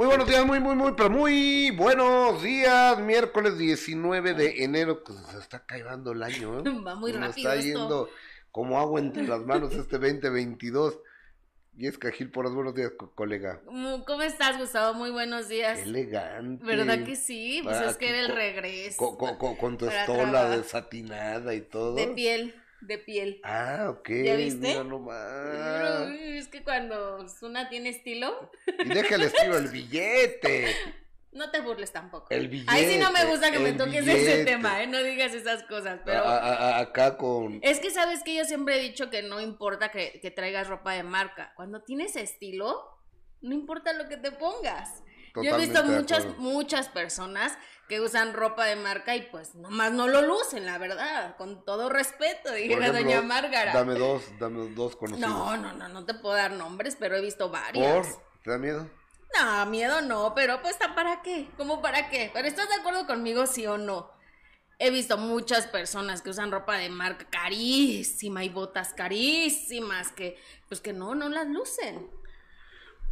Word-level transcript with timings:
Muy 0.00 0.06
buenos 0.06 0.28
días, 0.28 0.46
muy, 0.46 0.60
muy, 0.60 0.74
muy, 0.76 0.92
pero 0.96 1.10
muy 1.10 1.72
buenos 1.72 2.42
días. 2.42 2.98
Miércoles 3.00 3.58
19 3.58 4.32
de 4.32 4.64
enero, 4.64 5.04
pues 5.04 5.18
se 5.30 5.36
está 5.36 5.66
cayendo 5.66 6.12
el 6.12 6.22
año, 6.22 6.60
¿eh? 6.60 6.62
Va 6.86 6.94
muy 6.94 7.12
Nos 7.12 7.20
rápido 7.20 7.52
está 7.52 7.54
esto. 7.56 7.68
yendo 7.80 8.08
como 8.50 8.78
agua 8.80 8.98
entre 8.98 9.28
las 9.28 9.40
manos 9.40 9.74
este 9.74 9.98
2022. 9.98 10.98
Y 11.76 11.86
es 11.86 11.98
Cajil 11.98 12.30
por 12.30 12.46
los 12.46 12.54
buenos 12.54 12.74
días, 12.74 12.92
co- 12.96 13.14
colega. 13.14 13.60
Mm, 13.70 14.00
¿Cómo 14.06 14.22
estás, 14.22 14.56
Gustavo? 14.56 14.94
Muy 14.94 15.10
buenos 15.10 15.48
días. 15.48 15.80
Elegante. 15.80 16.64
¿Verdad 16.64 17.04
que 17.04 17.14
sí? 17.14 17.60
Pues 17.62 17.76
Ah, 17.76 17.90
es 17.90 17.98
que 17.98 18.06
aquí 18.08 18.14
era 18.18 18.20
el 18.26 18.34
regreso. 18.34 18.96
Con, 18.96 19.16
con- 19.16 19.36
con- 19.36 19.56
con 19.56 19.76
tu 19.76 19.86
estola 19.86 20.48
desatinada 20.48 21.52
y 21.54 21.60
todo. 21.60 21.94
De 21.96 22.06
piel, 22.06 22.54
de 22.82 22.98
piel. 22.98 23.40
Ah, 23.44 23.86
ok. 23.90 24.08
¿Ya 24.24 24.34
viste? 24.36 24.68
Mira 24.68 24.84
nomás. 24.84 26.08
Uy, 26.08 26.38
Es 26.38 26.48
que 26.48 26.62
cuando 26.62 27.24
una 27.42 27.68
tiene 27.68 27.90
estilo, 27.90 28.50
Y 28.84 28.88
déjale 28.88 29.26
estilo 29.26 29.56
el 29.58 29.68
billete. 29.68 30.74
no 31.32 31.50
te 31.50 31.60
burles 31.60 31.92
tampoco. 31.92 32.26
El 32.30 32.48
billete. 32.48 32.70
Ahí 32.72 32.86
sí 32.90 32.98
no 32.98 33.12
me 33.12 33.24
gusta 33.26 33.50
que 33.52 33.58
me 33.58 33.72
toques 33.74 34.04
billete. 34.04 34.32
ese 34.34 34.44
tema, 34.44 34.82
¿eh? 34.82 34.86
No 34.86 35.02
digas 35.02 35.32
esas 35.34 35.62
cosas, 35.64 36.00
pero... 36.04 36.20
A- 36.24 36.38
a- 36.38 36.54
a- 36.54 36.78
acá 36.80 37.16
con. 37.16 37.60
Es 37.62 37.78
que 37.80 37.90
sabes 37.90 38.22
que 38.24 38.34
yo 38.34 38.44
siempre 38.44 38.78
he 38.78 38.82
dicho 38.82 39.10
que 39.10 39.22
no 39.22 39.40
importa 39.40 39.90
que, 39.90 40.18
que 40.20 40.30
traigas 40.30 40.68
ropa 40.68 40.92
de 40.94 41.02
marca. 41.02 41.52
Cuando 41.56 41.82
tienes 41.82 42.16
estilo, 42.16 42.82
no 43.42 43.54
importa 43.54 43.92
lo 43.92 44.08
que 44.08 44.16
te 44.16 44.32
pongas. 44.32 45.02
Yo 45.36 45.54
he 45.54 45.58
visto 45.58 45.84
muchas, 45.84 46.26
muchas 46.38 46.88
personas 46.88 47.56
que 47.88 48.00
usan 48.00 48.34
ropa 48.34 48.66
de 48.66 48.76
marca 48.76 49.16
y 49.16 49.22
pues 49.22 49.54
nomás 49.54 49.92
no 49.92 50.06
lo 50.06 50.22
lucen, 50.22 50.64
la 50.64 50.78
verdad. 50.78 51.36
Con 51.36 51.64
todo 51.64 51.88
respeto, 51.88 52.44
Por 52.50 52.54
dijera 52.54 52.92
doña 52.92 53.20
Márgara. 53.22 53.72
Dame 53.72 53.94
dos, 53.94 54.22
dame 54.38 54.68
dos 54.70 54.96
conocidos. 54.96 55.28
No, 55.28 55.56
no, 55.56 55.72
no, 55.72 55.88
no 55.88 56.04
te 56.04 56.14
puedo 56.14 56.34
dar 56.36 56.52
nombres, 56.52 56.96
pero 56.98 57.16
he 57.16 57.20
visto 57.20 57.50
¿Por? 57.50 57.60
varias. 57.60 58.18
¿Te 58.44 58.50
da 58.50 58.58
miedo? 58.58 58.88
No, 59.38 59.66
miedo 59.66 60.00
no, 60.00 60.34
pero 60.34 60.60
pues 60.62 60.76
¿para 60.94 61.22
qué? 61.22 61.48
¿Cómo 61.56 61.80
para 61.80 62.10
qué? 62.10 62.30
Pero 62.32 62.48
¿estás 62.48 62.68
de 62.68 62.74
acuerdo 62.76 63.06
conmigo, 63.06 63.46
sí 63.46 63.66
o 63.66 63.78
no? 63.78 64.10
He 64.78 64.90
visto 64.90 65.18
muchas 65.18 65.66
personas 65.66 66.22
que 66.22 66.30
usan 66.30 66.50
ropa 66.50 66.76
de 66.78 66.88
marca 66.88 67.26
carísima 67.30 68.44
y 68.44 68.48
botas 68.48 68.94
carísimas 68.94 70.10
que 70.10 70.38
pues 70.68 70.80
que 70.80 70.92
no, 70.92 71.14
no 71.14 71.28
las 71.28 71.46
lucen. 71.48 72.08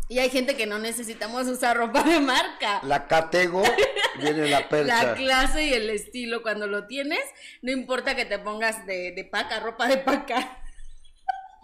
Y 0.09 0.20
hay 0.20 0.31
gente 0.31 0.56
que 0.56 0.67
no 0.67 0.78
necesitamos 0.78 1.47
usar 1.48 1.77
ropa 1.77 2.03
de 2.03 2.19
marca. 2.19 2.81
La 2.83 3.06
catego 3.06 3.62
viene 4.20 4.48
la 4.48 4.67
percha. 4.69 5.05
La 5.05 5.15
clase 5.15 5.67
y 5.67 5.75
el 5.75 5.91
estilo 5.91 6.42
cuando 6.42 6.67
lo 6.67 6.87
tienes, 6.87 7.20
no 7.61 7.70
importa 7.70 8.17
que 8.17 8.25
te 8.25 8.39
pongas 8.39 8.87
de, 8.87 9.12
de 9.12 9.25
paca, 9.25 9.61
ropa 9.61 9.87
de 9.87 9.98
paca. 9.98 10.62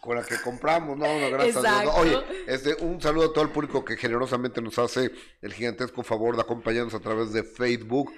con 0.02 0.16
la 0.16 0.22
que 0.22 0.36
compramos, 0.42 0.98
no, 0.98 1.06
no, 1.18 1.30
gracias 1.30 1.64
a 1.64 1.80
Dios. 1.80 1.94
Oye, 1.96 2.18
este, 2.46 2.74
un 2.84 3.00
saludo 3.00 3.30
a 3.30 3.32
todo 3.32 3.44
el 3.44 3.50
público 3.50 3.82
que 3.82 3.96
generosamente 3.96 4.60
nos 4.60 4.78
hace 4.78 5.10
el 5.40 5.54
gigantesco 5.54 6.02
favor 6.02 6.36
de 6.36 6.42
acompañarnos 6.42 6.92
a 6.92 7.00
través 7.00 7.32
de 7.32 7.44
Facebook. 7.44 8.12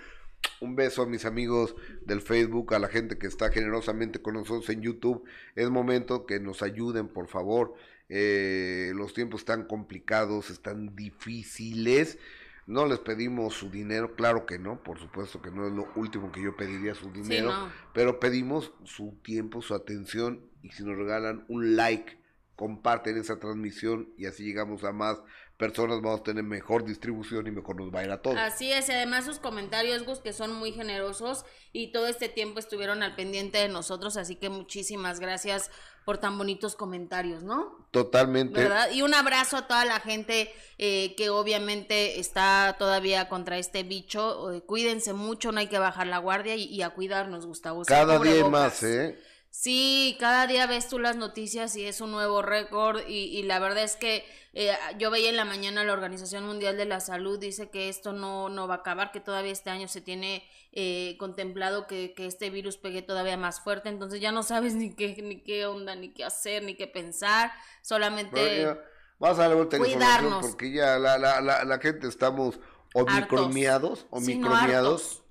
Un 0.60 0.74
beso 0.74 1.02
a 1.02 1.06
mis 1.06 1.24
amigos 1.24 1.76
del 2.02 2.20
Facebook, 2.20 2.74
a 2.74 2.80
la 2.80 2.88
gente 2.88 3.16
que 3.16 3.28
está 3.28 3.52
generosamente 3.52 4.20
con 4.20 4.34
nosotros 4.34 4.68
en 4.70 4.82
YouTube. 4.82 5.24
Es 5.54 5.70
momento 5.70 6.26
que 6.26 6.40
nos 6.40 6.62
ayuden, 6.62 7.06
por 7.06 7.28
favor. 7.28 7.74
Eh, 8.08 8.92
los 8.94 9.14
tiempos 9.14 9.40
están 9.40 9.66
complicados, 9.66 10.50
están 10.50 10.94
difíciles. 10.94 12.18
No 12.66 12.86
les 12.86 12.98
pedimos 12.98 13.54
su 13.54 13.70
dinero, 13.70 14.16
claro 14.16 14.44
que 14.44 14.58
no, 14.58 14.82
por 14.82 14.98
supuesto 14.98 15.40
que 15.40 15.52
no 15.52 15.66
es 15.66 15.72
lo 15.72 15.88
último 15.94 16.32
que 16.32 16.42
yo 16.42 16.56
pediría 16.56 16.96
su 16.96 17.12
dinero, 17.12 17.52
no. 17.52 17.72
pero 17.94 18.18
pedimos 18.18 18.72
su 18.82 19.16
tiempo, 19.22 19.62
su 19.62 19.72
atención 19.72 20.50
y 20.62 20.70
si 20.70 20.82
nos 20.82 20.96
regalan 20.96 21.44
un 21.46 21.76
like, 21.76 22.18
comparten 22.56 23.18
esa 23.18 23.38
transmisión 23.38 24.08
y 24.16 24.26
así 24.26 24.42
llegamos 24.42 24.82
a 24.82 24.92
más 24.92 25.22
personas, 25.56 26.02
vamos 26.02 26.20
a 26.20 26.24
tener 26.24 26.44
mejor 26.44 26.84
distribución 26.84 27.46
y 27.46 27.50
mejor 27.50 27.76
nos 27.76 27.94
va 27.94 28.00
a 28.00 28.04
ir 28.04 28.10
a 28.10 28.20
todos. 28.20 28.36
Así 28.36 28.70
es, 28.70 28.88
y 28.88 28.92
además 28.92 29.24
sus 29.24 29.38
comentarios, 29.38 30.04
Gus, 30.04 30.20
que 30.20 30.32
son 30.32 30.52
muy 30.52 30.72
generosos 30.72 31.44
y 31.72 31.92
todo 31.92 32.06
este 32.06 32.28
tiempo 32.28 32.58
estuvieron 32.58 33.02
al 33.02 33.14
pendiente 33.14 33.58
de 33.58 33.68
nosotros, 33.68 34.16
así 34.16 34.36
que 34.36 34.50
muchísimas 34.50 35.18
gracias 35.20 35.70
por 36.04 36.18
tan 36.18 36.38
bonitos 36.38 36.76
comentarios, 36.76 37.42
¿no? 37.42 37.88
Totalmente. 37.90 38.60
¿Verdad? 38.60 38.90
Y 38.92 39.02
un 39.02 39.12
abrazo 39.12 39.56
a 39.56 39.66
toda 39.66 39.84
la 39.84 39.98
gente 39.98 40.52
eh, 40.78 41.16
que 41.16 41.30
obviamente 41.30 42.20
está 42.20 42.76
todavía 42.78 43.28
contra 43.28 43.58
este 43.58 43.82
bicho. 43.82 44.52
Eh, 44.52 44.60
cuídense 44.60 45.14
mucho, 45.14 45.50
no 45.50 45.58
hay 45.58 45.66
que 45.66 45.80
bajar 45.80 46.06
la 46.06 46.18
guardia 46.18 46.54
y, 46.54 46.64
y 46.64 46.82
a 46.82 46.90
cuidarnos, 46.90 47.44
Gustavo. 47.46 47.82
Cada 47.84 48.20
día 48.20 48.44
hay 48.44 48.50
más, 48.50 48.84
¿eh? 48.84 49.18
Sí, 49.58 50.18
cada 50.20 50.46
día 50.46 50.66
ves 50.66 50.86
tú 50.86 50.98
las 50.98 51.16
noticias 51.16 51.74
y 51.76 51.86
es 51.86 52.02
un 52.02 52.10
nuevo 52.12 52.42
récord 52.42 53.00
y, 53.08 53.38
y 53.38 53.42
la 53.42 53.58
verdad 53.58 53.84
es 53.84 53.96
que 53.96 54.22
eh, 54.52 54.76
yo 54.98 55.10
veía 55.10 55.30
en 55.30 55.36
la 55.36 55.46
mañana 55.46 55.82
la 55.82 55.94
Organización 55.94 56.44
Mundial 56.44 56.76
de 56.76 56.84
la 56.84 57.00
Salud 57.00 57.38
dice 57.38 57.70
que 57.70 57.88
esto 57.88 58.12
no, 58.12 58.50
no 58.50 58.68
va 58.68 58.74
a 58.74 58.76
acabar, 58.78 59.12
que 59.12 59.20
todavía 59.20 59.52
este 59.52 59.70
año 59.70 59.88
se 59.88 60.02
tiene 60.02 60.46
eh, 60.72 61.16
contemplado 61.18 61.86
que, 61.86 62.12
que 62.12 62.26
este 62.26 62.50
virus 62.50 62.76
pegue 62.76 63.00
todavía 63.00 63.38
más 63.38 63.60
fuerte, 63.60 63.88
entonces 63.88 64.20
ya 64.20 64.30
no 64.30 64.42
sabes 64.42 64.74
ni 64.74 64.94
qué, 64.94 65.16
ni 65.22 65.40
qué 65.42 65.64
onda, 65.64 65.96
ni 65.96 66.12
qué 66.12 66.24
hacer, 66.24 66.62
ni 66.62 66.74
qué 66.76 66.86
pensar, 66.86 67.50
solamente... 67.80 68.60
Ya, 68.60 68.78
vamos 69.18 69.38
a 69.38 69.42
darle 69.42 69.56
vuelta 69.56 69.76
a 69.76 69.80
la 69.80 69.84
cuidarnos. 69.86 70.46
porque 70.46 70.70
ya 70.70 70.98
la, 70.98 71.16
la, 71.16 71.40
la, 71.40 71.64
la 71.64 71.78
gente 71.78 72.08
estamos 72.08 72.60
omicromiados, 72.92 74.00
Sí, 74.00 74.36
no, 74.36 74.50
omicromiados. 74.50 75.02
hartos. 75.12 75.24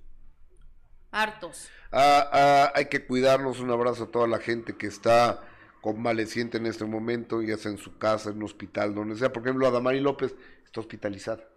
Hartos. 1.11 1.69
Ah, 1.95 2.29
ah, 2.31 2.71
hay 2.75 2.85
que 2.85 3.05
cuidarnos. 3.05 3.59
Un 3.59 3.71
abrazo 3.71 4.03
a 4.03 4.11
toda 4.11 4.27
la 4.27 4.39
gente 4.39 4.75
que 4.75 4.87
está 4.87 5.41
convaleciente 5.81 6.57
en 6.57 6.65
este 6.65 6.83
momento, 6.83 7.41
ya 7.41 7.57
sea 7.57 7.71
en 7.71 7.77
su 7.77 7.97
casa, 7.97 8.29
en 8.29 8.37
un 8.37 8.43
hospital, 8.43 8.93
donde 8.93 9.15
sea. 9.15 9.31
Por 9.31 9.43
ejemplo, 9.43 9.65
Adamari 9.65 10.01
López 10.01 10.35
está 10.65 10.81
hospitalizada 10.81 11.47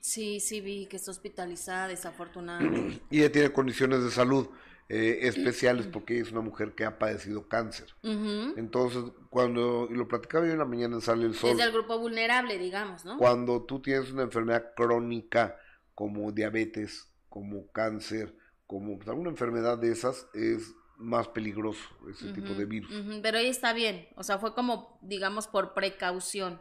Sí, 0.00 0.40
sí 0.40 0.60
vi 0.60 0.86
que 0.86 0.96
está 0.96 1.10
hospitalizada 1.10 1.88
desafortunadamente. 1.88 3.00
y 3.10 3.20
ella 3.20 3.32
tiene 3.32 3.52
condiciones 3.52 4.04
de 4.04 4.10
salud 4.10 4.48
eh, 4.90 5.20
especiales 5.22 5.86
porque 5.86 6.12
ella 6.12 6.24
es 6.24 6.32
una 6.32 6.42
mujer 6.42 6.74
que 6.74 6.84
ha 6.84 6.98
padecido 6.98 7.48
cáncer. 7.48 7.86
Entonces, 8.02 9.02
cuando, 9.30 9.88
y 9.90 9.94
lo 9.94 10.06
platicaba 10.06 10.44
yo 10.44 10.52
en 10.52 10.58
la 10.58 10.66
mañana 10.66 11.00
Sale 11.00 11.24
el 11.24 11.34
Sol, 11.34 11.52
Es 11.52 11.56
del 11.56 11.72
grupo 11.72 11.98
vulnerable, 11.98 12.58
digamos, 12.58 13.06
¿no? 13.06 13.16
cuando 13.16 13.62
tú 13.62 13.80
tienes 13.80 14.10
una 14.12 14.24
enfermedad 14.24 14.74
crónica 14.76 15.56
como 15.94 16.32
diabetes, 16.32 17.08
como 17.30 17.72
cáncer, 17.72 18.34
como 18.66 18.96
pues, 18.96 19.08
alguna 19.08 19.30
enfermedad 19.30 19.78
de 19.78 19.92
esas, 19.92 20.26
es 20.34 20.74
más 20.96 21.28
peligroso 21.28 21.82
ese 22.10 22.32
tipo 22.32 22.54
de 22.54 22.64
virus. 22.66 22.90
Ujú, 22.90 23.20
Pero 23.22 23.38
ella 23.38 23.50
está 23.50 23.72
bien, 23.72 24.08
o 24.16 24.22
sea, 24.22 24.38
fue 24.38 24.54
como, 24.54 24.98
digamos, 25.02 25.48
por 25.48 25.74
precaución. 25.74 26.60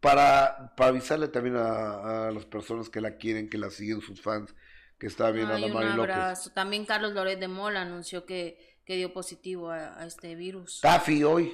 Para, 0.00 0.74
para 0.76 0.90
avisarle 0.90 1.28
también 1.28 1.56
a, 1.56 2.28
a 2.28 2.30
las 2.30 2.46
personas 2.46 2.88
que 2.88 3.00
la 3.00 3.16
quieren, 3.16 3.48
que 3.48 3.58
la 3.58 3.70
siguen, 3.70 4.00
sus 4.00 4.20
fans, 4.20 4.54
que 4.98 5.06
está 5.06 5.30
bien 5.30 5.48
Ay, 5.48 5.64
a 5.64 5.66
la 5.66 5.74
Mari 5.74 5.92
López. 5.94 6.52
También 6.54 6.86
Carlos 6.86 7.12
Loret 7.12 7.38
de 7.38 7.48
Mola 7.48 7.82
anunció 7.82 8.24
que, 8.24 8.78
que 8.84 8.96
dio 8.96 9.12
positivo 9.12 9.70
a, 9.70 10.00
a 10.00 10.06
este 10.06 10.34
virus. 10.34 10.80
Tafi 10.80 11.24
hoy. 11.24 11.52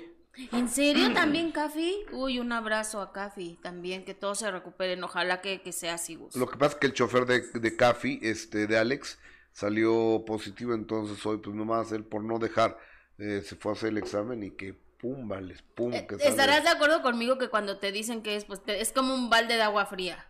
¿En 0.52 0.68
serio 0.68 1.12
también, 1.14 1.50
Cafi? 1.50 2.04
Uy, 2.12 2.38
un 2.38 2.52
abrazo 2.52 3.00
a 3.00 3.12
Cafi 3.12 3.58
también, 3.62 4.04
que 4.04 4.14
todos 4.14 4.38
se 4.38 4.50
recuperen. 4.50 5.02
Ojalá 5.02 5.40
que, 5.40 5.62
que 5.62 5.72
sea 5.72 5.94
así, 5.94 6.14
Gus. 6.14 6.36
Lo 6.36 6.48
que 6.48 6.58
pasa 6.58 6.74
es 6.74 6.80
que 6.80 6.86
el 6.86 6.92
chofer 6.92 7.26
de, 7.26 7.40
de 7.58 7.76
Cafi, 7.76 8.20
este, 8.22 8.66
de 8.66 8.78
Alex, 8.78 9.18
salió 9.58 10.22
positivo, 10.24 10.72
entonces 10.72 11.24
hoy, 11.26 11.38
pues 11.38 11.56
nomás 11.56 11.90
él 11.90 12.04
por 12.04 12.22
no 12.22 12.38
dejar, 12.38 12.78
eh, 13.18 13.42
se 13.44 13.56
fue 13.56 13.72
a 13.72 13.74
hacer 13.74 13.88
el 13.88 13.98
examen 13.98 14.40
y 14.44 14.52
que 14.52 14.72
pum, 14.72 15.26
vales, 15.26 15.62
pum, 15.74 15.92
Eh, 15.92 16.06
que 16.06 16.16
sale. 16.16 16.30
¿Estarás 16.30 16.62
de 16.62 16.70
acuerdo 16.70 17.02
conmigo 17.02 17.38
que 17.38 17.48
cuando 17.48 17.78
te 17.78 17.90
dicen 17.90 18.22
que 18.22 18.36
es, 18.36 18.44
pues 18.44 18.62
te- 18.62 18.80
es 18.80 18.92
como 18.92 19.12
un 19.14 19.30
balde 19.30 19.56
de 19.56 19.62
agua 19.62 19.86
fría? 19.86 20.26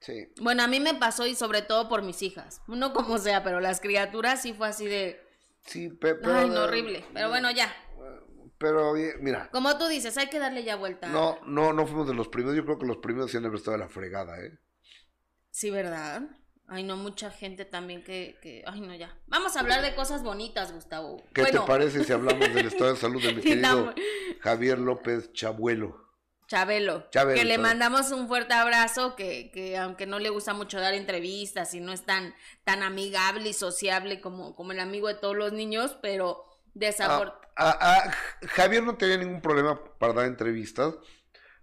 Sí. 0.00 0.28
Bueno, 0.42 0.62
a 0.62 0.66
mí 0.68 0.80
me 0.80 0.94
pasó 0.94 1.26
y 1.26 1.34
sobre 1.34 1.62
todo 1.62 1.88
por 1.88 2.02
mis 2.02 2.20
hijas. 2.22 2.60
Uno 2.68 2.92
como 2.92 3.16
sea, 3.18 3.42
pero 3.42 3.60
las 3.60 3.80
criaturas 3.80 4.42
sí 4.42 4.52
fue 4.52 4.68
así 4.68 4.86
de... 4.86 5.18
Sí, 5.62 5.88
pe- 5.88 6.16
pero... 6.16 6.36
Ay, 6.36 6.50
no, 6.50 6.64
horrible. 6.64 7.04
Pero 7.14 7.30
bueno, 7.30 7.50
ya. 7.50 7.74
Pero, 8.58 8.92
mira, 9.20 9.48
Como 9.50 9.76
tú 9.78 9.86
dices, 9.86 10.16
hay 10.18 10.28
que 10.28 10.38
darle 10.38 10.62
ya 10.64 10.76
vuelta. 10.76 11.08
no, 11.08 11.38
no, 11.46 11.72
no 11.72 11.86
fuimos 11.86 12.06
de 12.06 12.14
los 12.14 12.28
primeros, 12.28 12.56
yo 12.56 12.64
creo 12.64 12.78
que 12.78 12.86
los 12.86 12.98
primeros 12.98 13.30
sí 13.30 13.36
han 13.38 13.44
estado 13.54 13.78
de 13.78 13.84
la 13.84 13.88
fregada, 13.88 14.38
¿eh? 14.44 14.58
Sí, 15.50 15.70
¿verdad? 15.70 16.22
Ay, 16.68 16.82
no, 16.82 16.96
mucha 16.96 17.30
gente 17.30 17.64
también 17.64 18.02
que, 18.02 18.38
que... 18.42 18.64
Ay, 18.66 18.80
no, 18.80 18.94
ya. 18.94 19.16
Vamos 19.26 19.56
a 19.56 19.60
hablar 19.60 19.82
de 19.82 19.94
cosas 19.94 20.22
bonitas, 20.24 20.72
Gustavo. 20.72 21.22
¿Qué 21.32 21.42
bueno, 21.42 21.60
te 21.60 21.66
parece 21.66 22.02
si 22.04 22.12
hablamos 22.12 22.52
del 22.52 22.66
estado 22.66 22.92
de 22.92 22.96
salud 22.98 23.22
de 23.22 23.34
mi 23.34 23.40
querido. 23.42 23.94
Javier 24.40 24.78
López 24.78 25.32
Chabuelo? 25.32 26.04
Chabelo. 26.48 27.08
Chabelo, 27.10 27.38
que 27.38 27.44
le 27.44 27.54
Chabelo. 27.54 27.62
mandamos 27.62 28.10
un 28.12 28.28
fuerte 28.28 28.54
abrazo, 28.54 29.16
que, 29.16 29.50
que 29.52 29.76
aunque 29.78 30.06
no 30.06 30.18
le 30.20 30.30
gusta 30.30 30.54
mucho 30.54 30.80
dar 30.80 30.94
entrevistas 30.94 31.74
y 31.74 31.80
no 31.80 31.92
es 31.92 32.04
tan, 32.04 32.34
tan 32.64 32.82
amigable 32.82 33.48
y 33.48 33.52
sociable 33.52 34.20
como, 34.20 34.54
como 34.54 34.72
el 34.72 34.80
amigo 34.80 35.08
de 35.08 35.14
todos 35.14 35.36
los 35.36 35.52
niños, 35.52 35.96
pero 36.02 36.44
Ah, 36.44 36.72
desafortunadamente... 36.74 37.48
ah, 37.56 37.78
ah, 37.80 38.14
Javier 38.48 38.82
no 38.84 38.96
tenía 38.96 39.16
ningún 39.16 39.40
problema 39.40 39.80
para 39.98 40.12
dar 40.12 40.26
entrevistas. 40.26 40.94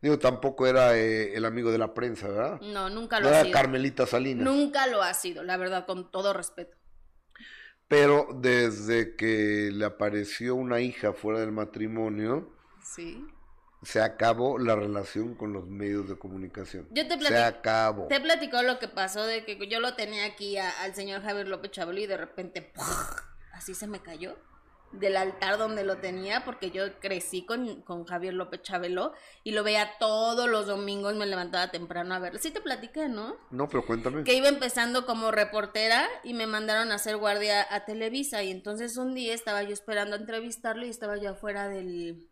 Digo, 0.04 0.20
tampoco 0.20 0.68
era 0.68 0.98
eh, 0.98 1.34
el 1.34 1.46
amigo 1.46 1.72
de 1.72 1.78
la 1.78 1.94
prensa, 1.94 2.28
¿verdad? 2.28 2.60
No, 2.62 2.90
nunca 2.90 3.22
No 3.22 3.30
lo 3.30 3.30
ha 3.30 3.40
era 3.40 3.44
sido. 3.46 3.54
Carmelita 3.54 4.06
Salinas. 4.06 4.44
Nunca 4.44 4.86
lo 4.88 5.02
ha 5.02 5.14
sido, 5.14 5.44
la 5.44 5.56
verdad, 5.56 5.86
con 5.86 6.12
todo 6.12 6.34
respeto. 6.34 6.76
Pero 7.88 8.28
desde 8.36 9.16
que 9.16 9.70
le 9.72 9.86
apareció 9.86 10.56
una 10.56 10.82
hija 10.82 11.14
fuera 11.14 11.40
del 11.40 11.54
matrimonio, 11.54 12.54
Sí. 12.84 13.26
se 13.84 14.02
acabó 14.02 14.58
la 14.58 14.76
relación 14.76 15.36
con 15.36 15.54
los 15.54 15.68
medios 15.68 16.10
de 16.10 16.18
comunicación. 16.18 16.86
Yo 16.92 17.04
te 17.08 17.12
Se 17.14 17.18
platico, 17.20 17.40
acabó. 17.60 18.08
te 18.08 18.20
platicó 18.20 18.62
lo 18.62 18.80
que 18.80 18.90
pasó 18.90 19.24
de 19.26 19.46
que 19.46 19.58
yo 19.70 19.80
lo 19.80 19.96
tenía 19.96 20.26
aquí 20.26 20.58
a- 20.58 20.82
al 20.82 20.94
señor 20.96 21.22
Javier 21.22 21.48
López 21.48 21.72
Chabelo 21.72 22.02
y 22.02 22.08
de 22.08 22.18
repente 22.18 22.62
¡puf! 22.62 22.86
así 23.54 23.74
se 23.74 23.88
me 23.88 24.02
cayó 24.02 24.36
del 24.94 25.18
altar 25.18 25.58
donde 25.58 25.84
lo 25.84 25.98
tenía 25.98 26.46
porque 26.46 26.72
yo 26.72 27.00
crecí 27.00 27.46
con, 27.46 27.82
con 27.82 28.06
Javier 28.06 28.34
López 28.34 28.62
Chabelo 28.62 29.14
y 29.44 29.52
lo 29.52 29.64
veía 29.64 29.98
todos 30.00 30.48
los 30.48 30.68
domingos, 30.68 31.16
me 31.16 31.26
levantaba 31.26 31.72
temprano 31.72 32.14
a 32.14 32.20
verlo. 32.20 32.40
Sí 32.40 32.52
te 32.52 32.62
platiqué, 32.62 33.10
¿no? 33.10 33.36
No, 33.52 33.68
pero 33.68 33.86
cuéntame. 33.86 34.24
que 34.24 34.36
iba 34.36 34.48
empezando 34.48 35.06
como 35.06 35.32
reportera 35.32 36.08
y 36.24 36.34
me 36.34 36.48
mandaron 36.48 36.92
a 36.92 36.96
hacer 36.96 37.18
guardia 37.18 37.66
a 37.70 37.86
Televisa 37.86 38.44
y 38.44 38.52
entonces 38.52 38.98
un 38.98 39.14
día 39.14 39.34
estaba 39.34 39.64
yo 39.64 39.74
esperando 39.74 40.16
a 40.16 40.20
entrevistarlo 40.20 40.86
y 40.86 40.90
estaba 40.90 41.18
yo 41.18 41.32
afuera 41.32 41.68
del, 41.68 42.30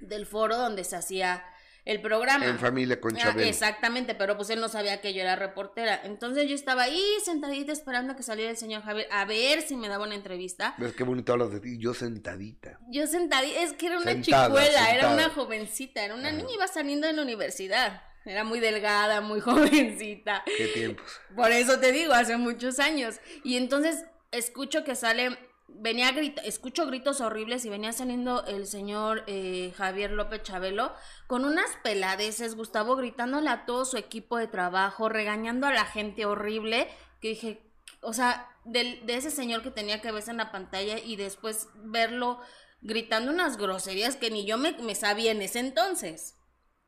del 0.00 0.26
foro 0.26 0.56
donde 0.56 0.84
se 0.84 0.96
hacía 0.96 1.44
el 1.84 2.00
programa. 2.00 2.46
En 2.46 2.58
familia 2.58 3.00
con 3.00 3.14
Ah, 3.16 3.20
Chabelo. 3.20 3.46
exactamente, 3.48 4.14
pero 4.14 4.36
pues 4.36 4.48
él 4.50 4.60
no 4.60 4.68
sabía 4.68 5.00
que 5.00 5.12
yo 5.12 5.20
era 5.22 5.36
reportera. 5.36 6.00
Entonces 6.04 6.48
yo 6.48 6.54
estaba 6.54 6.84
ahí 6.84 7.02
sentadita 7.24 7.72
esperando 7.72 8.14
a 8.14 8.16
que 8.16 8.22
saliera 8.22 8.50
el 8.50 8.56
señor 8.56 8.82
Javier 8.82 9.06
a 9.10 9.24
ver 9.26 9.60
si 9.62 9.76
me 9.76 9.88
daba 9.88 10.04
una 10.04 10.14
entrevista. 10.14 10.74
¿Ves 10.78 10.94
qué 10.94 11.04
bonito 11.04 11.32
hablas 11.32 11.50
de 11.52 11.60
ti? 11.60 11.76
Yo 11.78 11.92
sentadita. 11.94 12.78
Yo 12.88 13.06
sentadita, 13.06 13.60
es 13.62 13.72
que 13.74 13.86
era 13.86 13.98
una 13.98 14.12
Sentada, 14.12 14.46
chicuela, 14.46 14.90
era 14.94 15.12
una 15.12 15.28
jovencita, 15.30 16.04
era 16.04 16.14
una 16.14 16.30
niña 16.32 16.48
iba 16.54 16.66
saliendo 16.68 17.06
de 17.06 17.12
la 17.12 17.22
universidad. 17.22 18.02
Era 18.24 18.42
muy 18.44 18.60
delgada, 18.60 19.20
muy 19.20 19.40
jovencita. 19.42 20.42
¿Qué 20.56 20.68
tiempos? 20.68 21.20
Por 21.36 21.50
eso 21.52 21.78
te 21.80 21.92
digo, 21.92 22.14
hace 22.14 22.38
muchos 22.38 22.78
años. 22.78 23.16
Y 23.42 23.56
entonces 23.58 24.04
escucho 24.30 24.82
que 24.84 24.94
sale, 24.94 25.36
venía 25.74 26.12
grito, 26.12 26.40
escucho 26.44 26.86
gritos 26.86 27.20
horribles 27.20 27.64
y 27.64 27.68
venía 27.70 27.92
saliendo 27.92 28.44
el 28.46 28.66
señor 28.66 29.24
eh, 29.26 29.72
Javier 29.76 30.10
López 30.12 30.42
Chabelo 30.42 30.92
con 31.26 31.44
unas 31.44 31.70
peladeces, 31.82 32.54
Gustavo 32.56 32.96
gritándole 32.96 33.50
a 33.50 33.66
todo 33.66 33.84
su 33.84 33.96
equipo 33.96 34.38
de 34.38 34.46
trabajo, 34.46 35.08
regañando 35.08 35.66
a 35.66 35.72
la 35.72 35.84
gente 35.84 36.26
horrible, 36.26 36.88
que 37.20 37.28
dije, 37.28 37.62
o 38.00 38.12
sea, 38.12 38.48
del- 38.64 39.04
de 39.06 39.16
ese 39.16 39.30
señor 39.30 39.62
que 39.62 39.70
tenía 39.70 40.00
que 40.00 40.12
verse 40.12 40.30
en 40.30 40.36
la 40.38 40.52
pantalla 40.52 40.98
y 40.98 41.16
después 41.16 41.68
verlo 41.76 42.40
gritando 42.80 43.30
unas 43.32 43.56
groserías 43.56 44.16
que 44.16 44.30
ni 44.30 44.44
yo 44.46 44.58
me, 44.58 44.72
me 44.78 44.94
sabía 44.94 45.32
en 45.32 45.42
ese 45.42 45.58
entonces. 45.60 46.36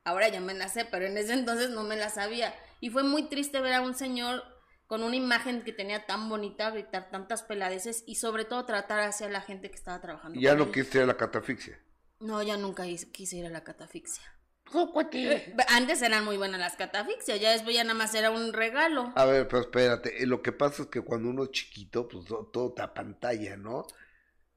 Ahora 0.05 0.29
ya 0.29 0.41
me 0.41 0.55
las 0.55 0.75
sé, 0.75 0.85
pero 0.85 1.07
en 1.07 1.19
ese 1.19 1.33
entonces 1.33 1.71
no 1.71 1.83
me 1.83 1.97
las 1.97 2.15
sabía. 2.15 2.55
Y 2.81 2.91
fue 2.91 3.03
muy 3.03 3.25
triste 3.25 3.61
ver 3.61 3.73
a 3.75 3.81
un 3.81 3.95
señor 3.95 4.45
con 4.87 5.03
una 5.03 5.17
imagen 5.17 5.63
que 5.63 5.73
tenía 5.73 6.07
tan 6.07 6.29
bonita 6.29 6.71
gritar 6.71 7.11
tantas 7.11 7.43
peladeces 7.43 8.05
y 8.07 8.17
sobre 8.17 8.45
todo 8.45 8.65
tratar 8.67 9.01
hacia 9.01 9.29
la 9.29 9.41
gente 9.41 9.71
que 9.71 9.77
estaba 9.77 10.01
trabajando. 10.01 10.41
Ya 10.41 10.51
con 10.51 10.59
no 10.59 10.65
él. 10.65 10.73
quiste 10.73 10.99
ir 10.99 11.05
a 11.05 11.07
la 11.07 11.17
catafixia. 11.17 11.81
No, 12.21 12.43
ya 12.43 12.57
nunca 12.59 12.87
is- 12.87 13.07
quise 13.07 13.37
ir 13.37 13.47
a 13.47 13.51
la 13.51 13.65
catafixia. 13.65 14.23
Antes 15.69 16.03
eran 16.03 16.25
muy 16.25 16.37
buenas 16.37 16.61
las 16.61 16.77
catafixias, 16.77 17.41
ya 17.41 17.53
después 17.53 17.75
ya 17.75 17.85
nada 17.85 17.95
más 17.95 18.15
era 18.15 18.31
un 18.31 18.53
regalo. 18.53 19.13
A 19.17 19.25
ver, 19.25 19.47
pero 19.49 19.63
espérate. 19.63 20.23
eh, 20.23 20.27
Lo 20.27 20.43
que 20.43 20.53
pasa 20.53 20.83
es 20.83 20.89
que 20.89 21.01
cuando 21.03 21.29
uno 21.31 21.45
es 21.45 21.51
chiquito, 21.53 22.09
pues 22.09 22.25
to- 22.27 22.51
todo 22.53 22.73
te 22.75 22.87
pantalla, 22.89 23.57
¿no? 23.57 23.87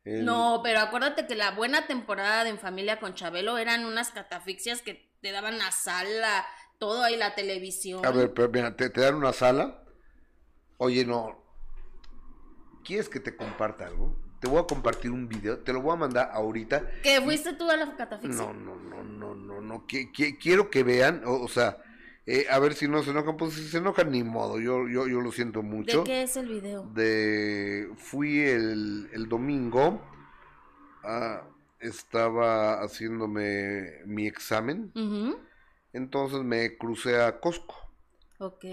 El- 0.03 0.25
No, 0.25 0.61
pero 0.63 0.79
acuérdate 0.79 1.27
que 1.27 1.35
la 1.35 1.51
buena 1.51 1.87
temporada 1.87 2.43
de 2.43 2.49
En 2.51 2.59
Familia 2.59 2.99
con 2.99 3.13
Chabelo 3.15 3.57
eran 3.57 3.85
unas 3.85 4.11
catafixias 4.11 4.81
que 4.81 5.11
te 5.21 5.31
daban 5.31 5.57
la 5.57 5.71
sala, 5.71 6.45
todo 6.79 7.03
ahí, 7.03 7.17
la 7.17 7.35
televisión. 7.35 8.05
A 8.05 8.11
ver, 8.11 8.33
pero 8.33 8.49
mira, 8.49 8.75
te, 8.75 8.89
te 8.89 9.01
dan 9.01 9.15
una 9.15 9.33
sala. 9.33 9.83
Oye, 10.79 11.05
no. 11.05 11.37
¿Quieres 12.83 13.09
que 13.09 13.19
te 13.19 13.35
comparta 13.35 13.85
algo? 13.85 14.15
Te 14.39 14.47
voy 14.47 14.59
a 14.59 14.63
compartir 14.63 15.11
un 15.11 15.27
video. 15.27 15.59
Te 15.59 15.73
lo 15.73 15.81
voy 15.81 15.93
a 15.93 15.97
mandar 15.97 16.29
ahorita. 16.33 16.89
¿Que 17.03 17.21
fuiste 17.21 17.53
tú 17.53 17.69
a 17.69 17.75
la 17.75 17.95
catafixia? 17.95 18.35
No, 18.45 18.53
no, 18.53 18.75
no, 18.77 19.03
no, 19.03 19.35
no, 19.35 19.61
no. 19.61 19.85
qui- 19.85 20.09
qui- 20.13 20.37
quiero 20.41 20.69
que 20.69 20.83
vean, 20.83 21.21
o, 21.25 21.33
o 21.41 21.47
sea, 21.49 21.77
eh, 22.25 22.45
a 22.49 22.57
ver 22.59 22.73
si 22.73 22.87
no 22.87 23.03
se 23.03 23.11
enojan. 23.11 23.35
Pues 23.35 23.53
si 23.55 23.67
se 23.67 23.79
enojan, 23.79 24.09
ni 24.11 24.23
modo. 24.23 24.57
Yo, 24.59 24.87
yo, 24.87 25.07
yo 25.07 25.19
lo 25.19 25.33
siento 25.33 25.61
mucho. 25.61 25.99
¿De 25.99 26.03
qué 26.05 26.23
es 26.23 26.37
el 26.37 26.47
video? 26.47 26.83
de 26.93 27.91
fui 27.97 28.39
el, 28.39 29.09
el 29.11 29.27
domingo 29.27 30.01
ah, 31.03 31.43
estaba 31.81 32.81
haciéndome 32.81 34.03
mi 34.05 34.25
examen 34.27 34.91
entonces 35.93 36.43
me 36.43 36.77
crucé 36.77 37.21
a 37.21 37.39
Costco 37.39 37.75
Ok. 38.39 38.65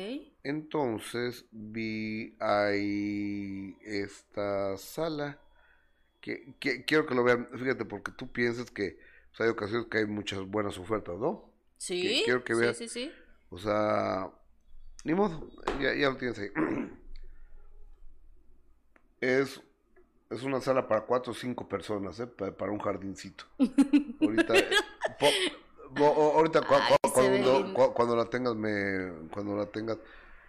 entonces 0.44 1.44
vi 1.50 2.36
ahí 2.40 3.76
esta 3.82 4.76
sala 4.78 5.38
que, 6.20 6.54
que- 6.60 6.84
quiero 6.84 7.04
que 7.06 7.14
lo 7.14 7.24
vean 7.24 7.48
fíjate 7.58 7.84
porque 7.84 8.12
tú 8.12 8.30
piensas 8.32 8.70
que 8.70 8.98
hay 9.38 9.48
ocasiones 9.48 9.88
que 9.88 9.98
hay 9.98 10.06
muchas 10.06 10.40
buenas 10.46 10.78
ofertas 10.78 11.18
¿no? 11.18 11.50
Sí. 11.78 12.00
Que- 12.02 12.22
quiero 12.24 12.44
que 12.44 12.54
sí, 12.54 12.60
veas. 12.60 12.76
sí, 12.78 12.88
sí. 12.88 13.12
O 13.50 13.58
sea, 13.58 14.30
ni 15.04 15.14
modo, 15.14 15.48
ya, 15.80 15.94
ya 15.94 16.10
lo 16.10 16.16
tienes 16.16 16.38
ahí. 16.38 16.48
Es, 19.20 19.60
es 20.30 20.42
una 20.42 20.60
sala 20.60 20.86
para 20.86 21.02
cuatro 21.06 21.32
o 21.32 21.34
cinco 21.34 21.68
personas, 21.68 22.20
¿eh? 22.20 22.26
Pa- 22.26 22.52
Para, 22.52 22.72
un 22.72 22.78
jardincito. 22.78 23.44
Ahorita, 24.20 24.56
eh, 24.58 24.68
po- 25.18 25.26
po- 25.96 26.04
o- 26.10 26.36
ahorita 26.36 26.60
Ay, 26.68 26.96
ve 27.02 27.10
cuando, 27.12 27.94
cuando 27.94 28.16
la 28.16 28.24
tengas, 28.26 28.54
me, 28.54 29.28
cuando 29.30 29.56
la 29.56 29.66
tengas, 29.66 29.98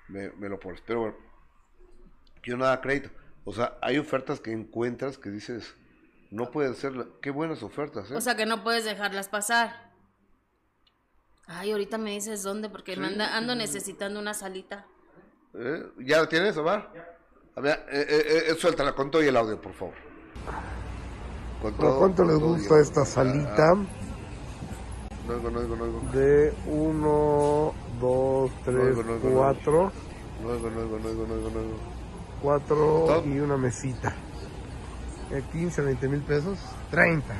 me, 0.07 0.29
me 0.33 0.49
lo 0.49 0.59
pones. 0.59 0.81
Pero 0.81 1.01
bueno, 1.01 1.15
yo 2.43 2.57
nada 2.57 2.79
crédito. 2.81 3.09
O 3.45 3.53
sea, 3.53 3.77
hay 3.81 3.97
ofertas 3.97 4.39
que 4.39 4.51
encuentras 4.51 5.17
que 5.17 5.29
dices, 5.29 5.73
no 6.31 6.51
puede 6.51 6.73
ser, 6.73 6.93
qué 7.21 7.29
buenas 7.31 7.63
ofertas, 7.63 8.11
¿eh? 8.11 8.15
O 8.15 8.21
sea 8.21 8.35
que 8.35 8.45
no 8.45 8.63
puedes 8.63 8.83
dejarlas 8.85 9.29
pasar. 9.29 9.87
Ay, 11.47 11.71
ahorita 11.71 11.97
me 11.97 12.11
dices 12.11 12.43
dónde, 12.43 12.69
porque 12.69 12.97
me 12.97 13.07
anda- 13.07 13.35
ando 13.37 13.55
necesitando 13.55 14.19
una 14.19 14.33
salita. 14.33 14.85
¿Eh? 15.53 15.83
¿Ya 15.99 16.19
la 16.19 16.27
tienes, 16.27 16.57
Omar? 16.57 16.91
A 17.55 17.61
ver, 17.61 17.85
eh, 17.89 18.05
eh, 18.09 18.43
eh, 18.49 18.55
suéltala 18.55 18.93
con 18.93 19.09
todo 19.09 19.23
y 19.23 19.27
el 19.27 19.37
audio, 19.37 19.59
por 19.61 19.73
favor. 19.73 19.93
Con 21.61 21.73
¿Pero 21.73 21.87
todo, 21.89 21.99
cuánto 21.99 22.23
con 22.23 22.31
les 22.33 22.39
todo 22.39 22.49
y 22.49 22.59
gusta 22.59 22.79
esta 22.81 23.01
Ah, 23.01 23.05
salita? 23.05 23.71
ah, 23.71 23.85
No 25.27 25.33
oigo, 25.33 25.49
no 25.51 25.59
oigo, 25.59 25.75
no 25.75 25.83
oigo. 25.83 25.99
De 26.13 26.53
1, 26.67 27.73
2, 27.99 28.51
3, 28.63 28.75
No, 28.97 29.03
no, 29.03 29.17
no, 29.19 29.29
no. 29.29 29.35
4, 29.37 29.91
No 30.43 30.49
oigo, 30.49 30.69
no 30.69 30.79
oigo, 30.79 30.99
no 30.99 31.07
oigo, 31.09 31.27
no 31.27 31.33
oigo, 31.33 31.49
no 31.49 31.59
oigo. 31.59 31.77
4 32.41 32.99
Stop. 33.07 33.25
y 33.27 33.39
una 33.39 33.57
mesita. 33.57 34.15
Eh, 35.31 35.43
15, 35.51 35.81
20 35.81 36.07
mil 36.07 36.21
pesos, 36.21 36.57
30. 36.91 37.35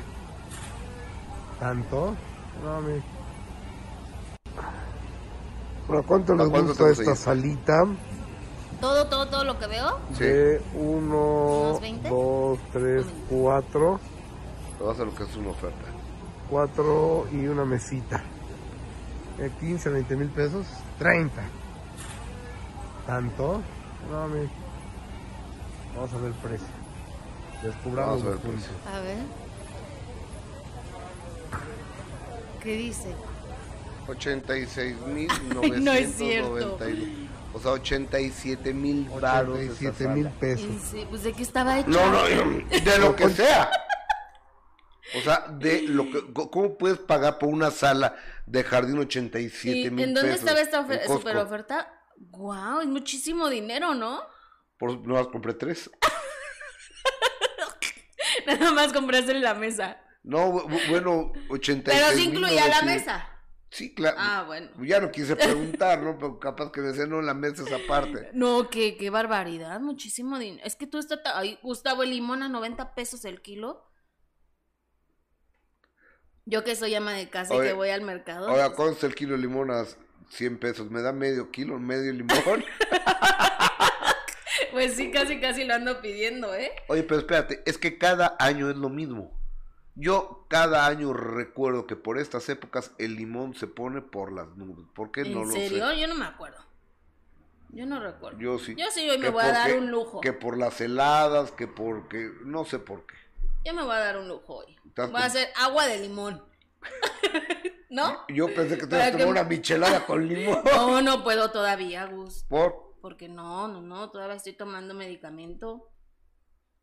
¿Tanto? 1.58 2.14
No, 2.62 2.80
mi. 2.82 3.00
¿Pero 5.86 6.02
cuánto 6.06 6.32
¿A 6.34 6.36
les 6.36 6.48
cuánto 6.50 6.68
gusta 6.68 6.90
esta 6.90 7.16
salita? 7.16 7.84
Todo, 8.80 9.06
todo, 9.06 9.26
todo 9.28 9.44
lo 9.44 9.58
que 9.58 9.66
veo. 9.66 9.98
Sí, 10.12 10.24
De 10.24 10.60
1, 10.74 11.16
¿Unos 11.16 11.80
20? 11.80 12.08
2, 12.10 12.58
3, 12.72 13.06
4, 13.30 14.00
te 14.78 14.84
vas 14.84 15.00
a 15.00 15.04
lo 15.04 15.14
que 15.14 15.22
es 15.24 15.36
una 15.36 15.48
oferta. 15.50 15.97
4 16.50 17.28
y 17.32 17.46
una 17.46 17.64
mesita. 17.64 18.22
Eh, 19.38 19.50
15, 19.60 19.88
20 19.90 20.16
mil 20.16 20.28
pesos, 20.28 20.66
30. 20.98 21.42
¿Tanto? 23.06 23.62
No, 24.10 24.28
mi. 24.28 24.48
Vamos 25.94 26.12
a 26.12 26.16
ver 26.18 26.26
el 26.26 26.34
precio. 26.34 26.66
Descubramos 27.62 28.22
Vamos 28.22 28.22
a 28.22 28.24
ver 28.26 28.34
los 28.34 28.44
el 28.44 28.50
precio. 28.50 28.72
A 28.94 29.00
ver. 29.00 29.18
¿Qué 32.62 32.76
dice? 32.76 33.14
86 34.08 34.96
mil 35.06 35.28
no 35.84 35.92
es 35.92 36.14
cierto. 36.16 36.78
O 37.54 37.60
sea, 37.60 37.72
87 37.72 38.74
mil 38.74 39.08
baros. 39.20 39.58
esa 39.58 39.72
87 39.72 40.08
mil 40.08 40.28
pesos. 40.28 40.66
Sí, 40.90 41.06
pues 41.08 41.22
de 41.22 41.32
qué 41.32 41.42
estaba 41.42 41.78
hecho. 41.78 41.88
No, 41.88 42.10
no, 42.10 42.22
de 42.84 42.98
lo 42.98 43.14
que 43.16 43.28
sea. 43.30 43.70
O 45.18 45.22
sea, 45.22 45.46
de 45.58 45.82
lo 45.82 46.04
que, 46.10 46.32
¿cómo 46.50 46.76
puedes 46.78 46.98
pagar 46.98 47.38
por 47.38 47.48
una 47.48 47.70
sala 47.70 48.16
de 48.46 48.64
jardín 48.64 48.98
87 48.98 49.82
Sí, 49.82 49.90
mil 49.90 50.04
¿En 50.08 50.14
dónde 50.14 50.30
pesos 50.32 50.44
estaba 50.48 50.60
esta 50.60 50.86
ofer- 50.86 51.06
super 51.06 51.36
oferta? 51.36 51.92
Guau, 52.16 52.80
es 52.80 52.86
muchísimo 52.88 53.48
dinero, 53.48 53.94
¿no? 53.94 54.22
Por 54.78 54.98
no 55.06 55.14
las 55.14 55.28
compré 55.28 55.54
tres. 55.54 55.90
Nada 58.46 58.72
más 58.72 58.92
compraste 58.92 59.34
la 59.34 59.54
mesa. 59.54 60.00
No, 60.22 60.52
bu- 60.52 60.64
bu- 60.66 60.88
bueno, 60.90 61.32
86 61.50 61.82
Pero 61.84 62.16
sí 62.16 62.24
incluía 62.28 62.68
la 62.68 62.82
mesa. 62.82 63.28
Sí, 63.70 63.94
claro. 63.94 64.16
Ah, 64.18 64.44
bueno. 64.46 64.70
Ya 64.82 65.00
no 65.00 65.10
quise 65.10 65.36
preguntar, 65.36 66.00
¿no? 66.02 66.16
Pero 66.18 66.38
capaz 66.38 66.72
que 66.72 66.80
me 66.80 66.88
decían, 66.88 67.10
no, 67.10 67.20
la 67.20 67.34
mesa 67.34 67.62
es 67.64 67.72
aparte. 67.72 68.30
No, 68.32 68.70
qué, 68.70 68.96
qué 68.96 69.10
barbaridad, 69.10 69.80
muchísimo 69.80 70.38
dinero. 70.38 70.62
Es 70.64 70.76
que 70.76 70.86
tú 70.86 70.98
estás... 70.98 71.20
Ay, 71.34 71.58
Gustavo, 71.62 72.02
el 72.02 72.10
limón 72.10 72.42
a 72.42 72.48
90 72.48 72.94
pesos 72.94 73.24
el 73.24 73.42
kilo. 73.42 73.84
Yo 76.48 76.64
que 76.64 76.74
soy 76.74 76.94
ama 76.94 77.12
de 77.12 77.28
casa 77.28 77.54
y 77.54 77.60
que 77.60 77.74
voy 77.74 77.90
al 77.90 78.00
mercado. 78.00 78.48
Ahora, 78.48 78.68
pues, 78.68 78.76
¿cuánto 78.76 78.94
está 78.94 79.06
el 79.06 79.14
kilo 79.14 79.32
de 79.32 79.42
limón 79.42 79.70
a 79.70 79.84
100 80.30 80.58
pesos? 80.58 80.90
¿Me 80.90 81.02
da 81.02 81.12
medio 81.12 81.50
kilo, 81.50 81.78
medio 81.78 82.10
limón? 82.10 82.64
pues 84.72 84.94
sí, 84.94 85.10
casi, 85.10 85.40
casi 85.40 85.64
lo 85.64 85.74
ando 85.74 86.00
pidiendo, 86.00 86.54
¿eh? 86.54 86.72
Oye, 86.88 87.02
pero 87.02 87.20
espérate, 87.20 87.62
es 87.66 87.76
que 87.76 87.98
cada 87.98 88.34
año 88.38 88.70
es 88.70 88.76
lo 88.76 88.88
mismo. 88.88 89.30
Yo 89.94 90.46
cada 90.48 90.86
año 90.86 91.12
recuerdo 91.12 91.86
que 91.86 91.96
por 91.96 92.18
estas 92.18 92.48
épocas 92.48 92.92
el 92.96 93.16
limón 93.16 93.54
se 93.54 93.66
pone 93.66 94.00
por 94.00 94.32
las 94.32 94.48
nubes. 94.56 94.86
¿Por 94.94 95.10
qué 95.10 95.24
no 95.24 95.42
¿En 95.42 95.48
lo 95.48 95.52
serio? 95.52 95.88
sé? 95.90 96.00
Yo 96.00 96.06
no 96.06 96.14
me 96.14 96.24
acuerdo. 96.24 96.64
Yo 97.72 97.84
no 97.84 98.00
recuerdo. 98.00 98.38
Yo 98.38 98.58
sí. 98.58 98.74
Yo 98.74 98.86
sí 98.90 99.10
hoy 99.10 99.18
me 99.18 99.28
voy 99.28 99.44
a 99.44 99.52
dar 99.52 99.76
un 99.76 99.90
lujo. 99.90 100.22
Que 100.22 100.32
por 100.32 100.56
las 100.56 100.80
heladas, 100.80 101.52
que 101.52 101.66
porque... 101.66 102.30
No 102.44 102.64
sé 102.64 102.78
por 102.78 103.04
qué. 103.04 103.16
Yo 103.64 103.74
me 103.74 103.82
voy 103.82 103.94
a 103.94 103.98
dar 103.98 104.18
un 104.18 104.28
lujo 104.28 104.56
hoy. 104.58 104.76
Voy 104.96 105.20
a 105.20 105.24
hacer 105.26 105.48
agua 105.56 105.86
de 105.86 105.98
limón. 106.00 106.42
¿No? 107.90 108.24
Yo 108.28 108.52
pensé 108.54 108.76
que 108.78 108.86
te 108.86 108.96
ibas 108.96 109.08
a 109.08 109.12
que- 109.12 109.18
tomar 109.18 109.28
una 109.28 109.44
michelada 109.44 110.06
con 110.06 110.26
limón. 110.28 110.62
No, 110.64 111.02
no 111.02 111.24
puedo 111.24 111.50
todavía, 111.50 112.06
Gus. 112.06 112.44
¿Por? 112.48 112.96
Porque 113.00 113.28
no, 113.28 113.68
no, 113.68 113.80
no, 113.80 114.10
todavía 114.10 114.36
estoy 114.36 114.54
tomando 114.54 114.94
medicamento. 114.94 115.90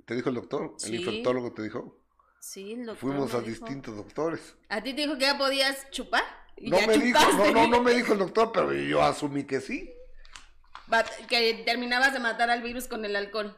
¿Te 0.06 0.16
dijo 0.16 0.30
el 0.30 0.36
doctor? 0.36 0.76
Sí. 0.78 0.90
¿El 0.90 0.96
infectólogo 1.02 1.54
te 1.54 1.64
dijo? 1.64 2.02
Sí, 2.40 2.74
el 2.74 2.86
doctor 2.86 2.98
Fuimos 3.10 3.34
a 3.34 3.40
dijo. 3.40 3.50
distintos 3.50 3.96
doctores. 3.96 4.56
¿A 4.70 4.82
ti 4.82 4.94
te 4.94 5.02
dijo 5.02 5.16
que 5.16 5.22
ya 5.26 5.38
podías 5.38 5.90
chupar? 5.92 6.24
Y 6.58 6.70
No 6.70 6.80
ya 6.80 6.88
me 6.88 6.98
dijo, 6.98 7.20
no, 7.38 7.52
no, 7.52 7.68
no 7.68 7.82
me 7.82 7.92
dijo 7.96 8.14
el 8.14 8.20
doctor, 8.20 8.52
pero 8.54 8.72
yo 8.74 9.02
asumí 9.02 9.46
que 9.46 9.62
sí. 9.62 9.92
Que 11.28 11.64
terminabas 11.66 12.14
de 12.14 12.20
matar 12.20 12.50
al 12.52 12.62
virus 12.62 12.88
con 12.88 13.04
el 13.06 13.16
alcohol. 13.16 13.58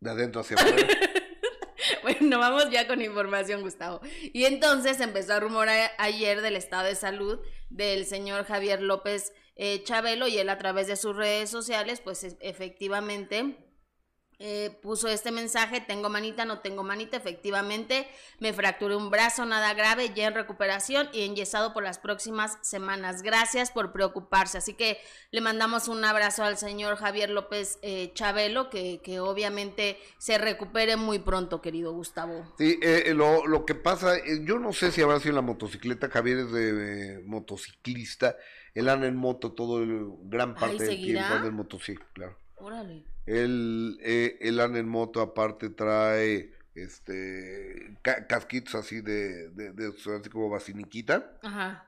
De 0.00 0.10
adentro 0.10 0.40
hacia 0.40 0.56
afuera. 0.56 0.86
Bueno, 2.20 2.38
vamos 2.38 2.70
ya 2.70 2.86
con 2.86 3.02
información, 3.02 3.62
Gustavo. 3.62 4.00
Y 4.32 4.44
entonces 4.44 5.00
empezó 5.00 5.34
a 5.34 5.40
rumorar 5.40 5.90
ayer 5.98 6.40
del 6.40 6.56
estado 6.56 6.84
de 6.84 6.94
salud 6.94 7.40
del 7.68 8.06
señor 8.06 8.44
Javier 8.44 8.80
López 8.82 9.32
eh, 9.56 9.82
Chabelo 9.84 10.26
y 10.26 10.38
él 10.38 10.48
a 10.48 10.58
través 10.58 10.86
de 10.86 10.96
sus 10.96 11.14
redes 11.16 11.50
sociales, 11.50 12.00
pues 12.00 12.24
es- 12.24 12.36
efectivamente 12.40 13.56
eh, 14.40 14.76
puso 14.82 15.06
este 15.06 15.30
mensaje, 15.30 15.80
tengo 15.80 16.08
manita, 16.08 16.44
no 16.44 16.58
tengo 16.58 16.82
manita, 16.82 17.16
efectivamente 17.16 18.08
me 18.40 18.52
fracturé 18.52 18.96
un 18.96 19.10
brazo, 19.10 19.46
nada 19.46 19.74
grave, 19.74 20.12
ya 20.14 20.26
en 20.26 20.34
recuperación 20.34 21.08
y 21.12 21.22
enyesado 21.22 21.72
por 21.72 21.84
las 21.84 21.98
próximas 21.98 22.58
semanas. 22.62 23.22
Gracias 23.22 23.70
por 23.70 23.92
preocuparse. 23.92 24.58
Así 24.58 24.74
que 24.74 24.98
le 25.30 25.40
mandamos 25.40 25.86
un 25.86 26.04
abrazo 26.04 26.42
al 26.42 26.56
señor 26.56 26.96
Javier 26.96 27.30
López 27.30 27.78
eh, 27.82 28.10
Chabelo, 28.14 28.70
que, 28.70 29.00
que 29.04 29.20
obviamente 29.20 29.98
se 30.18 30.38
recupere 30.38 30.96
muy 30.96 31.18
pronto, 31.18 31.60
querido 31.60 31.92
Gustavo. 31.92 32.52
Sí, 32.58 32.78
eh, 32.82 33.04
eh, 33.06 33.14
lo, 33.14 33.46
lo 33.46 33.66
que 33.66 33.74
pasa, 33.74 34.16
eh, 34.16 34.40
yo 34.44 34.58
no 34.58 34.72
sé 34.72 34.90
si 34.90 35.02
habrá 35.02 35.20
sido 35.20 35.30
en 35.30 35.36
la 35.36 35.42
motocicleta, 35.42 36.08
Javier 36.08 36.38
es 36.38 36.52
de 36.52 37.22
motociclista, 37.26 38.36
él 38.74 38.88
anda 38.88 39.06
en 39.06 39.16
moto 39.16 39.52
todo 39.52 39.82
el 39.82 40.06
gran 40.22 40.54
parte 40.54 40.84
del 40.84 40.96
tiempo, 40.96 41.34
anda 41.34 41.48
en 41.48 41.54
moto, 41.54 41.78
sí, 41.78 41.94
claro. 42.14 42.38
Órale. 42.56 43.04
Él, 43.30 43.98
eh, 44.02 44.38
anda 44.60 44.78
en 44.78 44.88
moto, 44.88 45.20
aparte 45.20 45.70
trae 45.70 46.52
este 46.74 47.96
ca- 48.02 48.26
casquitos 48.26 48.74
así 48.74 49.00
de, 49.00 49.50
de, 49.50 49.72
de- 49.72 49.88
así 49.88 50.30
como 50.30 50.48
basiniquita, 50.48 51.38
Ajá. 51.42 51.86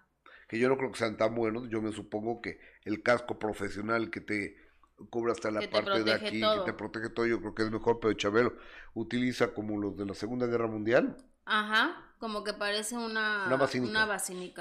que 0.48 0.58
yo 0.58 0.68
no 0.68 0.76
creo 0.76 0.92
que 0.92 0.98
sean 0.98 1.16
tan 1.16 1.34
buenos, 1.34 1.68
yo 1.68 1.80
me 1.82 1.92
supongo 1.92 2.40
que 2.40 2.60
el 2.84 3.02
casco 3.02 3.38
profesional 3.38 4.10
que 4.10 4.20
te 4.20 4.56
cubre 5.10 5.32
hasta 5.32 5.50
la 5.50 5.68
parte 5.68 6.04
de 6.04 6.12
aquí, 6.12 6.40
todo. 6.40 6.64
que 6.64 6.70
te 6.70 6.76
protege 6.76 7.08
todo, 7.08 7.26
yo 7.26 7.40
creo 7.40 7.54
que 7.54 7.62
es 7.62 7.70
mejor, 7.70 7.98
pero 8.00 8.12
Chabelo 8.14 8.54
utiliza 8.94 9.52
como 9.54 9.78
los 9.80 9.96
de 9.96 10.06
la 10.06 10.14
Segunda 10.14 10.46
Guerra 10.46 10.66
Mundial, 10.68 11.16
Ajá. 11.44 12.08
Como 12.18 12.44
que 12.44 12.52
parece 12.54 12.96
una, 12.96 13.46
Una 13.48 13.56
basinica. 13.56 13.90
una 13.90 14.06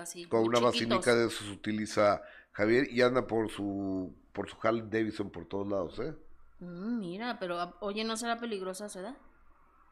sí. 0.08 0.26
con 0.26 0.40
una 0.42 0.58
chiquitos. 0.58 0.64
basinica 0.74 1.14
de 1.16 1.28
esos 1.28 1.48
utiliza 1.50 2.24
Javier 2.54 2.88
y 2.92 3.04
anda 3.04 3.28
por 3.28 3.52
su 3.52 4.16
por 4.34 4.50
su 4.50 4.56
Harley 4.64 4.86
Davidson 4.90 5.30
por 5.30 5.46
todos 5.46 5.68
lados, 5.68 6.00
¿eh? 6.00 6.16
Mm, 6.62 7.00
mira, 7.00 7.38
pero 7.40 7.60
a- 7.60 7.76
oye, 7.82 8.04
¿no 8.04 8.16
será 8.16 8.40
peligrosa 8.40 8.88
su 8.88 9.00
edad? 9.00 9.18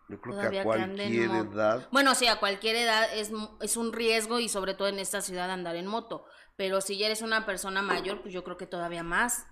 Yo 0.07 0.19
creo 0.21 0.35
Todavía 0.35 0.61
que 0.63 0.69
a 0.69 0.85
cualquier 0.85 1.13
edad 1.23 1.87
Bueno, 1.91 2.15
sí, 2.15 2.27
a 2.27 2.39
cualquier 2.39 2.75
edad 2.77 3.07
es, 3.13 3.31
es 3.61 3.77
un 3.77 3.93
riesgo 3.93 4.39
y 4.39 4.49
sobre 4.49 4.73
todo 4.73 4.87
en 4.87 4.99
esta 4.99 5.21
ciudad 5.21 5.51
andar 5.51 5.75
en 5.75 5.87
moto. 5.87 6.25
Pero 6.55 6.81
si 6.81 6.97
ya 6.97 7.07
eres 7.07 7.21
una 7.21 7.45
persona 7.45 7.81
mayor, 7.81 8.21
pues 8.21 8.33
yo 8.33 8.43
creo 8.43 8.57
que 8.57 8.65
todavía 8.67 9.03
más. 9.03 9.45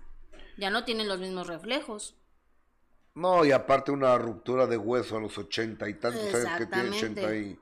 Ya 0.56 0.70
no 0.70 0.84
tienen 0.84 1.08
los 1.08 1.20
mismos 1.20 1.46
reflejos. 1.46 2.16
No, 3.14 3.44
y 3.44 3.52
aparte 3.52 3.90
una 3.90 4.16
ruptura 4.18 4.66
de 4.66 4.76
hueso 4.76 5.16
a 5.16 5.20
los 5.20 5.36
ochenta 5.38 5.88
y 5.88 5.94
tantos 5.94 6.34
años 6.34 6.58
que 6.58 6.66
tiene 6.66 6.88
ochenta 6.90 7.34
y... 7.34 7.58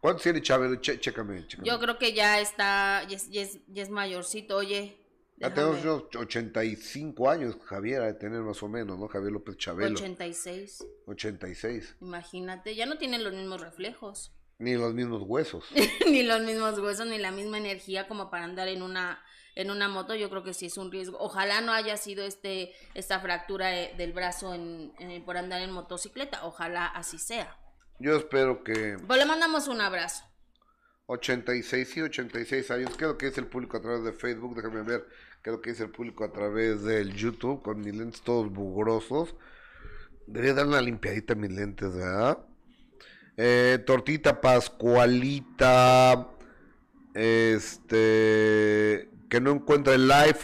¿Cuántos 0.00 0.22
tiene 0.22 0.42
Chávez? 0.42 0.80
Chécame, 0.80 1.46
chécame. 1.46 1.68
Yo 1.68 1.78
creo 1.78 1.98
que 1.98 2.12
ya 2.12 2.40
está, 2.40 3.04
ya 3.08 3.16
es, 3.16 3.30
ya 3.30 3.42
es, 3.42 3.58
ya 3.68 3.82
es 3.82 3.90
mayorcito, 3.90 4.56
oye. 4.56 5.01
Ya 5.42 5.54
tenemos 5.54 5.76
déjame- 5.76 5.90
unos 5.94 6.16
85 6.16 7.30
años, 7.30 7.56
Javier, 7.64 8.02
de 8.02 8.14
tener 8.14 8.40
más 8.40 8.62
o 8.62 8.68
menos, 8.68 8.98
¿no? 8.98 9.08
Javier 9.08 9.32
López 9.32 9.56
Chabelo. 9.56 9.94
86. 9.96 10.84
86. 11.06 11.96
Imagínate, 12.00 12.74
ya 12.74 12.86
no 12.86 12.98
tienen 12.98 13.24
los 13.24 13.32
mismos 13.34 13.60
reflejos. 13.60 14.32
Ni 14.58 14.74
los 14.74 14.94
mismos 14.94 15.22
huesos. 15.26 15.64
ni 16.08 16.22
los 16.22 16.40
mismos 16.42 16.78
huesos, 16.78 17.06
ni 17.06 17.18
la 17.18 17.32
misma 17.32 17.58
energía 17.58 18.06
como 18.08 18.30
para 18.30 18.44
andar 18.44 18.68
en 18.68 18.82
una 18.82 19.22
en 19.54 19.70
una 19.70 19.86
moto, 19.86 20.14
yo 20.14 20.30
creo 20.30 20.42
que 20.42 20.54
sí 20.54 20.66
es 20.66 20.78
un 20.78 20.90
riesgo. 20.90 21.18
Ojalá 21.20 21.60
no 21.60 21.72
haya 21.72 21.98
sido 21.98 22.24
este 22.24 22.72
esta 22.94 23.20
fractura 23.20 23.76
eh, 23.78 23.94
del 23.98 24.12
brazo 24.14 24.54
en, 24.54 24.94
en- 24.98 25.22
por 25.26 25.36
andar 25.36 25.60
en 25.60 25.70
motocicleta. 25.72 26.46
Ojalá 26.46 26.86
así 26.86 27.18
sea. 27.18 27.58
Yo 27.98 28.16
espero 28.16 28.64
que 28.64 28.96
Pues 29.06 29.18
le 29.18 29.26
mandamos 29.26 29.68
un 29.68 29.80
abrazo. 29.80 30.24
86, 31.06 31.88
sí, 31.90 32.00
86 32.00 32.70
años. 32.70 32.96
¿Qué 32.96 33.04
es 33.04 33.10
lo 33.10 33.18
que 33.18 33.26
dice 33.26 33.40
el 33.40 33.46
público 33.48 33.76
a 33.76 33.82
través 33.82 34.02
de 34.04 34.12
Facebook? 34.12 34.54
Déjame 34.56 34.82
ver 34.82 35.06
lo 35.50 35.60
que 35.60 35.70
dice 35.70 35.84
el 35.84 35.90
público 35.90 36.24
a 36.24 36.32
través 36.32 36.82
del 36.84 37.14
YouTube 37.14 37.62
con 37.62 37.80
mis 37.80 37.94
lentes 37.94 38.22
todos 38.22 38.52
bugrosos. 38.52 39.34
Debería 40.26 40.54
dar 40.54 40.66
una 40.66 40.80
limpiadita 40.80 41.32
a 41.32 41.36
mis 41.36 41.50
lentes, 41.50 41.94
¿verdad? 41.94 42.38
Eh, 43.36 43.82
tortita 43.84 44.40
Pascualita. 44.40 46.28
Este. 47.14 49.10
Que 49.28 49.40
no 49.40 49.50
encuentra 49.50 49.94
el 49.94 50.06
live. 50.06 50.38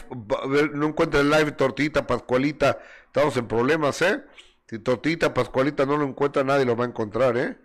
No 0.73 0.87
encuentra 0.87 1.21
el 1.21 1.29
live, 1.29 1.51
Tortita 1.53 2.05
Pascualita. 2.05 2.79
Estamos 3.05 3.37
en 3.37 3.47
problemas, 3.47 4.01
¿eh? 4.01 4.23
Si 4.67 4.79
Tortita 4.79 5.33
Pascualita 5.33 5.85
no 5.85 5.97
lo 5.97 6.05
encuentra, 6.05 6.43
nadie 6.43 6.65
lo 6.65 6.75
va 6.75 6.85
a 6.85 6.87
encontrar, 6.87 7.37
¿eh? 7.37 7.57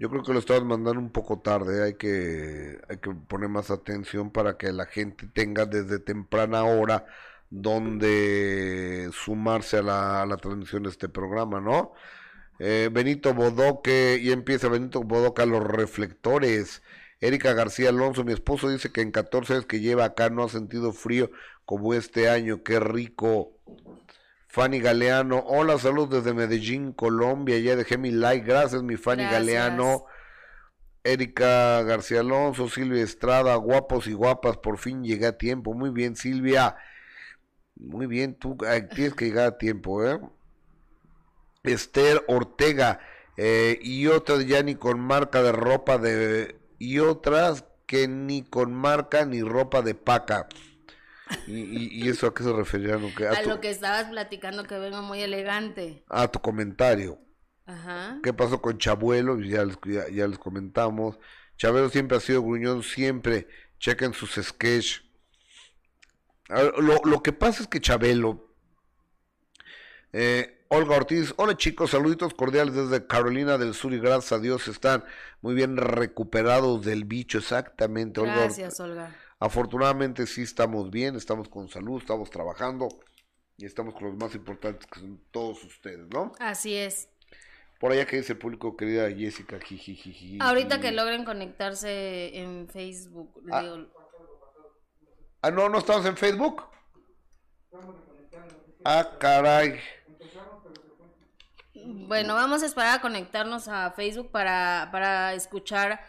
Yo 0.00 0.08
creo 0.08 0.22
que 0.22 0.32
lo 0.32 0.38
estabas 0.38 0.64
mandando 0.64 0.98
un 0.98 1.10
poco 1.12 1.40
tarde, 1.40 1.84
hay 1.84 1.94
que, 1.94 2.80
hay 2.88 2.96
que 2.96 3.10
poner 3.28 3.50
más 3.50 3.70
atención 3.70 4.30
para 4.30 4.56
que 4.56 4.72
la 4.72 4.86
gente 4.86 5.26
tenga 5.26 5.66
desde 5.66 5.98
temprana 5.98 6.64
hora 6.64 7.04
donde 7.50 9.10
sumarse 9.12 9.76
a 9.76 9.82
la, 9.82 10.22
a 10.22 10.26
la 10.26 10.38
transmisión 10.38 10.84
de 10.84 10.88
este 10.88 11.10
programa, 11.10 11.60
¿no? 11.60 11.92
Eh, 12.58 12.88
Benito 12.90 13.34
Bodoque, 13.34 14.18
y 14.22 14.32
empieza 14.32 14.70
Benito 14.70 15.02
Bodoque 15.02 15.42
a 15.42 15.46
los 15.46 15.62
reflectores. 15.62 16.82
Erika 17.20 17.52
García 17.52 17.90
Alonso, 17.90 18.24
mi 18.24 18.32
esposo 18.32 18.70
dice 18.70 18.90
que 18.92 19.02
en 19.02 19.10
14 19.12 19.52
años 19.52 19.66
que 19.66 19.80
lleva 19.80 20.06
acá 20.06 20.30
no 20.30 20.44
ha 20.44 20.48
sentido 20.48 20.94
frío 20.94 21.30
como 21.66 21.92
este 21.92 22.30
año, 22.30 22.62
qué 22.62 22.80
rico. 22.80 23.52
Fanny 24.50 24.80
Galeano, 24.80 25.44
hola, 25.46 25.78
saludos 25.78 26.24
desde 26.24 26.34
Medellín, 26.34 26.92
Colombia, 26.92 27.58
ya 27.60 27.76
dejé 27.76 27.98
mi 27.98 28.10
like, 28.10 28.44
gracias 28.44 28.82
mi 28.82 28.96
Fanny 28.96 29.22
Gracias. 29.22 29.40
Galeano. 29.40 30.06
Erika 31.04 31.82
García 31.82 32.20
Alonso, 32.20 32.68
Silvia 32.68 33.02
Estrada, 33.02 33.54
guapos 33.54 34.06
y 34.06 34.12
guapas, 34.12 34.58
por 34.58 34.78
fin 34.78 35.02
llegué 35.02 35.26
a 35.26 35.38
tiempo. 35.38 35.72
Muy 35.72 35.90
bien, 35.90 36.16
Silvia. 36.16 36.76
Muy 37.76 38.06
bien, 38.06 38.34
tú 38.34 38.58
eh, 38.66 38.86
tienes 38.94 39.14
que 39.14 39.26
llegar 39.26 39.46
a 39.46 39.58
tiempo, 39.58 40.04
¿eh? 40.04 40.20
Esther 41.62 42.22
Ortega, 42.28 43.00
eh, 43.36 43.78
y 43.80 44.08
otras 44.08 44.46
ya 44.46 44.62
ni 44.62 44.74
con 44.74 45.00
marca 45.00 45.42
de 45.42 45.52
ropa 45.52 45.96
de... 45.96 46.58
Y 46.78 46.98
otras 46.98 47.64
que 47.86 48.08
ni 48.08 48.42
con 48.42 48.74
marca 48.74 49.24
ni 49.24 49.42
ropa 49.42 49.80
de 49.80 49.94
paca. 49.94 50.48
¿Y, 51.46 52.08
eso 52.08 52.26
a 52.26 52.34
qué 52.34 52.42
se 52.42 52.52
refería? 52.52 52.94
a, 52.94 53.32
A 53.38 53.42
tu, 53.42 53.48
lo 53.48 53.60
que 53.60 53.70
estabas 53.70 54.04
platicando 54.08 54.64
que 54.64 54.78
vengo 54.78 55.02
muy 55.02 55.20
elegante. 55.22 56.04
a 56.08 56.28
tu 56.28 56.40
comentario. 56.40 57.18
Ajá. 57.66 58.18
¿Qué 58.22 58.32
pasó 58.32 58.60
con 58.60 58.78
Chabuelo? 58.78 59.38
Ya 59.40 59.64
les, 59.64 59.78
ya, 59.84 60.08
ya 60.08 60.26
les 60.26 60.38
comentamos. 60.38 61.18
Chabelo 61.56 61.88
siempre 61.88 62.16
ha 62.16 62.20
sido 62.20 62.42
gruñón, 62.42 62.82
siempre. 62.82 63.46
Chequen 63.78 64.12
sus 64.12 64.32
sketch. 64.34 65.02
A 66.48 66.62
ver, 66.62 66.74
Lo, 66.78 67.00
lo 67.04 67.22
que 67.22 67.32
pasa 67.32 67.62
es 67.62 67.68
que 67.68 67.80
Chabelo. 67.80 68.52
eh, 70.12 70.56
Olga 70.72 70.96
Ortiz, 70.96 71.34
hola 71.36 71.56
chicos, 71.56 71.90
saluditos 71.90 72.32
cordiales 72.34 72.74
desde 72.74 73.04
Carolina 73.06 73.58
del 73.58 73.74
Sur 73.74 73.92
y 73.92 73.98
gracias 73.98 74.32
a 74.32 74.38
Dios 74.38 74.68
están 74.68 75.04
muy 75.40 75.54
bien 75.54 75.76
recuperados 75.76 76.84
del 76.84 77.04
bicho, 77.04 77.38
exactamente. 77.38 78.20
Olga. 78.20 78.34
Gracias, 78.36 78.78
Olga. 78.78 79.16
Afortunadamente 79.40 80.26
sí 80.26 80.42
estamos 80.42 80.90
bien, 80.90 81.16
estamos 81.16 81.48
con 81.48 81.68
salud, 81.68 81.98
estamos 82.00 82.28
trabajando 82.30 82.88
y 83.56 83.64
estamos 83.64 83.94
con 83.94 84.04
los 84.08 84.16
más 84.16 84.34
importantes 84.34 84.86
que 84.86 85.00
son 85.00 85.18
todos 85.30 85.64
ustedes, 85.64 86.06
¿no? 86.10 86.32
Así 86.38 86.76
es. 86.76 87.08
Por 87.80 87.92
allá 87.92 88.04
que 88.06 88.18
dice 88.18 88.34
el 88.34 88.38
público, 88.38 88.76
querida 88.76 89.10
Jessica, 89.10 89.58
jijijiji. 89.58 90.36
Ahorita 90.42 90.78
que 90.80 90.92
logren 90.92 91.24
conectarse 91.24 92.36
en 92.38 92.68
Facebook, 92.68 93.42
Ah. 93.50 93.62
digo, 93.62 93.86
Ah, 95.42 95.50
no, 95.50 95.70
no 95.70 95.78
estamos 95.78 96.04
en 96.04 96.18
Facebook. 96.18 96.62
Ah, 98.84 99.16
caray. 99.18 99.80
Bueno, 101.74 102.34
vamos 102.34 102.62
a 102.62 102.66
esperar 102.66 102.98
a 102.98 103.00
conectarnos 103.00 103.66
a 103.68 103.90
Facebook 103.92 104.30
para, 104.30 104.90
para 104.92 105.32
escuchar 105.32 106.04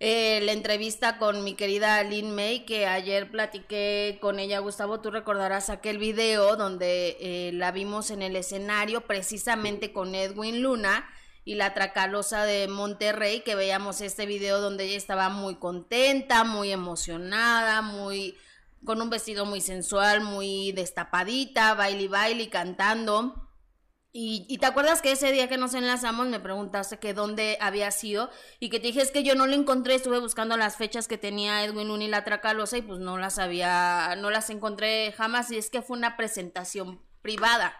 eh, 0.00 0.40
la 0.42 0.52
entrevista 0.52 1.18
con 1.18 1.42
mi 1.42 1.54
querida 1.54 2.02
Lynn 2.04 2.32
May, 2.32 2.64
que 2.64 2.86
ayer 2.86 3.30
platiqué 3.30 4.18
con 4.20 4.38
ella, 4.38 4.60
Gustavo, 4.60 5.00
tú 5.00 5.10
recordarás 5.10 5.70
aquel 5.70 5.98
video 5.98 6.54
donde 6.54 7.16
eh, 7.20 7.50
la 7.52 7.72
vimos 7.72 8.12
en 8.12 8.22
el 8.22 8.36
escenario 8.36 9.00
precisamente 9.00 9.92
con 9.92 10.14
Edwin 10.14 10.62
Luna 10.62 11.08
y 11.44 11.56
la 11.56 11.74
Tracalosa 11.74 12.44
de 12.44 12.68
Monterrey, 12.68 13.40
que 13.40 13.56
veíamos 13.56 14.00
este 14.00 14.26
video 14.26 14.60
donde 14.60 14.84
ella 14.84 14.96
estaba 14.96 15.30
muy 15.30 15.56
contenta, 15.56 16.44
muy 16.44 16.70
emocionada, 16.70 17.82
muy 17.82 18.36
con 18.84 19.02
un 19.02 19.10
vestido 19.10 19.46
muy 19.46 19.60
sensual, 19.60 20.20
muy 20.20 20.70
destapadita, 20.72 21.74
baile 21.74 22.06
baile 22.06 22.48
cantando. 22.48 23.47
Y, 24.10 24.56
te 24.58 24.66
acuerdas 24.66 25.02
que 25.02 25.12
ese 25.12 25.30
día 25.32 25.48
que 25.48 25.58
nos 25.58 25.74
enlazamos 25.74 26.28
me 26.28 26.40
preguntaste 26.40 26.98
que 26.98 27.12
dónde 27.12 27.58
había 27.60 27.90
sido 27.90 28.30
y 28.58 28.70
que 28.70 28.80
te 28.80 28.86
dije 28.86 29.02
es 29.02 29.10
que 29.10 29.22
yo 29.22 29.34
no 29.34 29.46
lo 29.46 29.52
encontré, 29.52 29.94
estuve 29.94 30.18
buscando 30.18 30.56
las 30.56 30.76
fechas 30.76 31.06
que 31.06 31.18
tenía 31.18 31.62
Edwin 31.62 32.00
y 32.00 32.08
la 32.08 32.24
Tracalosa 32.24 32.78
y 32.78 32.82
pues 32.82 33.00
no 33.00 33.18
las 33.18 33.38
había, 33.38 34.16
no 34.16 34.30
las 34.30 34.48
encontré 34.48 35.12
jamás 35.12 35.50
y 35.50 35.58
es 35.58 35.68
que 35.68 35.82
fue 35.82 35.98
una 35.98 36.16
presentación 36.16 37.02
privada. 37.20 37.76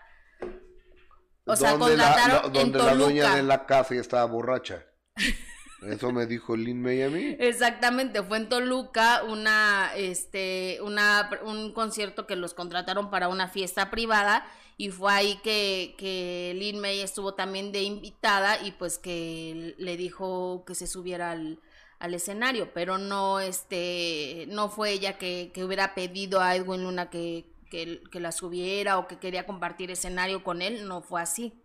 O 1.46 1.56
sea, 1.56 1.78
contrataron 1.78 2.42
la, 2.42 2.48
donde 2.50 2.78
la 2.78 2.94
dueña 2.94 3.34
de 3.34 3.42
la 3.42 3.64
casa 3.64 3.94
ya 3.94 4.02
estaba 4.02 4.26
borracha. 4.26 4.84
Eso 5.86 6.12
me 6.12 6.26
dijo 6.26 6.56
Lin 6.56 6.82
mí. 6.82 7.36
Exactamente, 7.38 8.22
fue 8.22 8.36
en 8.36 8.48
Toluca 8.50 9.22
una, 9.22 9.92
este, 9.96 10.78
una, 10.82 11.30
un 11.42 11.72
concierto 11.72 12.26
que 12.26 12.36
los 12.36 12.52
contrataron 12.52 13.10
para 13.10 13.28
una 13.28 13.48
fiesta 13.48 13.90
privada 13.90 14.44
y 14.80 14.90
fue 14.90 15.12
ahí 15.12 15.40
que, 15.42 15.96
que 15.98 16.54
Lin 16.56 16.80
May 16.80 17.00
estuvo 17.00 17.34
también 17.34 17.72
de 17.72 17.82
invitada 17.82 18.62
y 18.64 18.70
pues 18.70 18.96
que 18.96 19.74
le 19.76 19.96
dijo 19.96 20.64
que 20.64 20.76
se 20.76 20.86
subiera 20.86 21.32
al, 21.32 21.60
al 21.98 22.14
escenario, 22.14 22.72
pero 22.72 22.96
no, 22.96 23.40
este, 23.40 24.46
no 24.50 24.68
fue 24.68 24.92
ella 24.92 25.18
que, 25.18 25.50
que 25.52 25.64
hubiera 25.64 25.96
pedido 25.96 26.40
a 26.40 26.54
Edwin 26.54 26.84
Luna 26.84 27.10
que, 27.10 27.44
que, 27.72 28.00
que, 28.12 28.20
la 28.20 28.30
subiera 28.30 28.98
o 28.98 29.08
que 29.08 29.18
quería 29.18 29.46
compartir 29.46 29.90
escenario 29.90 30.44
con 30.44 30.62
él, 30.62 30.86
no 30.86 31.02
fue 31.02 31.20
así. 31.20 31.60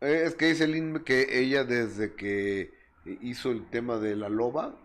Eh, 0.00 0.22
es 0.26 0.36
que 0.36 0.46
dice 0.46 0.68
Lin 0.68 1.02
que 1.02 1.40
ella 1.40 1.64
desde 1.64 2.14
que 2.14 2.72
hizo 3.20 3.50
el 3.50 3.68
tema 3.68 3.98
de 3.98 4.14
la 4.14 4.28
loba, 4.28 4.76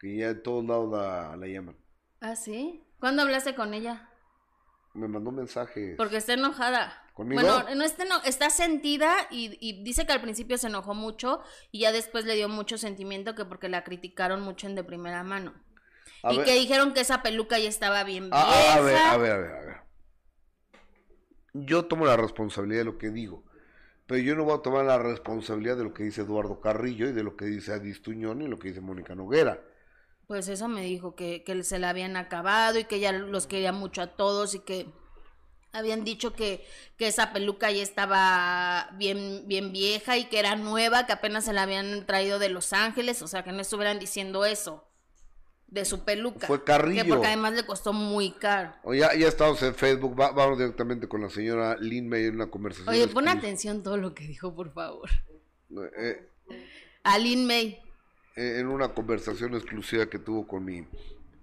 que 0.00 0.16
ya 0.16 0.30
en 0.30 0.42
todos 0.42 0.64
lados 0.64 0.90
la, 0.90 1.36
la 1.36 1.46
llaman. 1.46 1.76
¿Ah, 2.20 2.34
sí? 2.34 2.82
¿Cuándo 2.98 3.22
hablaste 3.22 3.54
con 3.54 3.72
ella? 3.72 4.10
Me 4.96 5.08
mandó 5.08 5.30
mensaje. 5.30 5.94
Porque 5.96 6.16
está 6.16 6.34
enojada. 6.34 7.02
¿Conmigo? 7.12 7.40
Bueno, 7.40 7.74
no 7.74 7.84
está, 7.84 8.04
está 8.24 8.50
sentida 8.50 9.14
y, 9.30 9.82
dice 9.82 10.06
que 10.06 10.12
al 10.12 10.20
principio 10.20 10.58
se 10.58 10.66
enojó 10.66 10.94
mucho 10.94 11.40
y 11.70 11.80
ya 11.80 11.92
después 11.92 12.24
le 12.24 12.34
dio 12.34 12.48
mucho 12.48 12.76
sentimiento 12.78 13.34
que 13.34 13.44
porque 13.44 13.68
la 13.68 13.84
criticaron 13.84 14.42
mucho 14.42 14.66
en 14.66 14.74
de 14.74 14.84
primera 14.84 15.22
mano. 15.22 15.54
y 16.30 16.38
que 16.42 16.54
dijeron 16.54 16.92
que 16.92 17.00
esa 17.00 17.22
peluca 17.22 17.58
ya 17.58 17.68
estaba 17.68 18.04
bien 18.04 18.30
vieja. 18.30 18.44
Ah, 18.46 18.74
a, 18.74 18.80
ver, 18.80 18.96
a 18.96 19.16
ver, 19.16 19.32
a 19.32 19.38
ver, 19.38 19.50
a 19.50 19.60
ver. 19.60 19.76
Yo 21.54 21.86
tomo 21.86 22.04
la 22.04 22.16
responsabilidad 22.16 22.80
de 22.80 22.84
lo 22.84 22.98
que 22.98 23.10
digo. 23.10 23.44
Pero 24.06 24.22
yo 24.22 24.36
no 24.36 24.44
voy 24.44 24.56
a 24.56 24.62
tomar 24.62 24.84
la 24.84 24.98
responsabilidad 24.98 25.76
de 25.76 25.84
lo 25.84 25.92
que 25.92 26.04
dice 26.04 26.20
Eduardo 26.20 26.60
Carrillo 26.60 27.08
y 27.08 27.12
de 27.12 27.24
lo 27.24 27.36
que 27.36 27.46
dice 27.46 27.72
Adis 27.72 28.02
Tuñón 28.02 28.40
y 28.40 28.46
lo 28.46 28.58
que 28.58 28.68
dice 28.68 28.80
Mónica 28.80 29.14
Noguera. 29.14 29.60
Pues 30.26 30.48
eso 30.48 30.68
me 30.68 30.82
dijo, 30.82 31.14
que, 31.14 31.44
que 31.44 31.62
se 31.62 31.78
la 31.78 31.90
habían 31.90 32.16
acabado 32.16 32.78
y 32.78 32.84
que 32.84 32.96
ella 32.96 33.12
los 33.12 33.46
quería 33.46 33.72
mucho 33.72 34.02
a 34.02 34.08
todos 34.08 34.54
y 34.54 34.60
que 34.60 34.86
habían 35.72 36.04
dicho 36.04 36.32
que, 36.34 36.66
que 36.96 37.06
esa 37.06 37.32
peluca 37.32 37.70
ya 37.70 37.82
estaba 37.82 38.90
bien, 38.94 39.44
bien 39.46 39.72
vieja 39.72 40.16
y 40.16 40.24
que 40.24 40.38
era 40.38 40.56
nueva, 40.56 41.06
que 41.06 41.12
apenas 41.12 41.44
se 41.44 41.52
la 41.52 41.62
habían 41.62 42.06
traído 42.06 42.38
de 42.38 42.48
Los 42.48 42.72
Ángeles, 42.72 43.22
o 43.22 43.28
sea, 43.28 43.44
que 43.44 43.52
no 43.52 43.60
estuvieran 43.60 43.98
diciendo 43.98 44.44
eso 44.44 44.84
de 45.68 45.84
su 45.84 46.04
peluca. 46.04 46.46
Fue 46.46 46.64
Carrillo. 46.64 47.02
Que 47.02 47.08
porque 47.08 47.26
además 47.26 47.54
le 47.54 47.66
costó 47.66 47.92
muy 47.92 48.32
caro. 48.32 48.72
O 48.84 48.94
ya, 48.94 49.14
ya 49.14 49.28
estamos 49.28 49.62
en 49.62 49.74
Facebook, 49.74 50.14
vamos 50.14 50.58
directamente 50.58 51.08
con 51.08 51.20
la 51.20 51.30
señora 51.30 51.76
Lynn 51.76 52.08
May 52.08 52.26
en 52.26 52.36
una 52.36 52.50
conversación. 52.50 52.88
Oye, 52.88 53.08
pon 53.08 53.28
atención 53.28 53.82
todo 53.82 53.96
lo 53.96 54.14
que 54.14 54.24
dijo, 54.26 54.54
por 54.54 54.72
favor. 54.72 55.10
Eh, 55.98 56.30
a 57.02 57.18
Lynn 57.18 57.46
May. 57.46 57.82
En 58.36 58.68
una 58.68 58.92
conversación 58.92 59.54
exclusiva 59.54 60.10
que 60.10 60.18
tuvo 60.18 60.46
con 60.46 60.62
mi 60.62 60.86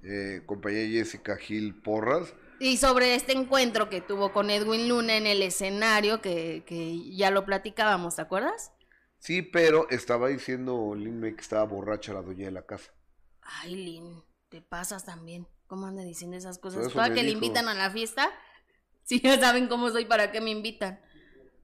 eh, 0.03 0.43
compañera 0.45 0.87
Jessica 0.87 1.35
Gil 1.37 1.73
Porras. 1.73 2.35
Y 2.59 2.77
sobre 2.77 3.15
este 3.15 3.33
encuentro 3.33 3.89
que 3.89 3.99
tuvo 3.99 4.31
con 4.31 4.51
Edwin 4.51 4.87
Luna 4.87 5.17
en 5.17 5.25
el 5.25 5.41
escenario, 5.41 6.21
que, 6.21 6.63
que 6.67 7.15
ya 7.15 7.31
lo 7.31 7.45
platicábamos, 7.45 8.15
¿te 8.15 8.21
acuerdas? 8.21 8.71
Sí, 9.17 9.41
pero 9.41 9.89
estaba 9.89 10.27
diciendo 10.27 10.93
Lynn 10.95 11.19
May 11.19 11.33
que 11.35 11.41
estaba 11.41 11.63
borracha 11.63 12.13
la 12.13 12.21
dueña 12.21 12.45
de 12.45 12.51
la 12.51 12.65
casa. 12.65 12.91
Ay, 13.41 13.75
Lynn, 13.75 14.23
te 14.49 14.61
pasas 14.61 15.03
también. 15.03 15.47
¿Cómo 15.65 15.87
anda 15.87 16.03
diciendo 16.03 16.37
esas 16.37 16.59
cosas? 16.59 16.93
¿Para 16.93 17.11
que 17.11 17.23
le 17.23 17.31
invitan 17.31 17.67
a 17.67 17.73
la 17.73 17.89
fiesta? 17.91 18.29
Si 19.05 19.19
ya 19.19 19.37
saben 19.37 19.67
cómo 19.67 19.89
soy, 19.89 20.05
¿para 20.05 20.31
qué 20.31 20.39
me 20.39 20.49
invitan? 20.49 20.97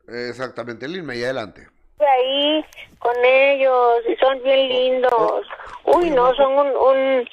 Exactamente, 0.09 0.89
Lynn 0.89 1.05
May, 1.05 1.23
adelante 1.23 1.69
ahí 2.05 2.65
con 2.99 3.15
ellos 3.23 4.03
y 4.07 4.15
son 4.17 4.41
bien 4.43 4.69
lindos. 4.69 5.47
Uy, 5.85 6.09
no, 6.09 6.33
son 6.35 6.53
un, 6.53 6.67
un... 6.75 7.29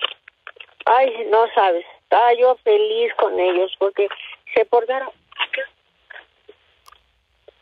Ay, 0.87 1.27
no 1.31 1.47
sabes, 1.55 1.85
estaba 2.03 2.33
yo 2.35 2.57
feliz 2.63 3.13
con 3.15 3.39
ellos 3.39 3.75
porque 3.79 4.09
se 4.55 4.65
portaron... 4.65 5.11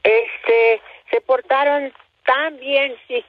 Este, 0.03 0.83
se 1.11 1.21
portaron 1.23 1.93
tan 2.27 2.59
bien, 2.59 2.95
sí, 3.09 3.25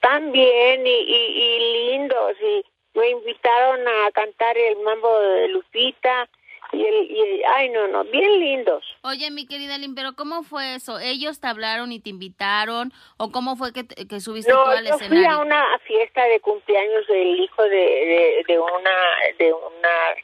tan 0.00 0.32
bien 0.32 0.86
y, 0.86 0.90
y, 0.90 1.16
y 1.16 1.90
lindos 1.90 2.32
y 2.40 2.64
me 2.94 3.10
invitaron 3.10 3.86
a 3.86 4.10
cantar 4.12 4.56
el 4.56 4.78
mambo 4.78 5.20
de 5.20 5.48
Lupita 5.48 6.28
y 6.72 6.84
el, 6.84 7.10
y 7.10 7.42
ay, 7.44 7.68
no, 7.70 7.88
no, 7.88 8.04
bien 8.04 8.38
lindos. 8.38 8.84
Oye, 9.02 9.30
mi 9.30 9.46
querida 9.46 9.78
Lynn, 9.78 9.94
pero 9.94 10.14
¿cómo 10.14 10.42
fue 10.42 10.76
eso? 10.76 10.98
¿Ellos 10.98 11.40
te 11.40 11.48
hablaron 11.48 11.92
y 11.92 12.00
te 12.00 12.10
invitaron? 12.10 12.92
¿O 13.16 13.30
cómo 13.30 13.56
fue 13.56 13.72
que, 13.72 13.86
que 13.86 14.20
subiste 14.20 14.52
no, 14.52 14.64
tú 14.64 14.70
al 14.70 14.86
yo 14.86 14.98
fui 14.98 15.24
a 15.24 15.38
una 15.38 15.78
fiesta 15.80 16.24
de 16.24 16.40
cumpleaños 16.40 17.06
del 17.06 17.40
hijo 17.40 17.62
de, 17.64 18.44
de, 18.46 18.58
una, 18.58 18.90
de 19.38 19.52
una 19.52 20.16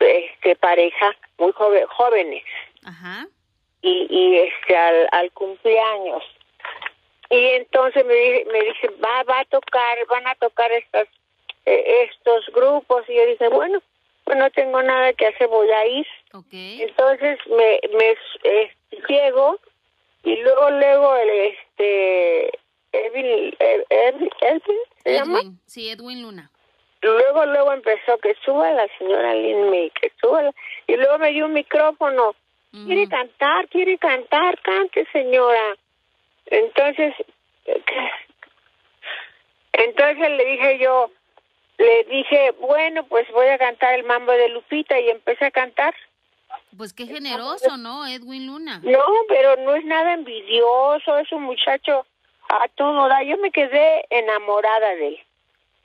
este, 0.00 0.56
pareja 0.56 1.16
muy 1.38 1.52
joven, 1.52 1.86
jóvenes. 1.86 2.44
Ajá. 2.84 3.26
Y, 3.82 4.06
y 4.10 4.36
este, 4.38 4.76
al, 4.76 5.08
al 5.12 5.32
cumpleaños. 5.32 6.22
Y 7.30 7.44
entonces 7.54 8.04
me, 8.06 8.44
me 8.52 8.60
dice, 8.66 8.88
va, 9.04 9.22
va 9.24 9.40
a 9.40 9.44
tocar, 9.46 9.98
van 10.08 10.26
a 10.28 10.34
tocar 10.36 10.70
estas, 10.72 11.08
eh, 11.64 12.08
estos 12.10 12.46
grupos. 12.54 13.04
Y 13.08 13.16
yo 13.16 13.26
dije, 13.26 13.48
bueno, 13.48 13.82
pues 14.26 14.38
no 14.38 14.50
tengo 14.50 14.82
nada 14.82 15.12
que 15.12 15.28
hacer, 15.28 15.46
voy 15.46 15.70
a 15.70 15.86
ir. 15.86 16.06
Okay. 16.32 16.82
Entonces 16.82 17.38
me, 17.46 17.80
me 17.96 18.16
eh, 18.42 18.72
llego 19.08 19.60
y 20.24 20.34
luego, 20.42 20.70
luego, 20.70 21.14
el, 21.14 21.30
este, 21.30 22.46
Edwin, 22.90 23.54
Edwin, 23.60 24.30
Edwin, 24.40 24.78
¿se 25.04 25.12
llama? 25.12 25.40
Sí, 25.66 25.88
Edwin 25.88 26.22
Luna. 26.22 26.50
Luego, 27.00 27.46
luego 27.46 27.72
empezó 27.72 28.18
que 28.18 28.34
suba 28.44 28.72
la 28.72 28.88
señora 28.98 29.32
Lynn 29.34 29.70
May, 29.70 29.90
que 29.90 30.10
suba, 30.20 30.50
y 30.88 30.96
luego 30.96 31.18
me 31.18 31.30
dio 31.30 31.46
un 31.46 31.52
micrófono. 31.52 32.34
Quiere 32.72 33.08
cantar, 33.08 33.68
quiere 33.68 33.96
cantar, 33.96 34.60
cante 34.60 35.06
señora. 35.10 35.76
Entonces, 36.46 37.14
entonces 39.72 40.30
le 40.30 40.44
dije 40.44 40.78
yo, 40.80 41.10
le 41.78 42.04
dije, 42.04 42.52
bueno, 42.60 43.06
pues 43.06 43.30
voy 43.32 43.46
a 43.48 43.58
cantar 43.58 43.94
el 43.94 44.04
mambo 44.04 44.32
de 44.32 44.48
Lupita 44.48 44.98
y 44.98 45.10
empecé 45.10 45.46
a 45.46 45.50
cantar. 45.50 45.94
Pues 46.76 46.92
qué 46.92 47.06
generoso, 47.06 47.76
¿no? 47.76 48.06
Edwin 48.06 48.46
Luna. 48.46 48.80
No, 48.82 49.02
pero 49.28 49.56
no 49.56 49.74
es 49.74 49.84
nada 49.84 50.14
envidioso, 50.14 51.18
es 51.18 51.30
un 51.32 51.42
muchacho 51.42 52.06
a 52.48 52.68
todo 52.68 53.08
da. 53.08 53.22
Yo 53.22 53.36
me 53.38 53.50
quedé 53.50 54.04
enamorada 54.10 54.94
de 54.94 55.08
él. 55.08 55.18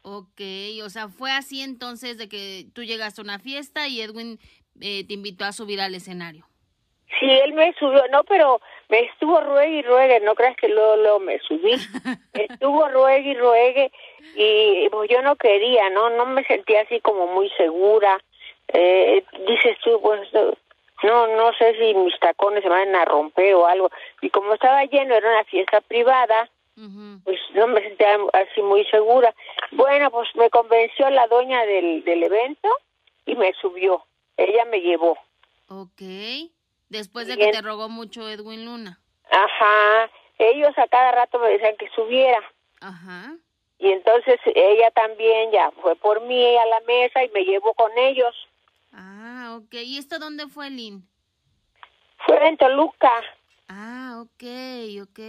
Ok, 0.04 0.42
o 0.84 0.90
sea, 0.90 1.10
fue 1.10 1.32
así 1.32 1.62
entonces 1.62 2.18
de 2.18 2.28
que 2.28 2.66
tú 2.74 2.84
llegaste 2.84 3.22
a 3.22 3.24
una 3.24 3.40
fiesta 3.40 3.88
y 3.88 4.02
Edwin 4.02 4.40
eh, 4.80 5.06
te 5.06 5.14
invitó 5.14 5.46
a 5.46 5.52
subir 5.52 5.80
al 5.80 5.94
escenario. 5.94 6.48
Sí, 7.20 7.30
él 7.30 7.54
me 7.54 7.74
subió, 7.74 8.08
no, 8.08 8.24
pero 8.24 8.62
me 8.90 9.02
estuvo 9.02 9.40
ruegue 9.42 9.80
y 9.80 9.82
ruegue, 9.84 10.22
no 10.22 10.34
creas 10.34 10.56
que 10.56 10.70
luego, 10.70 10.96
luego 10.96 11.20
me 11.20 11.40
subí. 11.40 11.74
estuvo 12.34 12.88
ruegue 12.88 13.32
y 13.32 13.36
ruegue 13.36 13.92
y 14.36 14.90
pues, 14.90 15.10
yo 15.10 15.22
no 15.22 15.36
quería, 15.36 15.90
¿no? 15.90 16.10
No 16.12 16.26
me 16.26 16.44
sentía 16.46 16.82
así 16.82 17.00
como 17.02 17.28
muy 17.28 17.50
segura. 17.52 18.20
Eh, 18.68 19.24
dices 19.48 19.78
tú, 19.84 20.00
pues 20.02 20.32
no, 21.04 21.28
no 21.28 21.54
sé 21.54 21.76
si 21.78 21.94
mis 21.94 22.18
tacones 22.20 22.64
se 22.64 22.70
van 22.70 22.96
a 22.96 23.06
romper 23.06 23.56
o 23.56 23.66
algo. 23.66 23.90
Y 24.22 24.30
como 24.30 24.54
estaba 24.54 24.86
lleno, 24.86 25.16
era 25.16 25.30
una 25.30 25.44
fiesta 25.46 25.82
privada, 25.82 26.50
pues 27.24 27.40
no 27.54 27.68
me 27.68 27.82
sentía 27.82 28.18
así 28.34 28.62
muy 28.62 28.86
segura. 28.86 29.34
Bueno, 29.72 30.10
pues 30.10 30.30
me 30.36 30.50
convenció 30.50 31.10
la 31.10 31.28
doña 31.28 31.64
del, 31.66 32.04
del 32.04 32.24
evento 32.24 32.70
y 33.26 33.36
me 33.36 33.54
subió. 33.62 34.04
Ella 34.38 34.66
me 34.66 34.82
llevó. 34.82 35.18
Ok. 35.68 36.02
Después 36.90 37.28
de 37.28 37.38
que 37.38 37.52
te 37.52 37.62
rogó 37.62 37.88
mucho 37.88 38.28
Edwin 38.28 38.66
Luna. 38.66 39.00
Ajá, 39.30 40.12
ellos 40.38 40.78
a 40.78 40.88
cada 40.88 41.12
rato 41.12 41.40
me 41.40 41.50
decían 41.50 41.78
que 41.78 41.90
subiera. 41.96 42.42
Ajá. 42.82 43.36
Y 43.82 43.92
entonces 43.92 44.40
ella 44.46 44.92
también 44.92 45.52
ya 45.52 45.72
fue 45.82 45.96
por 45.96 46.22
mí 46.22 46.56
a 46.56 46.66
la 46.68 46.80
mesa 46.82 47.24
y 47.24 47.30
me 47.30 47.44
llevó 47.44 47.74
con 47.74 47.92
ellos. 47.98 48.36
Ah, 48.94 49.58
ok. 49.58 49.74
¿Y 49.74 49.98
esto 49.98 50.20
dónde 50.20 50.48
fue, 50.48 50.70
Lynn? 50.70 51.02
Fue 52.26 52.48
en 52.48 52.58
Toluca. 52.58 53.12
Ah, 53.68 54.22
ok, 54.22 54.44
ok. 55.02 55.20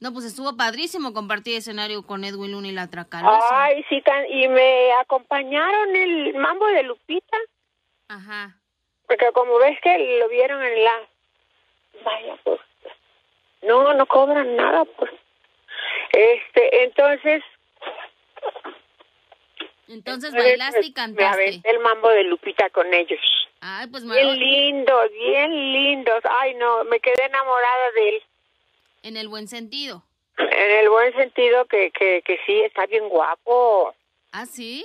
No, 0.00 0.12
pues 0.12 0.26
estuvo 0.26 0.54
padrísimo 0.54 1.14
compartir 1.14 1.56
escenario 1.56 2.06
con 2.06 2.24
Edwin 2.24 2.52
Luna 2.52 2.68
y 2.68 2.72
la 2.72 2.90
Tracalosa. 2.90 3.64
Ay, 3.64 3.82
sí, 3.88 4.02
y 4.28 4.46
me 4.48 4.92
acompañaron 5.00 5.96
el 5.96 6.34
mambo 6.34 6.66
de 6.66 6.82
Lupita, 6.82 7.38
Ajá. 8.08 8.60
porque 9.06 9.32
como 9.32 9.56
ves 9.58 9.78
que 9.80 10.18
lo 10.20 10.28
vieron 10.28 10.62
en 10.62 10.84
la... 10.84 10.92
Vaya, 12.04 12.36
pues, 12.44 12.60
no, 13.62 13.94
no 13.94 14.04
cobran 14.04 14.54
nada, 14.56 14.84
pues. 14.84 15.10
Este, 16.12 16.84
entonces... 16.84 17.42
Entonces 19.88 20.32
bailaste 20.32 20.80
y 20.84 20.88
Me 20.88 20.94
cantaste. 20.94 21.24
aventé 21.42 21.70
el 21.70 21.78
mambo 21.78 22.08
de 22.08 22.24
Lupita 22.24 22.70
con 22.70 22.92
ellos. 22.92 23.20
Ay, 23.60 23.86
pues 23.86 24.04
me- 24.04 24.16
Bien 24.16 24.36
lindos, 24.38 25.10
bien 25.12 25.72
lindos. 25.72 26.20
Ay, 26.40 26.54
no, 26.54 26.84
me 26.84 26.98
quedé 27.00 27.24
enamorada 27.26 27.90
de 27.92 28.08
él. 28.08 28.22
en 29.04 29.16
el 29.16 29.28
buen 29.28 29.46
sentido. 29.46 30.02
En 30.38 30.70
el 30.80 30.88
buen 30.90 31.14
sentido 31.14 31.64
que, 31.66 31.92
que, 31.92 32.22
que 32.22 32.38
sí, 32.44 32.60
está 32.62 32.86
bien 32.86 33.08
guapo. 33.08 33.94
¿Ah, 34.32 34.44
sí? 34.46 34.84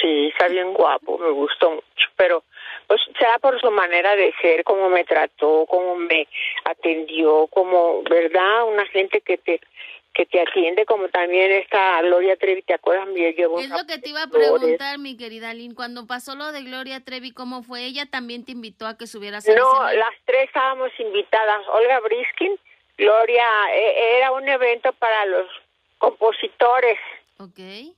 Sí, 0.00 0.28
está 0.28 0.48
bien 0.48 0.72
guapo, 0.72 1.18
me 1.18 1.30
gustó 1.30 1.70
mucho, 1.70 2.08
pero 2.16 2.42
pues 2.86 2.98
será 3.18 3.38
por 3.38 3.60
su 3.60 3.70
manera 3.70 4.16
de 4.16 4.32
ser, 4.40 4.64
cómo 4.64 4.88
me 4.88 5.04
trató, 5.04 5.66
cómo 5.68 5.94
me 5.96 6.26
atendió, 6.64 7.46
como, 7.48 8.02
¿verdad? 8.04 8.64
Una 8.64 8.86
gente 8.86 9.20
que 9.20 9.36
te 9.36 9.60
que 10.14 10.26
te 10.26 10.40
atiende, 10.40 10.84
como 10.84 11.08
también 11.08 11.50
esta 11.52 12.02
Gloria 12.02 12.36
Trevi, 12.36 12.62
¿te 12.62 12.74
acuerdas? 12.74 13.08
Me 13.08 13.32
llevó 13.32 13.58
Es 13.60 13.70
lo 13.70 13.86
que 13.86 13.98
te 13.98 14.10
iba 14.10 14.22
a 14.24 14.26
preguntar, 14.26 14.98
mi 14.98 15.16
querida 15.16 15.54
Lynn. 15.54 15.74
Cuando 15.74 16.06
pasó 16.06 16.34
lo 16.34 16.52
de 16.52 16.62
Gloria 16.62 17.00
Trevi, 17.02 17.32
¿cómo 17.32 17.62
fue? 17.62 17.84
¿Ella 17.84 18.04
también 18.06 18.44
te 18.44 18.52
invitó 18.52 18.86
a 18.86 18.98
que 18.98 19.06
subieras 19.06 19.48
al 19.48 19.56
No, 19.56 19.84
las 19.92 20.14
tres 20.26 20.44
estábamos 20.44 20.90
invitadas. 20.98 21.66
Olga 21.68 22.00
Briskin, 22.00 22.58
Gloria, 22.98 23.44
e- 23.74 24.18
era 24.18 24.32
un 24.32 24.46
evento 24.48 24.92
para 24.94 25.24
los 25.26 25.48
compositores 25.96 26.98
Ok. 27.38 27.58
y, 27.58 27.94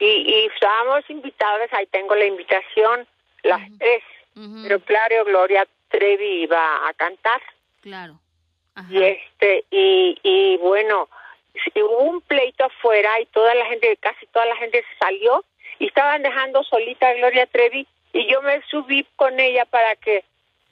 y 0.00 0.46
estábamos 0.54 1.08
invitadas, 1.10 1.72
ahí 1.72 1.86
tengo 1.86 2.14
la 2.14 2.26
invitación, 2.26 3.06
las 3.42 3.62
Ujú. 3.62 3.78
tres. 3.78 4.02
Ujú, 4.36 4.62
Pero 4.62 4.80
claro, 4.80 5.24
Gloria 5.24 5.66
Trevi 5.88 6.42
iba 6.42 6.88
a 6.88 6.94
cantar. 6.94 7.42
Claro. 7.80 8.20
Ajá. 8.74 8.88
Y 8.90 9.02
este, 9.02 9.64
y, 9.70 10.18
y 10.22 10.56
bueno, 10.58 11.08
hubo 11.76 11.98
un 11.98 12.20
pleito 12.22 12.64
afuera 12.64 13.20
y 13.20 13.26
toda 13.26 13.54
la 13.54 13.66
gente, 13.66 13.96
casi 13.98 14.26
toda 14.26 14.46
la 14.46 14.56
gente 14.56 14.84
salió 14.98 15.44
y 15.78 15.86
estaban 15.86 16.22
dejando 16.22 16.62
solita 16.64 17.08
a 17.08 17.14
Gloria 17.14 17.46
Trevi 17.46 17.86
y 18.12 18.30
yo 18.30 18.42
me 18.42 18.62
subí 18.70 19.06
con 19.16 19.38
ella 19.40 19.64
para 19.64 19.96
que, 19.96 20.24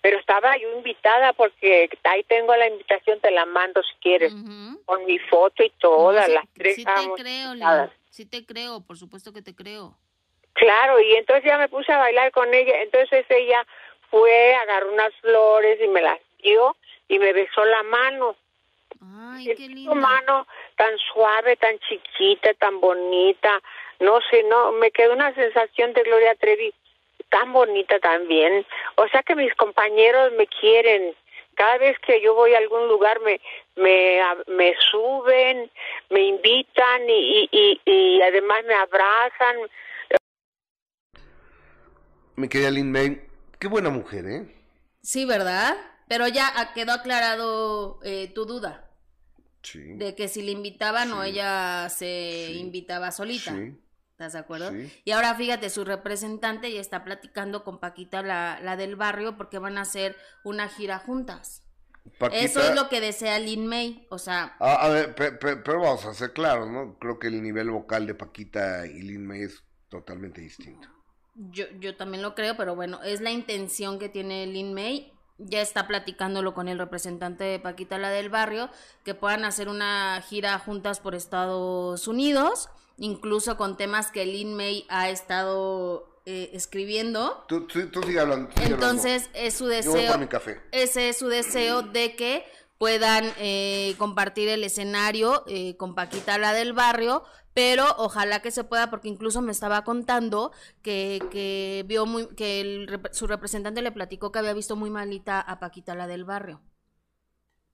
pero 0.03 0.19
estaba 0.19 0.57
yo 0.57 0.73
invitada 0.77 1.33
porque 1.33 1.89
ahí 2.05 2.23
tengo 2.25 2.55
la 2.57 2.69
invitación, 2.69 3.21
te 3.21 3.31
la 3.31 3.45
mando 3.47 3.83
si 3.83 3.95
quieres, 4.01 4.33
con 4.85 5.05
mi 5.07 5.19
foto 5.19 5.63
y 5.63 5.71
todas, 5.79 6.23
No, 6.23 6.27
sí- 6.27 6.35
las 6.35 6.45
tres 6.55 6.75
sí 6.77 6.85
te 6.85 7.23
creo, 7.23 7.53
invitadas. 7.53 7.91
Sí 8.11 8.27
te 8.27 8.45
creo, 8.45 8.81
por 8.87 8.97
supuesto 8.99 9.33
que 9.33 9.41
te 9.43 9.55
creo. 9.55 9.97
Claro, 10.55 11.01
y 11.01 11.15
entonces 11.15 11.45
ya 11.45 11.57
me 11.59 11.69
puse 11.69 11.93
a 11.93 11.99
bailar 11.99 12.33
con 12.33 12.53
ella. 12.53 12.83
Entonces 12.83 13.25
ella 13.29 13.65
fue, 14.11 14.55
agarró 14.55 14.93
unas 14.93 15.15
flores 15.21 15.79
y 15.83 15.87
me 15.89 16.03
las 16.03 16.19
dio 16.43 16.77
y 17.09 17.19
me 17.19 17.33
besó 17.33 17.65
la 17.65 17.83
mano. 17.85 18.37
Ay, 19.03 19.51
Y 19.51 19.55
qué 19.55 19.65
su 19.65 19.71
linda. 19.71 19.95
mano 19.95 20.47
tan 20.77 20.97
suave, 20.99 21.57
tan 21.57 21.79
chiquita, 21.81 22.53
tan 22.55 22.81
bonita. 22.81 23.63
No 24.01 24.21
sé, 24.31 24.43
no, 24.45 24.73
me 24.73 24.91
quedó 24.91 25.15
una 25.15 25.35
sensación 25.35 25.93
de 25.95 26.03
Gloria 26.03 26.35
Trevi 26.35 26.73
tan 27.31 27.53
bonita 27.53 27.99
también. 28.01 28.67
O 28.97 29.09
sea 29.09 29.23
que 29.23 29.35
mis 29.35 29.55
compañeros 29.55 30.33
me 30.33 30.47
quieren. 30.47 31.15
Cada 31.55 31.79
vez 31.79 31.99
que 32.01 32.21
yo 32.23 32.35
voy 32.35 32.55
a 32.55 32.59
algún 32.59 32.89
lugar 32.89 33.21
me 33.21 33.41
me, 33.77 34.21
me 34.49 34.75
suben, 34.91 35.71
me 36.11 36.21
invitan 36.21 37.09
y, 37.09 37.49
y, 37.51 37.51
y, 37.53 37.81
y 37.87 38.23
además 38.23 38.65
me 38.67 38.75
abrazan. 38.75 39.57
Mi 42.37 42.49
querida 42.49 42.71
Lin 42.71 42.91
May, 42.93 43.23
qué 43.59 43.69
buena 43.69 43.91
mujer, 43.91 44.25
¿eh? 44.27 44.55
Sí, 45.03 45.25
¿verdad? 45.25 45.77
Pero 46.09 46.29
ya 46.29 46.53
quedó 46.75 46.93
aclarado 46.93 47.99
eh, 48.03 48.31
tu 48.35 48.45
duda 48.45 48.90
Sí. 49.63 49.81
de 49.97 50.15
que 50.15 50.29
si 50.29 50.43
le 50.43 50.53
invitaban 50.53 51.13
o 51.13 51.23
Sí. 51.23 51.31
ella 51.31 51.89
se 51.91 52.47
Sí. 52.53 52.59
invitaba 52.59 53.11
solita. 53.13 53.55
¿Estás 54.13 54.33
de 54.35 54.39
acuerdo? 54.39 54.73
Y 55.05 55.11
ahora 55.13 55.35
fíjate, 55.35 55.71
su 55.71 55.85
representante 55.85 56.71
ya 56.73 56.81
está 56.81 57.05
platicando 57.05 57.65
con 57.65 57.79
Paquita, 57.81 58.23
la, 58.23 58.59
la 58.63 58.77
del 58.77 58.97
barrio, 58.97 59.37
porque 59.37 59.59
van 59.59 59.79
a 59.79 59.83
hacer 59.83 60.15
una 60.45 60.69
gira 60.69 60.99
juntas. 60.99 61.63
Paquita- 62.19 62.43
Eso 62.43 62.61
es 62.63 62.75
lo 62.75 62.89
que 62.91 63.01
desea 63.01 63.39
Lin 63.39 63.67
May. 63.67 64.07
O 64.11 64.19
sea, 64.19 64.57
Ah, 64.61 64.87
a 64.87 64.89
ver, 64.89 65.15
pe- 65.15 65.33
pe- 65.33 65.57
pero 65.57 65.81
vamos 65.81 66.05
a 66.05 66.13
ser 66.15 66.33
claros, 66.33 66.71
¿no? 66.71 66.99
Creo 66.99 67.19
que 67.19 67.29
el 67.29 67.43
nivel 67.43 67.71
vocal 67.71 68.07
de 68.07 68.15
Paquita 68.15 68.87
y 68.87 69.01
Lin 69.03 69.27
May 69.27 69.43
es 69.43 69.63
totalmente 69.89 70.41
distinto. 70.41 70.89
yo, 71.35 71.65
yo 71.79 71.97
también 71.97 72.23
lo 72.23 72.35
creo, 72.35 72.57
pero 72.59 72.75
bueno, 72.75 73.03
es 73.03 73.21
la 73.23 73.31
intención 73.31 73.99
que 73.99 74.09
tiene 74.11 74.47
Lin 74.47 74.75
May. 74.75 75.13
Ya 75.41 75.61
está 75.61 75.87
platicándolo 75.87 76.55
con 76.55 76.69
el 76.69 76.79
representante 76.79 77.45
de 77.45 77.59
Paquita, 77.59 77.99
la 77.99 78.11
del 78.11 78.29
barrio, 78.29 78.71
que 79.05 79.15
puedan 79.15 79.45
hacer 79.45 79.69
una 79.69 80.23
gira 80.29 80.59
juntas 80.59 81.01
por 81.01 81.15
Estados 81.15 82.07
Unidos, 82.07 82.69
incluso 82.99 83.57
con 83.57 83.77
temas 83.77 84.11
que 84.11 84.27
Lin 84.27 84.55
May 84.55 84.87
ha 84.89 85.09
estado 85.09 86.21
eh, 86.27 86.51
escribiendo. 86.53 87.45
Tú, 87.49 87.67
tú, 87.67 87.89
tú 87.89 88.03
sigue 88.03 88.21
hablando. 88.21 88.51
sigue 88.53 88.65
hablando. 88.65 88.87
Entonces, 88.87 89.31
es 89.35 89.55
su 89.55 89.67
deseo. 89.67 90.19
mi 90.19 90.27
café. 90.27 90.61
Ese 90.73 91.09
es 91.09 91.19
su 91.19 91.29
deseo 91.29 91.83
de 91.83 92.15
que 92.15 92.45
puedan 92.81 93.31
eh, 93.37 93.95
compartir 93.99 94.49
el 94.49 94.65
escenario 94.65 95.45
eh, 95.47 95.77
con 95.77 95.95
Paquita 95.95 96.39
la 96.39 96.55
del 96.55 96.73
barrio, 96.73 97.25
pero 97.55 97.85
ojalá 97.99 98.41
que 98.41 98.51
se 98.51 98.65
pueda, 98.65 98.91
porque 98.91 99.09
incluso 99.09 99.43
me 99.43 99.53
estaba 99.53 99.83
contando 99.85 100.53
que, 100.83 101.21
que 101.31 101.85
vio 101.87 102.07
muy, 102.07 102.29
que 102.29 102.61
el 102.61 103.01
su 103.13 103.27
representante 103.27 103.83
le 103.83 103.93
platicó 103.93 104.31
que 104.31 104.39
había 104.39 104.53
visto 104.55 104.77
muy 104.77 104.91
malita 104.91 105.41
a 105.41 105.59
Paquita 105.59 105.95
la 105.95 106.07
del 106.07 106.25
barrio, 106.25 106.63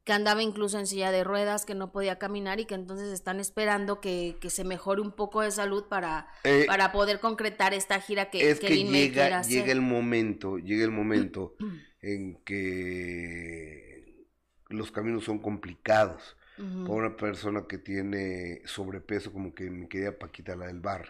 que 0.04 0.12
andaba 0.12 0.42
incluso 0.42 0.78
en 0.78 0.86
silla 0.86 1.10
de 1.10 1.24
ruedas, 1.24 1.66
que 1.66 1.74
no 1.74 1.92
podía 1.92 2.18
caminar 2.18 2.60
y 2.60 2.64
que 2.64 2.74
entonces 2.74 3.12
están 3.12 3.38
esperando 3.40 4.00
que, 4.00 4.38
que 4.40 4.50
se 4.50 4.64
mejore 4.64 5.02
un 5.02 5.12
poco 5.12 5.42
de 5.42 5.50
salud 5.50 5.84
para, 5.88 6.28
Eh, 6.44 6.64
para 6.66 6.92
poder 6.92 7.20
concretar 7.20 7.74
esta 7.74 8.00
gira 8.00 8.30
que, 8.30 8.50
es 8.50 8.60
que 8.60 8.68
llega, 8.84 9.38
hacer. 9.38 9.52
llega 9.52 9.72
el 9.72 9.82
momento, 9.82 10.58
llega 10.58 10.84
el 10.84 10.90
momento 10.92 11.54
en 12.00 12.36
que 12.44 14.26
los 14.68 14.90
caminos 14.90 15.24
son 15.24 15.38
complicados 15.38 16.36
Ujú. 16.59 16.85
para 16.85 16.95
una 17.09 17.16
persona 17.16 17.66
que 17.69 17.79
tiene 17.79 18.62
sobrepeso 18.66 19.33
como 19.33 19.55
que 19.55 19.71
mi 19.71 19.88
querida 19.88 20.19
Paquita 20.19 20.57
la 20.57 20.66
del 20.66 20.81
bar. 20.81 21.07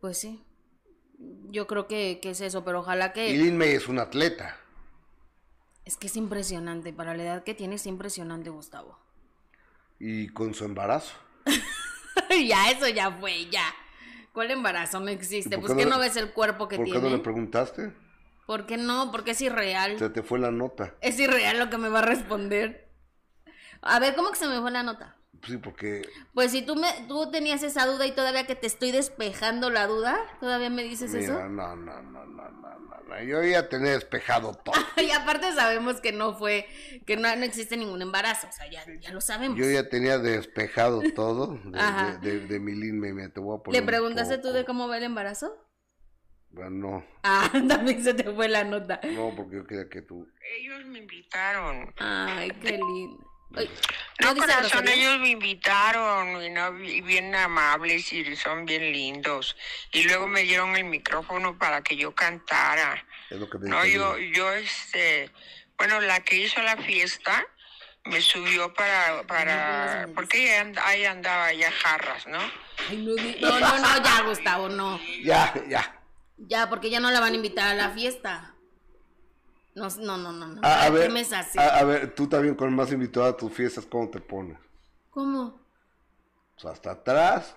Pues 0.00 0.18
sí. 0.18 0.44
Yo 1.50 1.66
creo 1.66 1.86
que, 1.88 2.18
que 2.20 2.30
es 2.30 2.40
eso, 2.40 2.64
pero 2.64 2.80
ojalá 2.80 3.12
Y 3.26 3.34
que... 3.34 3.38
Lin 3.38 3.56
May 3.58 3.70
es 3.72 3.88
un 3.88 3.98
atleta 3.98 4.56
Es 5.86 5.96
que 5.96 6.08
es 6.08 6.16
impresionante, 6.16 6.92
para 6.92 7.14
la 7.16 7.22
edad 7.22 7.44
que 7.44 7.54
tiene 7.54 7.76
es 7.76 7.86
impresionante, 7.86 8.50
Gustavo. 8.50 8.98
y 9.98 10.28
con 10.28 10.54
su 10.54 10.64
embarazo. 10.64 11.14
ya, 12.48 12.70
eso 12.70 12.88
ya 12.88 13.10
fue, 13.18 13.48
ya. 13.50 13.64
¿Cuál 14.32 14.50
embarazo 14.50 15.00
no 15.00 15.08
existe? 15.08 15.56
¿Y 15.56 15.58
Pues 15.58 15.74
qué 15.74 15.74
que 15.74 15.86
no 15.86 15.90
no 15.90 15.98
ves 15.98 16.16
el 16.16 16.32
cuerpo 16.32 16.68
que 16.68 16.76
¿Por 16.76 16.90
qué 16.90 16.92
tiene. 16.92 17.00
no 17.00 17.10
le 17.10 17.18
preguntaste? 17.18 17.92
¿Por 18.46 18.66
qué 18.66 18.76
no? 18.76 19.10
Porque 19.10 19.32
es 19.32 19.40
irreal. 19.40 19.98
Se 19.98 20.10
te 20.10 20.22
fue 20.22 20.38
la 20.38 20.50
nota. 20.50 20.94
Es 21.00 21.18
irreal 21.18 21.58
lo 21.58 21.70
que 21.70 21.78
me 21.78 21.88
va 21.88 22.00
a 22.00 22.02
responder. 22.02 22.83
A 23.84 24.00
ver, 24.00 24.16
¿cómo 24.16 24.30
que 24.30 24.36
se 24.38 24.48
me 24.48 24.60
fue 24.60 24.70
la 24.72 24.82
nota? 24.82 25.14
Sí, 25.46 25.58
porque 25.58 26.02
Pues 26.34 26.50
si 26.52 26.62
tú 26.62 26.76
me, 26.76 26.88
tú 27.08 27.30
tenías 27.30 27.62
esa 27.62 27.86
duda 27.86 28.06
y 28.06 28.12
todavía 28.12 28.46
que 28.46 28.54
te 28.56 28.66
estoy 28.66 28.90
despejando 28.92 29.70
la 29.70 29.86
duda, 29.86 30.18
¿todavía 30.40 30.70
me 30.70 30.82
dices 30.82 31.12
mira, 31.12 31.22
eso? 31.24 31.40
no, 31.48 31.76
no, 31.76 32.02
no, 32.02 32.02
no, 32.02 32.24
no, 32.26 32.50
no, 32.50 33.00
no, 33.08 33.22
yo 33.22 33.42
ya 33.42 33.68
tenía 33.68 33.92
despejado 33.92 34.54
todo. 34.54 34.74
Y 34.96 35.10
aparte 35.10 35.52
sabemos 35.52 36.00
que 36.00 36.12
no 36.12 36.36
fue, 36.36 36.66
que 37.06 37.16
no, 37.16 37.34
no 37.36 37.44
existe 37.44 37.76
ningún 37.76 38.02
embarazo, 38.02 38.48
o 38.48 38.52
sea, 38.52 38.68
ya, 38.70 38.84
ya 39.00 39.12
lo 39.12 39.20
sabemos. 39.20 39.58
Yo 39.58 39.70
ya 39.70 39.88
tenía 39.88 40.18
despejado 40.18 41.02
todo 41.02 41.58
de, 41.64 41.80
Ajá. 41.80 42.18
de, 42.18 42.18
de- 42.18 42.46
de 42.46 42.60
mi 42.60 42.72
mira, 42.74 43.28
te 43.32 43.40
voy 43.40 43.58
a 43.58 43.62
poner 43.62 43.80
¿Le 43.80 43.82
un 43.82 43.86
preguntaste 43.86 44.38
tú 44.38 44.52
de 44.52 44.64
cómo 44.64 44.88
va 44.88 44.96
el 44.98 45.04
embarazo? 45.04 45.54
Bueno, 46.50 46.70
no, 46.70 47.04
Ah, 47.22 47.50
también 47.68 48.02
se 48.02 48.14
te 48.14 48.24
fue 48.32 48.48
la 48.48 48.64
nota. 48.64 49.00
no, 49.08 49.34
porque 49.34 49.56
yo 49.56 49.66
quería 49.66 49.88
que 49.88 50.02
tú... 50.02 50.26
Ellos 50.58 50.84
me 50.86 50.98
invitaron. 51.00 51.92
Ay, 51.98 52.50
qué 52.60 52.76
lindo. 52.78 53.24
No, 54.20 54.32
¿no 54.32 54.40
corazón, 54.40 54.86
ellos 54.88 55.18
me 55.18 55.30
invitaron 55.30 56.42
y, 56.42 56.50
no, 56.50 56.78
y 56.78 57.00
bien 57.00 57.34
amables 57.34 58.12
y 58.12 58.36
son 58.36 58.64
bien 58.64 58.92
lindos. 58.92 59.56
Y 59.92 60.04
luego 60.04 60.26
me 60.26 60.42
dieron 60.42 60.76
el 60.76 60.84
micrófono 60.84 61.58
para 61.58 61.82
que 61.82 61.96
yo 61.96 62.14
cantara. 62.14 63.04
Es 63.30 63.38
lo 63.38 63.48
que 63.48 63.58
me 63.58 63.68
No, 63.68 63.84
yo, 63.84 64.18
yo, 64.18 64.52
este, 64.52 65.30
bueno, 65.76 66.00
la 66.00 66.20
que 66.20 66.36
hizo 66.36 66.62
la 66.62 66.76
fiesta 66.76 67.46
me 68.04 68.20
subió 68.20 68.72
para, 68.74 69.22
para, 69.26 70.08
porque 70.14 70.62
ahí 70.82 71.04
andaba 71.04 71.52
ya 71.52 71.72
jarras, 71.72 72.26
¿no? 72.26 72.38
Ay, 72.88 72.98
no, 72.98 73.14
no, 73.16 73.60
no, 73.60 73.78
no, 73.78 74.04
ya, 74.04 74.22
Gustavo, 74.22 74.68
no. 74.68 75.00
Ya, 75.22 75.54
ya. 75.68 76.00
Ya, 76.36 76.68
porque 76.68 76.90
ya 76.90 77.00
no 77.00 77.10
la 77.10 77.20
van 77.20 77.32
a 77.32 77.36
invitar 77.36 77.68
a 77.68 77.74
la 77.74 77.90
fiesta. 77.90 78.53
No, 79.74 79.88
no, 79.88 80.16
no, 80.16 80.32
no. 80.32 80.46
no. 80.48 80.60
A, 80.62 80.74
a 80.74 80.78
¿Para 80.78 80.86
qué 80.86 80.98
ver, 80.98 81.10
me 81.10 81.22
a, 81.22 81.78
a 81.78 81.84
ver, 81.84 82.14
tú 82.14 82.28
también 82.28 82.54
con 82.54 82.74
más 82.74 82.92
invitado 82.92 83.26
a 83.26 83.36
tus 83.36 83.52
fiestas, 83.52 83.86
¿cómo 83.86 84.08
te 84.08 84.20
pones? 84.20 84.58
¿Cómo? 85.10 85.60
Pues 86.54 86.66
hasta 86.66 86.92
atrás. 86.92 87.56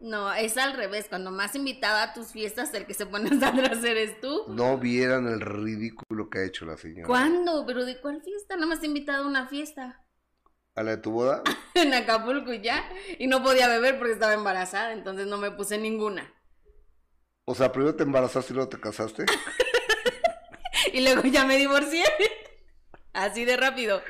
No, 0.00 0.32
es 0.32 0.56
al 0.56 0.74
revés. 0.74 1.06
Cuando 1.08 1.30
más 1.30 1.54
invitada 1.54 2.04
a 2.04 2.14
tus 2.14 2.28
fiestas, 2.28 2.72
el 2.74 2.86
que 2.86 2.94
se 2.94 3.06
pone 3.06 3.30
hasta 3.32 3.48
atrás 3.48 3.82
eres 3.84 4.20
tú. 4.20 4.44
No 4.48 4.78
vieran 4.78 5.26
el 5.26 5.40
ridículo 5.40 6.30
que 6.30 6.38
ha 6.38 6.44
hecho 6.44 6.64
la 6.64 6.76
señora. 6.76 7.06
¿Cuándo? 7.06 7.64
¿Pero 7.66 7.84
de 7.84 8.00
cuál 8.00 8.22
fiesta? 8.22 8.54
Nada 8.56 8.66
más 8.68 8.82
invitado 8.84 9.24
a 9.24 9.26
una 9.26 9.46
fiesta. 9.48 10.04
¿A 10.74 10.82
la 10.82 10.92
de 10.92 10.98
tu 10.98 11.10
boda? 11.10 11.42
En 11.74 11.94
Acapulco 11.94 12.52
y 12.52 12.60
ya. 12.60 12.88
Y 13.18 13.28
no 13.28 13.42
podía 13.42 13.68
beber 13.68 13.98
porque 13.98 14.12
estaba 14.14 14.32
embarazada, 14.32 14.92
entonces 14.92 15.28
no 15.28 15.38
me 15.38 15.52
puse 15.52 15.78
ninguna. 15.78 16.32
O 17.44 17.54
sea, 17.54 17.70
primero 17.70 17.94
te 17.94 18.02
embarazaste 18.02 18.52
y 18.52 18.56
luego 18.56 18.68
te 18.68 18.80
casaste. 18.80 19.24
Y 20.92 21.00
luego 21.00 21.22
ya 21.22 21.44
me 21.44 21.56
divorcié. 21.56 22.04
Así 23.12 23.44
de 23.44 23.56
rápido. 23.56 24.02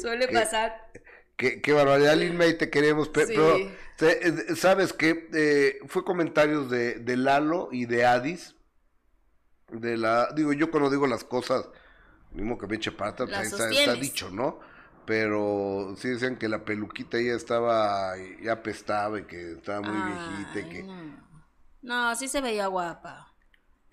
Suele 0.00 0.26
¿Qué? 0.28 0.34
pasar. 0.34 0.90
Qué, 1.36 1.60
qué 1.62 1.72
barbaridad, 1.72 2.16
Lin 2.16 2.36
May, 2.36 2.58
te 2.58 2.68
queremos. 2.70 3.08
pe- 3.08 3.26
Sí. 3.26 3.34
Pero, 3.34 3.56
te- 3.96 4.28
eh, 4.28 4.56
¿sabes 4.56 4.92
qué? 4.92 5.28
Eh, 5.32 5.78
fue 5.86 6.04
comentarios 6.04 6.68
de, 6.70 6.94
de 6.94 7.16
Lalo 7.16 7.68
y 7.72 7.86
de 7.86 8.04
Adis. 8.04 8.54
De 9.70 9.96
la, 9.96 10.30
digo, 10.34 10.52
yo 10.52 10.70
cuando 10.70 10.90
digo 10.90 11.06
las 11.06 11.24
cosas, 11.24 11.68
mismo 12.32 12.56
que 12.58 12.66
me 12.66 12.76
eche 12.76 12.90
pata, 12.90 13.26
pues 13.26 13.52
está, 13.52 13.94
dicho, 13.94 14.30
¿no? 14.30 14.60
Pero 15.04 15.94
sí 15.96 16.08
decían 16.08 16.36
que 16.36 16.48
la 16.48 16.64
peluquita 16.64 17.20
ya 17.20 17.32
estaba, 17.34 18.14
ya 18.42 18.52
apestaba 18.52 19.20
y 19.20 19.24
que 19.24 19.52
estaba 19.52 19.80
muy 19.82 20.12
viejita 20.12 20.60
y 20.60 20.68
que... 20.70 20.82
No. 20.82 21.16
no, 21.82 22.16
sí 22.16 22.28
se 22.28 22.40
veía 22.40 22.66
guapa. 22.66 23.27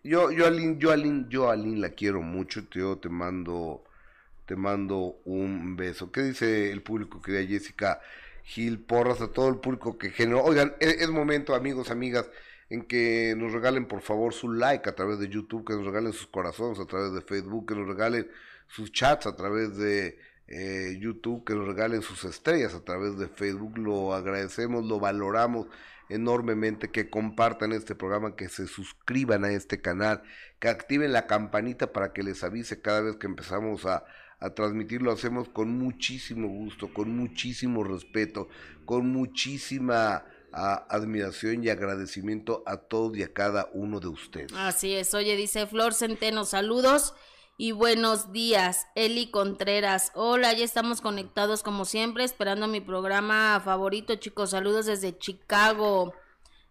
Yo, 0.05 0.29
yo 0.29 0.45
a 0.45 0.51
Lin, 0.51 0.77
yo 0.77 0.91
a 0.91 0.97
Lin, 0.97 1.27
yo 1.29 1.49
a 1.49 1.55
Lin 1.55 1.81
la 1.81 1.89
quiero 1.89 2.21
mucho, 2.21 2.61
yo 2.69 2.99
te 2.99 3.09
mando, 3.09 3.83
te 4.45 4.55
mando 4.55 5.17
un 5.25 5.75
beso. 5.75 6.11
¿Qué 6.11 6.21
dice 6.21 6.71
el 6.71 6.83
público, 6.83 7.23
querida 7.23 7.43
Jessica 7.43 7.99
Gil 8.43 8.79
Porras, 8.79 9.19
a 9.21 9.29
todo 9.29 9.49
el 9.49 9.55
público 9.55 9.97
que 9.97 10.11
generó? 10.11 10.43
Oigan, 10.43 10.75
es, 10.79 11.01
es 11.01 11.09
momento, 11.09 11.55
amigos, 11.55 11.89
amigas, 11.89 12.29
en 12.69 12.83
que 12.83 13.33
nos 13.35 13.51
regalen 13.51 13.87
por 13.87 14.01
favor 14.01 14.31
su 14.31 14.51
like 14.51 14.87
a 14.87 14.93
través 14.93 15.17
de 15.17 15.27
YouTube, 15.27 15.65
que 15.65 15.73
nos 15.73 15.87
regalen 15.87 16.13
sus 16.13 16.27
corazones 16.27 16.79
a 16.79 16.85
través 16.85 17.11
de 17.11 17.21
Facebook, 17.21 17.69
que 17.69 17.73
nos 17.75 17.87
regalen 17.87 18.29
sus 18.67 18.91
chats 18.91 19.25
a 19.25 19.35
través 19.35 19.75
de 19.75 20.19
eh, 20.47 20.99
YouTube, 20.99 21.43
que 21.43 21.55
nos 21.55 21.65
regalen 21.65 22.03
sus 22.03 22.25
estrellas 22.25 22.75
a 22.75 22.83
través 22.83 23.17
de 23.17 23.27
Facebook. 23.27 23.79
Lo 23.79 24.13
agradecemos, 24.13 24.85
lo 24.85 24.99
valoramos 24.99 25.65
enormemente, 26.09 26.91
que 26.91 27.09
compartan 27.09 27.71
este 27.71 27.95
programa, 27.95 28.35
que 28.35 28.49
se 28.49 28.67
suscriban 28.67 29.43
a 29.43 29.51
este 29.51 29.81
canal, 29.81 30.23
que 30.59 30.67
activen 30.67 31.13
la 31.13 31.27
campanita 31.27 31.91
para 31.93 32.13
que 32.13 32.23
les 32.23 32.43
avise 32.43 32.81
cada 32.81 33.01
vez 33.01 33.15
que 33.15 33.27
empezamos 33.27 33.85
a, 33.85 34.05
a 34.39 34.49
transmitir. 34.51 35.01
Lo 35.01 35.11
hacemos 35.11 35.49
con 35.49 35.77
muchísimo 35.77 36.47
gusto, 36.47 36.93
con 36.93 37.15
muchísimo 37.15 37.83
respeto, 37.83 38.47
con 38.85 39.09
muchísima 39.11 40.25
admiración 40.51 41.63
y 41.63 41.69
agradecimiento 41.69 42.63
a 42.65 42.77
todos 42.77 43.17
y 43.17 43.23
a 43.23 43.33
cada 43.33 43.69
uno 43.73 43.99
de 43.99 44.07
ustedes. 44.07 44.53
Así 44.53 44.93
es. 44.93 45.13
Oye, 45.13 45.35
dice 45.35 45.67
Flor 45.67 45.93
Centeno, 45.93 46.45
saludos 46.45 47.13
y 47.57 47.71
buenos 47.71 48.31
días. 48.31 48.87
Eli 48.95 49.31
Contreras, 49.31 50.11
hola, 50.13 50.53
ya 50.53 50.65
estamos 50.65 51.01
conectados 51.01 51.63
como 51.63 51.85
siempre, 51.85 52.23
esperando 52.23 52.67
mi 52.67 52.81
programa 52.81 53.61
favorito, 53.63 54.15
chicos. 54.15 54.51
Saludos 54.51 54.85
desde 54.85 55.17
Chicago. 55.17 56.13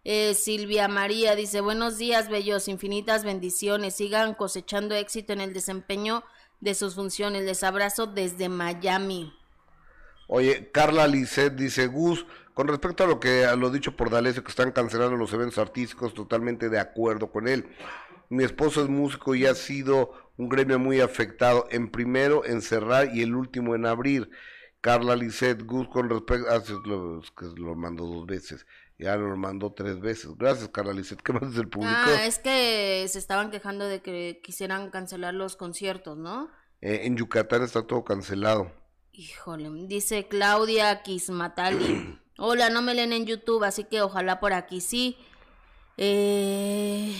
Eh, 0.03 0.35
Silvia 0.35 0.87
María 0.87 1.35
dice, 1.35 1.61
buenos 1.61 1.97
días, 1.97 2.29
bellos, 2.29 2.67
infinitas 2.67 3.23
bendiciones. 3.23 3.95
Sigan 3.95 4.35
cosechando 4.35 4.93
éxito 4.93 5.33
en 5.33 5.41
el 5.41 5.53
desempeño 5.53 6.23
de 6.59 6.75
sus 6.75 6.93
funciones. 6.93 7.43
Les 7.43 7.63
abrazo 7.63 8.05
desde 8.05 8.47
Miami. 8.47 9.33
Oye, 10.27 10.69
Carla 10.71 11.07
Lisset 11.07 11.55
dice, 11.55 11.87
Gus, 11.87 12.25
con 12.53 12.67
respecto 12.67 13.03
a 13.03 13.07
lo 13.07 13.19
que 13.19 13.45
a 13.45 13.55
lo 13.55 13.69
dicho 13.69 13.95
por 13.95 14.09
D'Alessio, 14.09 14.43
que 14.43 14.49
están 14.49 14.71
cancelando 14.71 15.17
los 15.17 15.33
eventos 15.33 15.57
artísticos, 15.57 16.13
totalmente 16.13 16.69
de 16.69 16.79
acuerdo 16.79 17.31
con 17.31 17.47
él. 17.47 17.67
Mi 18.29 18.43
esposo 18.43 18.83
es 18.83 18.89
músico 18.89 19.35
y 19.35 19.45
ha 19.45 19.55
sido 19.55 20.11
un 20.37 20.49
gremio 20.49 20.79
muy 20.79 21.01
afectado. 21.01 21.67
En 21.71 21.89
primero 21.89 22.45
en 22.45 22.61
cerrar 22.61 23.15
y 23.15 23.21
el 23.21 23.35
último 23.35 23.75
en 23.75 23.85
abrir. 23.85 24.29
Carla 24.81 25.15
Lisset, 25.15 25.63
Gus, 25.63 25.87
con 25.87 26.09
respecto... 26.09 26.47
Ah, 26.49 26.61
sí, 26.63 26.73
lo, 26.85 27.21
que 27.35 27.45
lo 27.59 27.75
mandó 27.75 28.05
dos 28.05 28.25
veces. 28.27 28.67
Ya 28.99 29.15
lo 29.15 29.35
mandó 29.35 29.73
tres 29.73 29.99
veces. 29.99 30.31
Gracias, 30.37 30.69
Carla 30.69 30.93
Lisset. 30.93 31.21
¿Qué 31.23 31.33
más 31.33 31.49
dice 31.49 31.61
el 31.61 31.69
público? 31.69 31.95
Ah, 31.95 32.25
es 32.25 32.37
que 32.37 33.05
se 33.07 33.17
estaban 33.17 33.49
quejando 33.49 33.87
de 33.87 34.01
que 34.01 34.41
quisieran 34.43 34.91
cancelar 34.91 35.33
los 35.33 35.55
conciertos, 35.55 36.17
¿no? 36.17 36.49
Eh, 36.81 37.01
en 37.03 37.17
Yucatán 37.17 37.63
está 37.63 37.81
todo 37.87 38.03
cancelado. 38.03 38.71
Híjole, 39.11 39.69
dice 39.87 40.27
Claudia 40.27 41.01
Kismatali. 41.01 42.19
Hola, 42.37 42.69
no 42.69 42.81
me 42.81 42.93
leen 42.93 43.13
en 43.13 43.25
YouTube, 43.25 43.63
así 43.63 43.85
que 43.85 44.01
ojalá 44.01 44.39
por 44.39 44.53
aquí 44.53 44.81
sí. 44.81 45.17
Eh, 45.97 47.17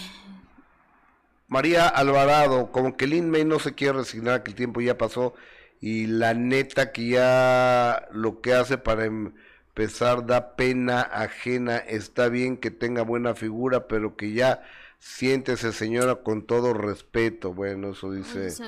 María 1.48 1.88
Alvarado, 1.88 2.72
como 2.72 2.98
que 2.98 3.08
Lin 3.08 3.30
May 3.30 3.46
no 3.46 3.60
se 3.60 3.74
quiere 3.74 4.00
resignar, 4.00 4.44
que 4.44 4.52
el 4.52 4.56
tiempo 4.56 4.82
ya 4.82 4.98
pasó 4.98 5.34
y 5.80 6.08
la 6.08 6.34
neta 6.34 6.92
que 6.92 7.10
ya 7.10 8.08
lo 8.12 8.42
que 8.42 8.54
hace 8.54 8.78
para 8.78 9.06
empezar 9.06 10.26
da 10.26 10.56
pena 10.56 11.02
ajena. 11.02 11.78
Está 11.78 12.30
bien 12.30 12.58
que 12.58 12.72
tenga 12.72 13.04
buena 13.04 13.36
figura, 13.36 13.88
pero 13.88 14.16
que 14.16 14.34
ya 14.34 14.64
siéntese 14.98 15.72
señora 15.72 16.16
con 16.16 16.48
todo 16.48 16.74
respeto. 16.74 17.54
Bueno, 17.54 17.92
eso 17.92 18.12
dice 18.12 18.50
se, 18.50 18.66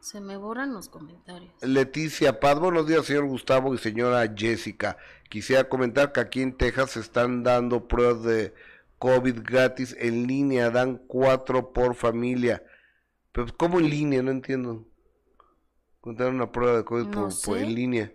se 0.00 0.20
me 0.20 0.36
borran 0.36 0.72
los 0.72 0.88
comentarios. 0.88 1.52
Leticia 1.62 2.38
Paz. 2.38 2.60
Buenos 2.60 2.86
días, 2.86 3.06
señor 3.06 3.26
Gustavo 3.26 3.74
y 3.74 3.78
señora 3.78 4.32
Jessica. 4.36 4.96
Quisiera 5.28 5.68
comentar 5.68 6.12
que 6.12 6.20
aquí 6.20 6.42
en 6.42 6.56
Texas 6.56 6.92
se 6.92 7.00
están 7.00 7.42
dando 7.42 7.88
pruebas 7.88 8.22
de 8.22 8.54
COVID 9.02 9.40
gratis 9.42 9.96
en 9.98 10.28
línea, 10.28 10.70
dan 10.70 10.96
cuatro 11.08 11.72
por 11.72 11.96
familia. 11.96 12.62
Pero 13.32 13.48
¿cómo 13.56 13.80
en 13.80 13.90
línea? 13.90 14.22
No 14.22 14.30
entiendo. 14.30 14.86
Contar 16.00 16.28
una 16.28 16.52
prueba 16.52 16.76
de 16.76 16.84
COVID 16.84 17.06
No 17.06 17.28
por, 17.44 17.58
en 17.58 17.74
línea. 17.74 18.12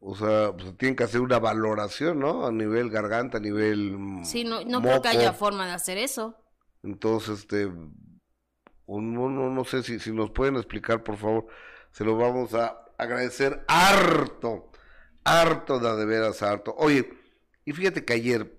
O 0.00 0.16
sea, 0.16 0.50
pues 0.52 0.76
tienen 0.76 0.96
que 0.96 1.04
hacer 1.04 1.20
una 1.20 1.38
valoración, 1.38 2.18
¿no? 2.18 2.44
A 2.44 2.50
nivel 2.50 2.90
garganta, 2.90 3.38
a 3.38 3.40
nivel 3.40 3.96
mm, 3.96 4.24
Sí, 4.24 4.42
no, 4.42 4.64
no 4.64 4.82
creo 4.82 5.00
que 5.00 5.08
haya 5.10 5.32
forma 5.32 5.64
de 5.64 5.74
hacer 5.74 5.96
eso. 5.96 6.34
Entonces, 6.82 7.38
este, 7.38 7.66
no, 7.66 9.28
no, 9.28 9.48
no 9.48 9.64
sé 9.64 9.84
si, 9.84 10.00
si 10.00 10.10
nos 10.10 10.32
pueden 10.32 10.56
explicar, 10.56 11.04
por 11.04 11.18
favor, 11.18 11.46
se 11.92 12.04
lo 12.04 12.16
vamos 12.16 12.52
a 12.54 12.84
agradecer 12.98 13.64
harto, 13.68 14.72
harto 15.22 15.78
de 15.78 16.04
veras 16.04 16.42
harto. 16.42 16.74
Oye, 16.76 17.08
y 17.64 17.70
fíjate 17.70 18.04
que 18.04 18.12
ayer 18.12 18.55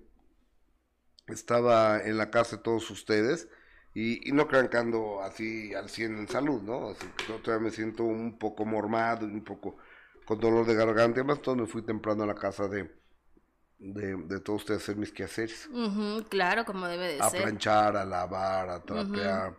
estaba 1.28 2.00
en 2.02 2.16
la 2.18 2.30
casa 2.30 2.56
de 2.56 2.62
todos 2.62 2.90
ustedes 2.90 3.48
y, 3.94 4.28
y 4.28 4.32
no 4.32 4.46
crean 4.48 4.68
que 4.68 4.76
ando 4.76 5.22
así 5.22 5.74
al 5.74 5.88
100 5.90 6.16
en 6.18 6.28
salud, 6.28 6.62
¿no? 6.62 6.90
Así 6.90 7.06
que 7.16 7.24
yo 7.26 7.36
todavía 7.36 7.66
me 7.66 7.70
siento 7.70 8.04
un 8.04 8.38
poco 8.38 8.64
mormado, 8.64 9.26
y 9.26 9.32
un 9.32 9.44
poco 9.44 9.76
con 10.24 10.38
dolor 10.40 10.66
de 10.66 10.74
garganta, 10.74 11.20
además 11.20 11.40
todo 11.42 11.56
me 11.56 11.66
fui 11.66 11.82
temprano 11.82 12.22
a 12.24 12.26
la 12.26 12.34
casa 12.34 12.68
de, 12.68 12.90
de, 13.78 14.16
de 14.16 14.40
todos 14.40 14.62
ustedes 14.62 14.80
a 14.80 14.84
hacer 14.84 14.96
mis 14.96 15.12
quehaceres 15.12 15.68
Ujú, 15.72 16.24
claro, 16.28 16.64
como 16.64 16.86
debe 16.86 17.14
de 17.14 17.20
a 17.20 17.30
ser. 17.30 17.42
planchar, 17.42 17.96
a 17.96 18.04
lavar, 18.04 18.68
a 18.70 18.82
trapear, 18.82 19.54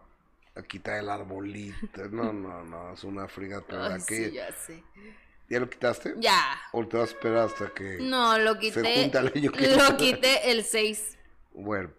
a 0.55 0.62
quitar 0.63 0.99
el 0.99 1.10
arbolito. 1.10 2.08
No, 2.12 2.34
no, 2.34 2.63
no, 2.63 2.93
es 2.93 3.03
una 3.03 3.23
Ay, 3.23 3.27
la 3.69 3.99
sí, 3.99 4.32
ya 4.32 4.51
sé. 4.51 4.84
¿Ya 5.49 5.60
lo 5.60 5.69
quitaste? 5.69 6.13
Ya. 6.17 6.60
¿O 6.73 6.86
te 6.88 6.97
vas 6.97 7.10
a 7.10 7.13
esperar 7.13 7.47
hasta 7.47 7.73
que.? 7.73 7.97
No, 8.01 8.38
lo 8.38 8.60
quité. 8.60 9.01
junta 9.01 9.19
el 9.19 9.32
año 9.36 9.51
que- 9.51 9.67
Lo 9.75 9.97
quité 9.97 10.51
el 10.51 10.63
6. 10.63 11.18
Bueno. 11.54 11.92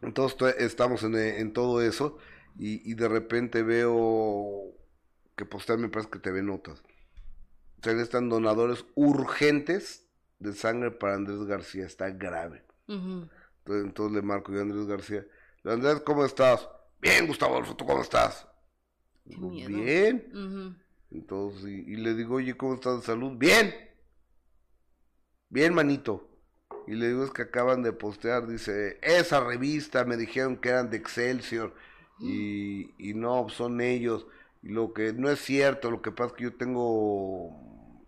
Entonces 0.00 0.36
to- 0.38 0.48
estamos 0.48 1.02
en, 1.02 1.14
eh, 1.14 1.40
en 1.40 1.52
todo 1.52 1.82
eso 1.82 2.18
y, 2.58 2.90
y 2.90 2.94
de 2.94 3.08
repente 3.08 3.62
veo 3.62 4.74
que 5.36 5.44
postal 5.44 5.78
me 5.78 5.88
parece 5.88 6.10
que 6.10 6.18
te 6.18 6.30
ve 6.30 6.42
notas. 6.42 6.82
O 7.80 7.82
sea, 7.82 7.92
están 8.00 8.28
donadores 8.28 8.84
urgentes 8.94 10.06
de 10.38 10.52
sangre 10.54 10.90
para 10.90 11.14
Andrés 11.14 11.44
García. 11.44 11.86
Está 11.86 12.10
grave. 12.10 12.64
Entonces, 13.58 13.86
entonces 13.86 14.16
le 14.16 14.22
marco 14.22 14.52
yo 14.52 14.58
a 14.60 14.62
Andrés 14.62 14.86
García. 14.86 15.26
Andrés, 15.64 16.00
¿cómo 16.04 16.24
estás? 16.24 16.68
Bien, 17.00 17.26
Gustavo 17.26 17.54
Adolfo, 17.54 17.76
¿tú 17.76 17.86
cómo 17.86 18.02
estás? 18.02 18.46
Digo. 19.24 19.50
Bien. 19.50 20.32
Entonces, 21.10 21.64
y, 21.64 21.92
y 21.92 21.96
le 21.96 22.14
digo, 22.14 22.36
oye, 22.36 22.56
¿cómo 22.56 22.74
estás 22.74 23.00
de 23.00 23.06
salud? 23.06 23.32
Bien. 23.38 23.74
Bien, 25.50 25.74
manito. 25.74 26.29
Y 26.90 26.96
le 26.96 27.06
digo, 27.06 27.22
es 27.22 27.30
que 27.30 27.42
acaban 27.42 27.84
de 27.84 27.92
postear, 27.92 28.48
dice, 28.48 28.98
esa 29.00 29.38
revista, 29.38 30.04
me 30.04 30.16
dijeron 30.16 30.56
que 30.56 30.70
eran 30.70 30.90
de 30.90 30.96
Excelsior. 30.96 31.72
Y, 32.20 32.90
y 32.98 33.14
no, 33.14 33.48
son 33.48 33.80
ellos. 33.80 34.26
Y 34.60 34.70
lo 34.70 34.92
que 34.92 35.12
no 35.12 35.30
es 35.30 35.38
cierto, 35.38 35.92
lo 35.92 36.02
que 36.02 36.10
pasa 36.10 36.30
es 36.30 36.32
que 36.32 36.42
yo 36.42 36.54
tengo 36.56 37.54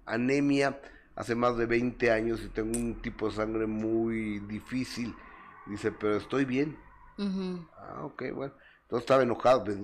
anemia 0.05 0.81
hace 1.14 1.37
más 1.37 1.57
de 1.57 1.66
20 1.66 2.11
años 2.11 2.42
y 2.42 2.49
tengo 2.49 2.77
un 2.77 3.01
tipo 3.01 3.29
de 3.29 3.37
sangre 3.37 3.66
muy 3.66 4.40
difícil. 4.40 5.14
Dice, 5.68 5.92
pero 5.92 6.16
estoy 6.16 6.45
bien. 6.45 6.77
Ujú. 7.18 7.64
Ah, 7.79 8.05
ok, 8.05 8.25
bueno. 8.35 8.53
Entonces 8.83 9.05
estaba 9.05 9.23
enojado. 9.23 9.62
pues, 9.62 9.77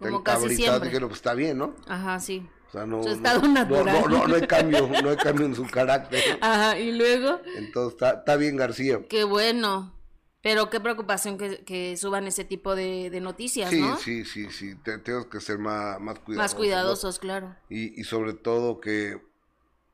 Como 0.00 0.24
casi 0.24 0.56
siempre. 0.56 0.88
Dije, 0.88 0.98
no, 0.98 1.06
pues 1.06 1.20
está 1.20 1.34
bien, 1.34 1.58
¿no? 1.58 1.76
Ajá, 1.86 2.18
sí. 2.18 2.44
O 2.70 2.72
sea, 2.72 2.86
no, 2.86 3.02
Su 3.02 3.08
estado 3.10 3.40
no, 3.42 3.48
natural. 3.48 3.84
No, 4.02 4.08
no, 4.08 4.28
no 4.28 4.34
hay 4.36 4.46
cambio, 4.46 4.88
no 5.02 5.10
hay 5.10 5.16
cambio 5.16 5.46
en 5.46 5.54
su 5.56 5.66
carácter. 5.66 6.22
Ajá, 6.40 6.78
y 6.78 6.92
luego, 6.92 7.40
Entonces 7.56 7.94
está, 7.94 8.10
está 8.20 8.36
bien 8.36 8.56
García. 8.56 9.00
qué 9.08 9.24
bueno. 9.24 9.94
Pero 10.42 10.70
qué 10.70 10.80
preocupación 10.80 11.36
que, 11.36 11.64
que 11.64 11.98
suban 11.98 12.26
ese 12.26 12.44
tipo 12.44 12.74
de, 12.74 13.10
de 13.10 13.20
noticias, 13.20 13.68
Sí, 13.68 13.80
¿no? 13.82 13.98
sí, 13.98 14.24
sí, 14.24 14.50
sí. 14.50 14.74
Te- 14.76 14.96
tenemos 14.98 15.26
que 15.26 15.38
ser 15.40 15.58
más, 15.58 16.00
más 16.00 16.18
cuidadosos. 16.20 16.36
Más 16.38 16.52
¿no? 16.54 16.58
cuidadosos, 16.58 17.18
claro. 17.18 17.56
Y, 17.68 18.00
y 18.00 18.04
sobre 18.04 18.32
todo 18.32 18.80
que 18.80 19.20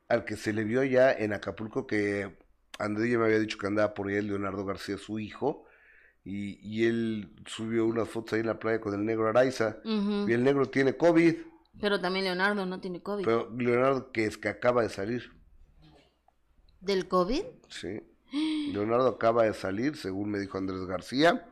al 0.07 0.23
que 0.23 0.37
se 0.37 0.53
le 0.53 0.63
vio 0.63 0.83
ya 0.85 1.11
en 1.11 1.33
Acapulco, 1.33 1.85
que 1.85 2.33
Andrés 2.79 3.11
ya 3.11 3.17
me 3.17 3.25
había 3.25 3.39
dicho 3.39 3.57
que 3.57 3.67
andaba 3.67 3.93
por 3.93 4.07
ahí, 4.07 4.21
Leonardo 4.21 4.63
García, 4.63 4.97
su 4.97 5.19
hijo, 5.19 5.65
y, 6.23 6.59
y 6.65 6.85
él 6.85 7.29
subió 7.45 7.85
unas 7.85 8.07
fotos 8.07 8.33
ahí 8.33 8.39
en 8.39 8.47
la 8.47 8.57
playa 8.59 8.79
con 8.79 8.93
el 8.93 9.03
negro 9.03 9.27
Araiza. 9.27 9.77
Y 9.83 10.31
el 10.31 10.43
negro 10.45 10.67
tiene 10.69 10.95
COVID, 10.95 11.35
Pero 11.79 11.99
también 12.01 12.25
Leonardo 12.25 12.65
no 12.65 12.79
tiene 12.79 13.01
COVID. 13.01 13.23
pero 13.25 13.49
Leonardo 13.57 14.11
que 14.11 14.25
es 14.25 14.37
que 14.37 14.49
acaba 14.49 14.81
de 14.81 14.89
salir. 14.89 15.31
¿Del 16.81 17.07
COVID? 17.07 17.43
Sí. 17.69 18.01
Leonardo 18.71 19.07
acaba 19.07 19.43
de 19.43 19.53
salir, 19.53 19.95
según 19.95 20.29
me 20.31 20.39
dijo 20.39 20.57
Andrés 20.57 20.85
García. 20.85 21.47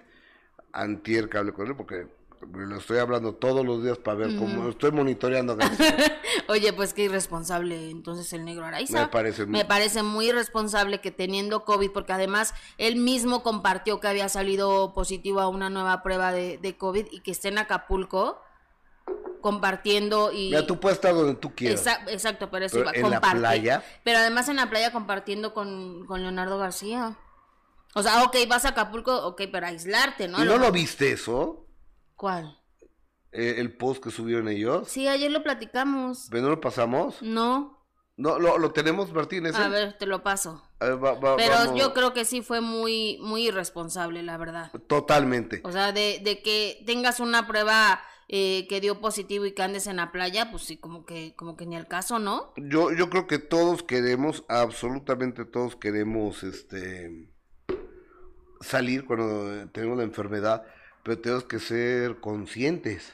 Antier 0.72 1.30
que 1.30 1.38
hablé 1.38 1.54
con 1.54 1.68
él, 1.68 1.76
porque 1.76 2.08
lo 2.54 2.78
estoy 2.78 2.98
hablando 2.98 3.34
todos 3.34 3.66
los 3.66 3.82
días 3.82 3.98
para 3.98 4.18
ver 4.18 4.36
cómo 4.38 4.68
estoy 4.70 4.92
monitoreando 4.92 5.54
a 5.54 5.56
García. 5.56 5.96
Oye, 6.50 6.74
pues 6.74 6.94
qué 6.94 7.06
irresponsable 7.06 7.90
entonces 7.90 8.32
el 8.34 8.44
negro 8.44 8.66
Araiza. 8.66 9.04
Me 9.04 9.08
parece 9.08 9.46
muy- 9.46 9.54
Me 9.60 9.66
parece 9.66 10.04
muy 10.04 10.28
irresponsable 10.30 11.00
que 11.02 11.12
teniendo 11.12 11.64
COVID, 11.64 11.92
porque 11.92 12.12
además 12.14 12.54
él 12.78 12.98
mismo 12.98 13.42
compartió 13.42 14.00
que 14.02 14.08
había 14.10 14.28
salido 14.30 14.94
positivo 14.94 15.40
a 15.40 15.48
una 15.48 15.70
nueva 15.70 16.04
prueba 16.04 16.32
de, 16.34 16.58
de 16.58 16.78
COVID 16.78 17.08
y 17.12 17.22
que 17.22 17.32
esté 17.32 17.48
en 17.48 17.58
Acapulco 17.58 18.42
compartiendo 19.46 20.32
y... 20.32 20.48
Mira, 20.50 20.66
tú 20.66 20.80
puedes 20.80 20.98
estar 20.98 21.14
donde 21.14 21.36
tú 21.36 21.54
quieras. 21.54 21.86
Exa- 21.86 22.02
exacto, 22.08 22.50
pero 22.50 22.66
eso 22.66 22.78
Pero 22.78 22.90
iba 22.98 23.06
en 23.08 23.12
la 23.12 23.22
playa. 23.22 23.84
Pero 24.04 24.18
además 24.18 24.50
en 24.50 24.56
la 24.56 24.72
playa 24.72 24.92
compartiendo 24.92 25.54
con, 25.54 26.04
con 26.08 26.24
Leonardo 26.24 26.58
García. 26.58 27.16
O 27.94 28.02
sea, 28.02 28.24
ok, 28.24 28.36
vas 28.50 28.66
a 28.66 28.70
Acapulco, 28.70 29.16
ok, 29.28 29.44
pero 29.52 29.68
aislarte, 29.68 30.28
¿no? 30.28 30.44
¿Y 30.44 30.48
no 30.48 30.58
lo 30.58 30.72
viste 30.72 31.12
eso? 31.12 31.68
¿Cuál? 32.16 32.60
Eh, 33.32 33.58
el 33.60 33.78
post 33.78 34.04
que 34.04 34.10
subieron 34.10 34.48
ellos. 34.48 34.88
Sí, 34.88 35.08
ayer 35.08 35.30
lo 35.30 35.44
platicamos. 35.44 36.26
¿Pero 36.32 36.42
no 36.42 36.50
lo 36.50 36.60
pasamos? 36.60 37.22
No. 37.22 37.86
No, 38.18 38.40
lo, 38.40 38.58
lo 38.58 38.72
tenemos, 38.72 39.14
Martín. 39.14 39.46
A 39.46 39.68
ver, 39.68 39.96
te 40.00 40.08
lo 40.08 40.24
paso. 40.24 40.64
A 40.80 40.86
ver, 40.86 41.04
va- 41.06 41.14
va- 41.20 41.36
Pero 41.36 41.54
vamos. 41.54 41.80
yo 41.80 41.94
creo 41.94 42.14
que 42.14 42.26
sí 42.26 42.42
fue 42.42 42.62
muy, 42.62 43.20
muy 43.22 43.50
irresponsable, 43.50 44.24
la 44.24 44.38
verdad. 44.38 44.72
Totalmente. 44.88 45.62
O 45.64 45.72
sea, 45.72 45.92
de, 45.92 46.20
de 46.24 46.42
que 46.42 46.82
tengas 46.88 47.20
una 47.20 47.46
prueba 47.46 48.02
eh, 48.28 48.68
que 48.68 48.82
dio 48.82 49.00
positivo 49.00 49.46
y 49.46 49.54
que 49.54 49.62
andes 49.62 49.88
en 49.88 49.98
la 49.98 50.12
playa, 50.12 50.50
pues 50.52 50.64
sí, 50.64 50.78
como 50.78 51.06
que, 51.06 51.34
como 51.36 51.56
que 51.56 51.66
ni 51.66 51.76
al 51.76 51.88
caso, 51.88 52.20
¿no? 52.20 52.54
Yo, 52.58 52.92
yo 52.92 53.10
creo 53.10 53.28
que 53.28 53.40
todos 53.40 53.84
queremos, 53.84 54.44
absolutamente 54.48 55.46
todos 55.46 55.76
queremos, 55.76 56.44
este, 56.44 57.30
salir 58.62 59.06
cuando 59.06 59.70
tenemos 59.70 59.98
la 59.98 60.04
enfermedad, 60.04 60.66
pero 61.04 61.20
tenemos 61.20 61.44
que 61.44 61.60
ser 61.60 62.20
conscientes. 62.20 63.14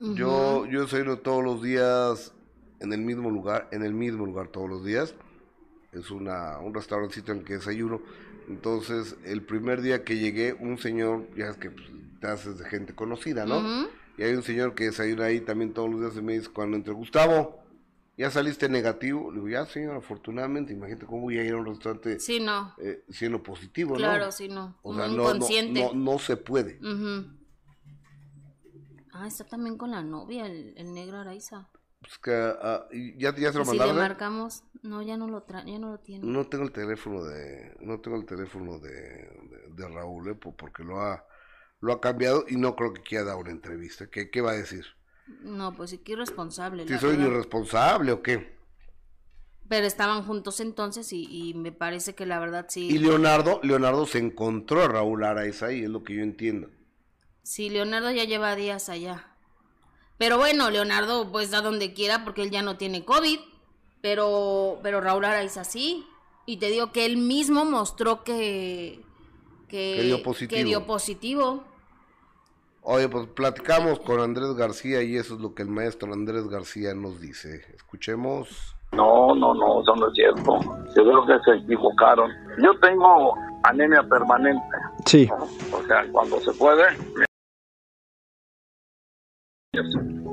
Yo, 0.00 0.66
yo 0.66 0.82
desayuno 0.82 1.18
todos 1.18 1.42
los 1.42 1.62
días 1.62 2.34
en 2.80 2.92
el 2.92 3.00
mismo 3.00 3.30
lugar, 3.30 3.68
en 3.72 3.84
el 3.84 3.94
mismo 3.94 4.26
lugar 4.26 4.48
todos 4.48 4.68
los 4.68 4.84
días. 4.84 5.14
Es 5.92 6.10
una, 6.10 6.58
un 6.58 6.74
restaurancito 6.74 7.32
en 7.32 7.38
el 7.38 7.44
que 7.44 7.54
desayuno. 7.54 8.02
Entonces, 8.48 9.16
el 9.24 9.42
primer 9.42 9.80
día 9.80 10.04
que 10.04 10.18
llegué, 10.18 10.52
un 10.52 10.76
señor, 10.78 11.26
ya 11.36 11.46
es 11.46 11.56
que 11.56 11.70
pues, 11.70 11.86
te 12.20 12.26
haces 12.26 12.58
de 12.58 12.68
gente 12.68 12.94
conocida, 12.94 13.46
¿no? 13.46 13.88
Y 14.16 14.22
hay 14.22 14.34
un 14.34 14.42
señor 14.42 14.74
que 14.74 14.84
desayuna 14.84 15.24
ahí 15.26 15.40
también 15.40 15.72
todos 15.72 15.90
los 15.90 16.00
días 16.00 16.16
y 16.16 16.22
me 16.22 16.34
dice, 16.34 16.48
cuando 16.50 16.76
entre 16.76 16.92
Gustavo, 16.94 17.58
¿ya 18.16 18.30
saliste 18.30 18.68
negativo? 18.68 19.30
Le 19.30 19.36
digo, 19.36 19.48
ya 19.48 19.66
señor, 19.66 19.96
afortunadamente, 19.96 20.72
imagínate 20.72 21.06
cómo 21.06 21.22
voy 21.22 21.38
a 21.38 21.44
ir 21.44 21.52
a 21.54 21.56
un 21.56 21.66
restaurante 21.66 22.20
Sí, 22.20 22.38
no. 22.40 22.74
eh, 22.78 23.02
siendo 23.10 23.42
positivo, 23.42 23.96
Claro, 23.96 24.26
¿no? 24.26 24.32
sí, 24.32 24.48
no. 24.48 24.76
O 24.82 24.94
sea, 24.94 25.08
no, 25.08 25.94
no, 25.94 26.18
se 26.18 26.36
puede. 26.36 26.78
Ah, 29.12 29.26
está 29.28 29.44
también 29.44 29.76
con 29.78 29.90
la 29.92 30.02
novia, 30.02 30.46
el, 30.46 30.74
el 30.76 30.92
negro 30.92 31.18
Araiza. 31.18 31.68
Pues 32.00 32.18
que, 32.18 32.54
y 32.92 33.16
¿ya, 33.18 33.34
ya 33.34 33.50
se 33.52 33.58
lo 33.58 33.62
Y 33.62 33.66
si 33.66 33.72
le 33.72 33.78
mandaron? 33.78 33.96
eh? 33.96 34.00
marcamos, 34.00 34.64
no, 34.82 35.02
ya 35.02 35.16
no 35.16 35.26
lo 35.28 35.42
tra 35.44 35.64
ya 35.64 35.78
no 35.78 35.90
lo 35.92 35.98
tiene. 35.98 36.26
No 36.26 36.46
tengo 36.46 36.64
el 36.64 36.72
teléfono 36.72 37.24
de, 37.24 37.74
no 37.80 38.00
tengo 38.00 38.16
el 38.18 38.26
teléfono 38.26 38.78
de, 38.78 38.90
de, 38.92 39.68
de 39.74 39.88
Raúl, 39.88 40.28
eh, 40.30 40.34
po- 40.34 40.54
porque 40.54 40.82
lo 40.84 41.00
ha, 41.00 41.24
lo 41.84 41.92
ha 41.92 42.00
cambiado 42.00 42.44
y 42.48 42.56
no 42.56 42.74
creo 42.74 42.92
que 42.92 43.02
quiera 43.02 43.24
dar 43.24 43.36
una 43.36 43.50
entrevista. 43.50 44.08
¿Qué, 44.08 44.30
qué 44.30 44.40
va 44.40 44.50
a 44.52 44.56
decir? 44.56 44.84
No, 45.40 45.74
pues 45.74 45.90
sí, 45.90 45.98
qué 45.98 46.12
irresponsable. 46.12 46.86
¿Si 46.86 46.92
la 46.92 46.98
soy 47.00 47.16
irresponsable 47.16 48.12
o 48.12 48.22
qué? 48.22 48.54
Pero 49.68 49.86
estaban 49.86 50.22
juntos 50.24 50.60
entonces 50.60 51.12
y, 51.12 51.26
y 51.30 51.54
me 51.54 51.72
parece 51.72 52.14
que 52.14 52.26
la 52.26 52.38
verdad 52.38 52.66
sí. 52.68 52.88
Y 52.88 52.98
Leonardo, 52.98 53.60
Leonardo 53.62 54.06
se 54.06 54.18
encontró 54.18 54.82
a 54.82 54.88
Raúl 54.88 55.24
Araiza 55.24 55.66
ahí, 55.66 55.84
es 55.84 55.88
lo 55.88 56.02
que 56.04 56.16
yo 56.16 56.22
entiendo. 56.22 56.68
Sí, 57.42 57.70
Leonardo 57.70 58.10
ya 58.10 58.24
lleva 58.24 58.56
días 58.56 58.88
allá. 58.88 59.30
Pero 60.18 60.36
bueno, 60.38 60.70
Leonardo 60.70 61.30
pues 61.32 61.50
da 61.50 61.60
donde 61.62 61.94
quiera 61.94 62.24
porque 62.24 62.42
él 62.42 62.50
ya 62.50 62.62
no 62.62 62.76
tiene 62.76 63.04
COVID. 63.04 63.38
Pero, 64.02 64.80
pero 64.82 65.00
Raúl 65.00 65.24
Araiza 65.24 65.64
sí. 65.64 66.06
Y 66.46 66.58
te 66.58 66.68
digo 66.68 66.92
que 66.92 67.06
él 67.06 67.16
mismo 67.16 67.64
mostró 67.64 68.22
que... 68.22 69.00
Que, 69.68 69.94
Que 69.96 70.02
dio 70.02 70.22
positivo. 70.22 70.58
que 70.58 70.64
dio 70.64 70.86
positivo. 70.86 71.64
Oye, 72.86 73.08
pues 73.08 73.26
platicamos 73.28 73.98
con 74.00 74.20
Andrés 74.20 74.54
García 74.56 75.02
y 75.02 75.16
eso 75.16 75.36
es 75.36 75.40
lo 75.40 75.54
que 75.54 75.62
el 75.62 75.70
maestro 75.70 76.12
Andrés 76.12 76.46
García 76.48 76.94
nos 76.94 77.18
dice. 77.18 77.62
Escuchemos. 77.74 78.76
No, 78.92 79.34
no, 79.34 79.54
no, 79.54 79.80
eso 79.80 79.96
no 79.96 80.08
es 80.08 80.14
cierto. 80.14 80.60
Yo 80.94 81.02
creo 81.02 81.26
que 81.26 81.32
se 81.44 81.56
equivocaron. 81.64 82.30
Yo 82.62 82.78
tengo 82.80 83.34
anemia 83.62 84.02
permanente. 84.02 84.76
Sí. 85.06 85.26
O 85.72 85.82
sea, 85.86 86.04
cuando 86.12 86.38
se 86.40 86.52
puede, 86.52 86.84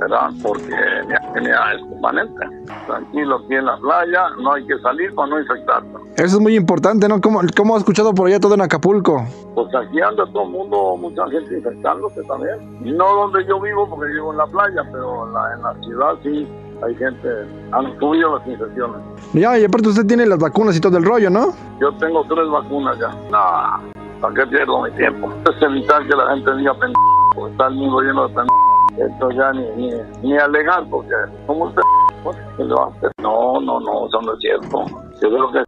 ¿verdad? 0.01 0.32
Porque 0.41 0.75
mi 1.08 1.13
anemia 1.13 1.60
es 1.75 1.82
permanente. 1.88 2.39
Tranquilo 2.88 3.36
aquí 3.38 3.56
en 3.56 3.65
la 3.65 3.77
playa, 3.77 4.30
no 4.41 4.54
hay 4.54 4.65
que 4.65 4.77
salir 4.80 5.13
para 5.13 5.30
no 5.30 5.39
infectarse. 5.39 5.88
Eso 6.17 6.38
es 6.38 6.39
muy 6.39 6.56
importante, 6.56 7.08
¿no? 7.08 7.21
¿Cómo, 7.21 7.41
cómo 7.56 7.75
has 7.75 7.82
escuchado 7.82 8.13
por 8.13 8.27
allá 8.27 8.39
todo 8.39 8.56
en 8.56 8.62
Acapulco? 8.62 9.25
Pues 9.56 9.67
aquí 9.75 10.01
anda 10.01 10.25
todo 10.34 10.43
el 10.43 10.49
mundo, 10.49 10.97
mucha 10.97 11.27
gente 11.30 11.56
infectándose 11.56 12.23
también. 12.23 12.58
No 12.97 13.13
donde 13.15 13.45
yo 13.45 13.60
vivo, 13.62 13.88
porque 13.89 14.12
vivo 14.12 14.32
en 14.32 14.38
la 14.38 14.47
playa, 14.47 14.84
pero 14.91 15.27
en 15.27 15.34
la, 15.34 15.54
en 15.54 15.62
la 15.62 15.73
ciudad 15.86 16.15
sí 16.23 16.47
hay 16.84 16.95
gente, 16.95 17.30
han 17.71 17.99
subido 17.99 18.38
las 18.38 18.47
infecciones. 18.47 18.97
Ya, 19.34 19.58
y 19.60 19.65
aparte 19.65 19.89
usted 19.89 20.06
tiene 20.06 20.25
las 20.25 20.39
vacunas 20.39 20.75
y 20.75 20.82
todo 20.82 20.97
el 20.97 21.06
rollo, 21.06 21.30
¿no? 21.30 21.54
Yo 21.80 21.91
tengo 21.97 22.23
tres 22.23 22.49
vacunas 22.49 22.97
ya. 22.97 23.10
No, 23.30 23.91
¿para 24.19 24.34
qué 24.34 24.47
pierdo 24.47 24.82
mi 24.82 24.91
tiempo? 24.91 25.30
Es 25.49 25.62
evitar 25.62 26.07
que 26.07 26.15
la 26.15 26.28
gente 26.34 26.55
diga 26.55 26.74
pendejo, 26.74 27.47
está 27.51 27.68
el 27.68 27.76
mundo 27.76 28.01
lleno 28.01 28.28
de 28.28 28.34
pendejos. 28.34 28.70
Esto 28.97 29.31
ya 29.31 29.51
ni, 29.53 29.69
ni, 29.71 29.91
ni 30.21 30.37
alegar, 30.37 30.87
porque 30.89 31.13
como 31.47 31.65
usted, 31.65 31.81
pues, 32.23 32.37
¿qué 32.57 32.63
le 32.63 32.73
va 32.73 32.85
a 32.85 32.97
hacer? 32.97 33.11
No, 33.19 33.59
no, 33.61 33.79
no, 33.79 34.07
eso 34.07 34.21
no 34.21 34.33
es 34.33 34.39
cierto. 34.41 34.85
Yo 35.21 35.29
creo 35.29 35.51
que 35.53 35.63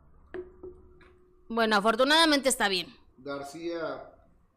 Bueno, 1.49 1.76
afortunadamente 1.78 2.49
está 2.49 2.67
bien. 2.67 2.88
García, 3.17 4.11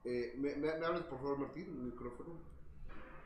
eh, 0.04 0.34
¿me, 0.38 0.56
me, 0.56 0.68
hablas 0.70 1.02
por 1.02 1.18
favor, 1.18 1.38
Martín, 1.38 1.66
el 1.68 1.84
micrófono? 1.92 2.30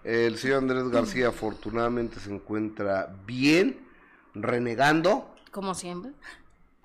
El 0.05 0.37
señor 0.39 0.59
Andrés 0.59 0.89
García 0.89 1.29
afortunadamente 1.29 2.21
se 2.21 2.33
encuentra 2.33 3.15
bien, 3.27 3.87
renegando, 4.35 5.35
Como 5.51 5.75
siempre. 5.75 6.13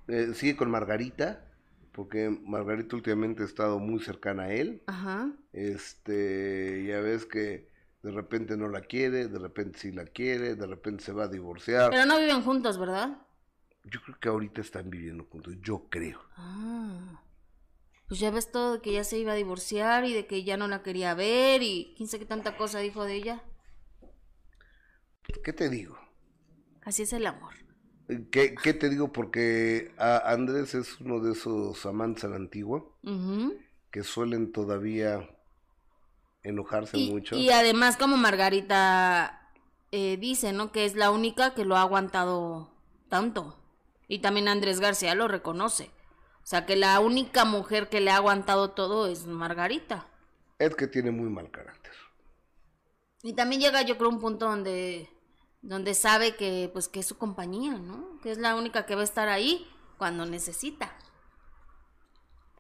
eh, 0.07 0.31
sigue 0.33 0.55
con 0.57 0.69
Margarita, 0.71 1.45
porque 1.93 2.29
Margarita 2.45 2.95
últimamente 2.95 3.43
ha 3.43 3.45
estado 3.45 3.79
muy 3.79 3.99
cercana 4.01 4.43
a 4.43 4.53
él. 4.53 4.81
Ajá. 4.87 5.29
Este, 5.53 6.85
ya 6.87 6.99
ves 6.99 7.25
que 7.25 7.69
de 8.05 8.11
repente 8.11 8.55
no 8.55 8.69
la 8.69 8.81
quiere, 8.81 9.27
de 9.27 9.39
repente 9.39 9.79
sí 9.79 9.91
la 9.91 10.05
quiere, 10.05 10.53
de 10.53 10.67
repente 10.67 11.03
se 11.03 11.11
va 11.11 11.23
a 11.23 11.27
divorciar. 11.27 11.89
Pero 11.89 12.05
no 12.05 12.19
viven 12.19 12.43
juntos, 12.43 12.77
¿verdad? 12.77 13.17
Yo 13.83 13.99
creo 14.03 14.19
que 14.19 14.29
ahorita 14.29 14.61
están 14.61 14.91
viviendo 14.91 15.23
juntos, 15.23 15.55
yo 15.59 15.87
creo. 15.89 16.21
Ah. 16.37 17.23
Pues 18.07 18.19
ya 18.19 18.29
ves 18.29 18.51
todo 18.51 18.73
de 18.73 18.81
que 18.81 18.93
ya 18.93 19.03
se 19.03 19.17
iba 19.17 19.31
a 19.31 19.35
divorciar 19.35 20.05
y 20.05 20.13
de 20.13 20.27
que 20.27 20.43
ya 20.43 20.55
no 20.55 20.67
la 20.67 20.83
quería 20.83 21.15
ver 21.15 21.63
y 21.63 21.95
quién 21.97 22.07
sabe 22.07 22.19
qué 22.19 22.25
tanta 22.27 22.57
cosa 22.57 22.77
dijo 22.77 23.05
de 23.05 23.15
ella. 23.15 23.43
¿Qué 25.43 25.51
te 25.51 25.67
digo? 25.69 25.97
Así 26.83 27.01
es 27.01 27.13
el 27.13 27.25
amor. 27.25 27.55
¿Qué, 28.29 28.53
qué 28.53 28.75
te 28.75 28.87
digo? 28.87 29.11
Porque 29.11 29.95
a 29.97 30.31
Andrés 30.31 30.75
es 30.75 31.01
uno 31.01 31.19
de 31.21 31.31
esos 31.31 31.83
amantes 31.87 32.23
a 32.23 32.27
la 32.27 32.35
antigua 32.35 32.85
que 33.89 34.03
suelen 34.03 34.51
todavía 34.51 35.27
enojarse 36.45 36.97
Y, 36.97 37.11
mucho. 37.11 37.35
y 37.35 37.49
además, 37.51 37.97
como 37.97 38.17
Margarita 38.17 39.51
eh, 39.91 40.17
dice, 40.17 40.53
¿no? 40.53 40.71
Que 40.71 40.85
es 40.85 40.95
la 40.95 41.11
única 41.11 41.53
que 41.53 41.65
lo 41.65 41.75
ha 41.77 41.81
aguantado 41.81 42.71
tanto. 43.09 43.57
Y 44.07 44.19
también 44.19 44.47
Andrés 44.47 44.79
García 44.79 45.15
lo 45.15 45.27
reconoce. 45.27 45.91
O 46.43 46.47
sea, 46.47 46.65
que 46.65 46.75
la 46.75 46.99
única 46.99 47.43
mujer 47.45 47.89
que 47.89 48.01
le 48.01 48.11
ha 48.11 48.17
aguantado 48.17 48.71
todo 48.71 49.07
es 49.07 49.25
Margarita. 49.27 50.07
Es 50.59 50.75
que 50.75 50.87
tiene 50.87 51.11
muy 51.11 51.29
mal 51.29 51.49
carácter. 51.49 51.93
Y 53.23 53.33
también 53.33 53.61
llega, 53.61 53.81
yo 53.81 53.97
creo, 53.97 54.09
un 54.09 54.19
punto 54.19 54.45
donde, 54.47 55.09
donde 55.61 55.93
sabe 55.95 56.35
que, 56.35 56.69
pues, 56.71 56.87
que 56.87 56.99
es 56.99 57.07
su 57.07 57.17
compañía, 57.17 57.73
¿no? 57.73 58.19
Que 58.21 58.31
es 58.31 58.37
la 58.37 58.55
única 58.55 58.85
que 58.85 58.95
va 58.95 59.01
a 59.01 59.05
estar 59.05 59.29
ahí 59.29 59.67
cuando 59.97 60.25
necesita. 60.25 60.95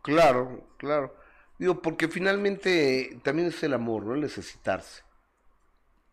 Claro, 0.01 0.67
claro. 0.77 1.15
Digo, 1.57 1.81
porque 1.81 2.07
finalmente 2.07 3.19
también 3.23 3.47
es 3.47 3.63
el 3.63 3.73
amor, 3.73 4.03
¿no? 4.05 4.13
El 4.15 4.21
necesitarse, 4.21 5.03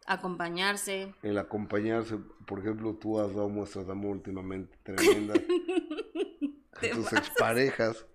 Acompañarse. 0.06 1.14
el 1.22 1.38
acompañarse. 1.38 2.18
Por 2.46 2.60
ejemplo, 2.60 2.94
tú 2.94 3.20
has 3.20 3.34
dado 3.34 3.48
muestras 3.48 3.86
de 3.86 3.92
amor 3.92 4.12
últimamente 4.16 4.76
tremendas. 4.82 5.38
A 6.74 6.80
tus 6.80 7.04
pasas. 7.04 7.18
exparejas. 7.20 8.06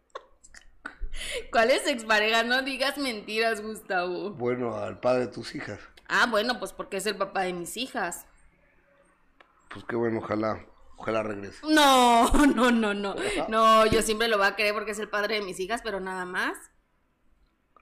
¿Cuál 1.52 1.72
es 1.72 1.88
expareja? 1.88 2.44
No 2.44 2.62
digas 2.62 2.98
mentiras, 2.98 3.62
Gustavo. 3.62 4.32
Bueno, 4.32 4.76
al 4.76 5.00
padre 5.00 5.22
de 5.22 5.28
tus 5.28 5.56
hijas. 5.56 5.80
Ah, 6.10 6.28
bueno, 6.30 6.60
pues 6.60 6.74
porque 6.74 6.98
es 6.98 7.06
el 7.06 7.16
papá 7.16 7.42
de 7.44 7.54
mis 7.54 7.76
hijas. 7.78 8.26
Pues 9.70 9.84
qué 9.86 9.96
bueno, 9.96 10.20
ojalá, 10.20 10.66
ojalá 10.98 11.24
regrese. 11.24 11.60
No, 11.68 12.30
no, 12.56 12.72
no, 12.72 12.94
no. 12.94 13.16
No, 13.50 13.86
yo 13.86 14.02
siempre 14.02 14.28
lo 14.28 14.38
voy 14.38 14.48
a 14.48 14.56
creer 14.56 14.74
porque 14.74 14.92
es 14.92 15.00
el 15.00 15.10
padre 15.10 15.36
de 15.36 15.42
mis 15.42 15.60
hijas, 15.60 15.82
pero 15.84 16.00
nada 16.00 16.26
más. 16.26 16.56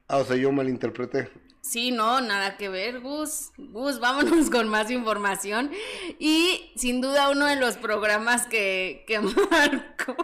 Ah, 0.07 0.17
o 0.17 0.25
sea, 0.25 0.35
yo 0.35 0.51
malinterpreté. 0.51 1.29
Sí, 1.61 1.91
no, 1.91 2.21
nada 2.21 2.57
que 2.57 2.69
ver, 2.69 2.99
Gus. 3.01 3.51
Gus, 3.57 3.99
vámonos 3.99 4.49
con 4.51 4.67
más 4.69 4.91
información. 4.91 5.71
Y 6.19 6.73
sin 6.75 7.01
duda 7.01 7.29
uno 7.29 7.47
de 7.47 7.55
los 7.55 7.77
programas 7.77 8.45
que, 8.47 9.03
que 9.07 9.19
marcó. 9.51 10.15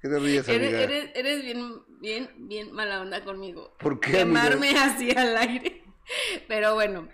¿Qué 0.00 0.08
te 0.08 0.18
ríes, 0.18 0.48
Eres, 0.48 0.68
amiga? 0.68 0.82
eres, 0.82 1.10
eres 1.14 1.42
bien, 1.42 1.82
bien, 2.00 2.30
bien 2.48 2.72
mala 2.72 3.00
onda 3.00 3.24
conmigo. 3.24 3.74
¿Por 3.78 3.98
qué, 4.00 4.20
amiga? 4.20 4.50
Quemarme 4.50 4.70
así 4.78 5.10
al 5.16 5.36
aire. 5.36 5.82
Pero 6.46 6.74
bueno. 6.74 7.08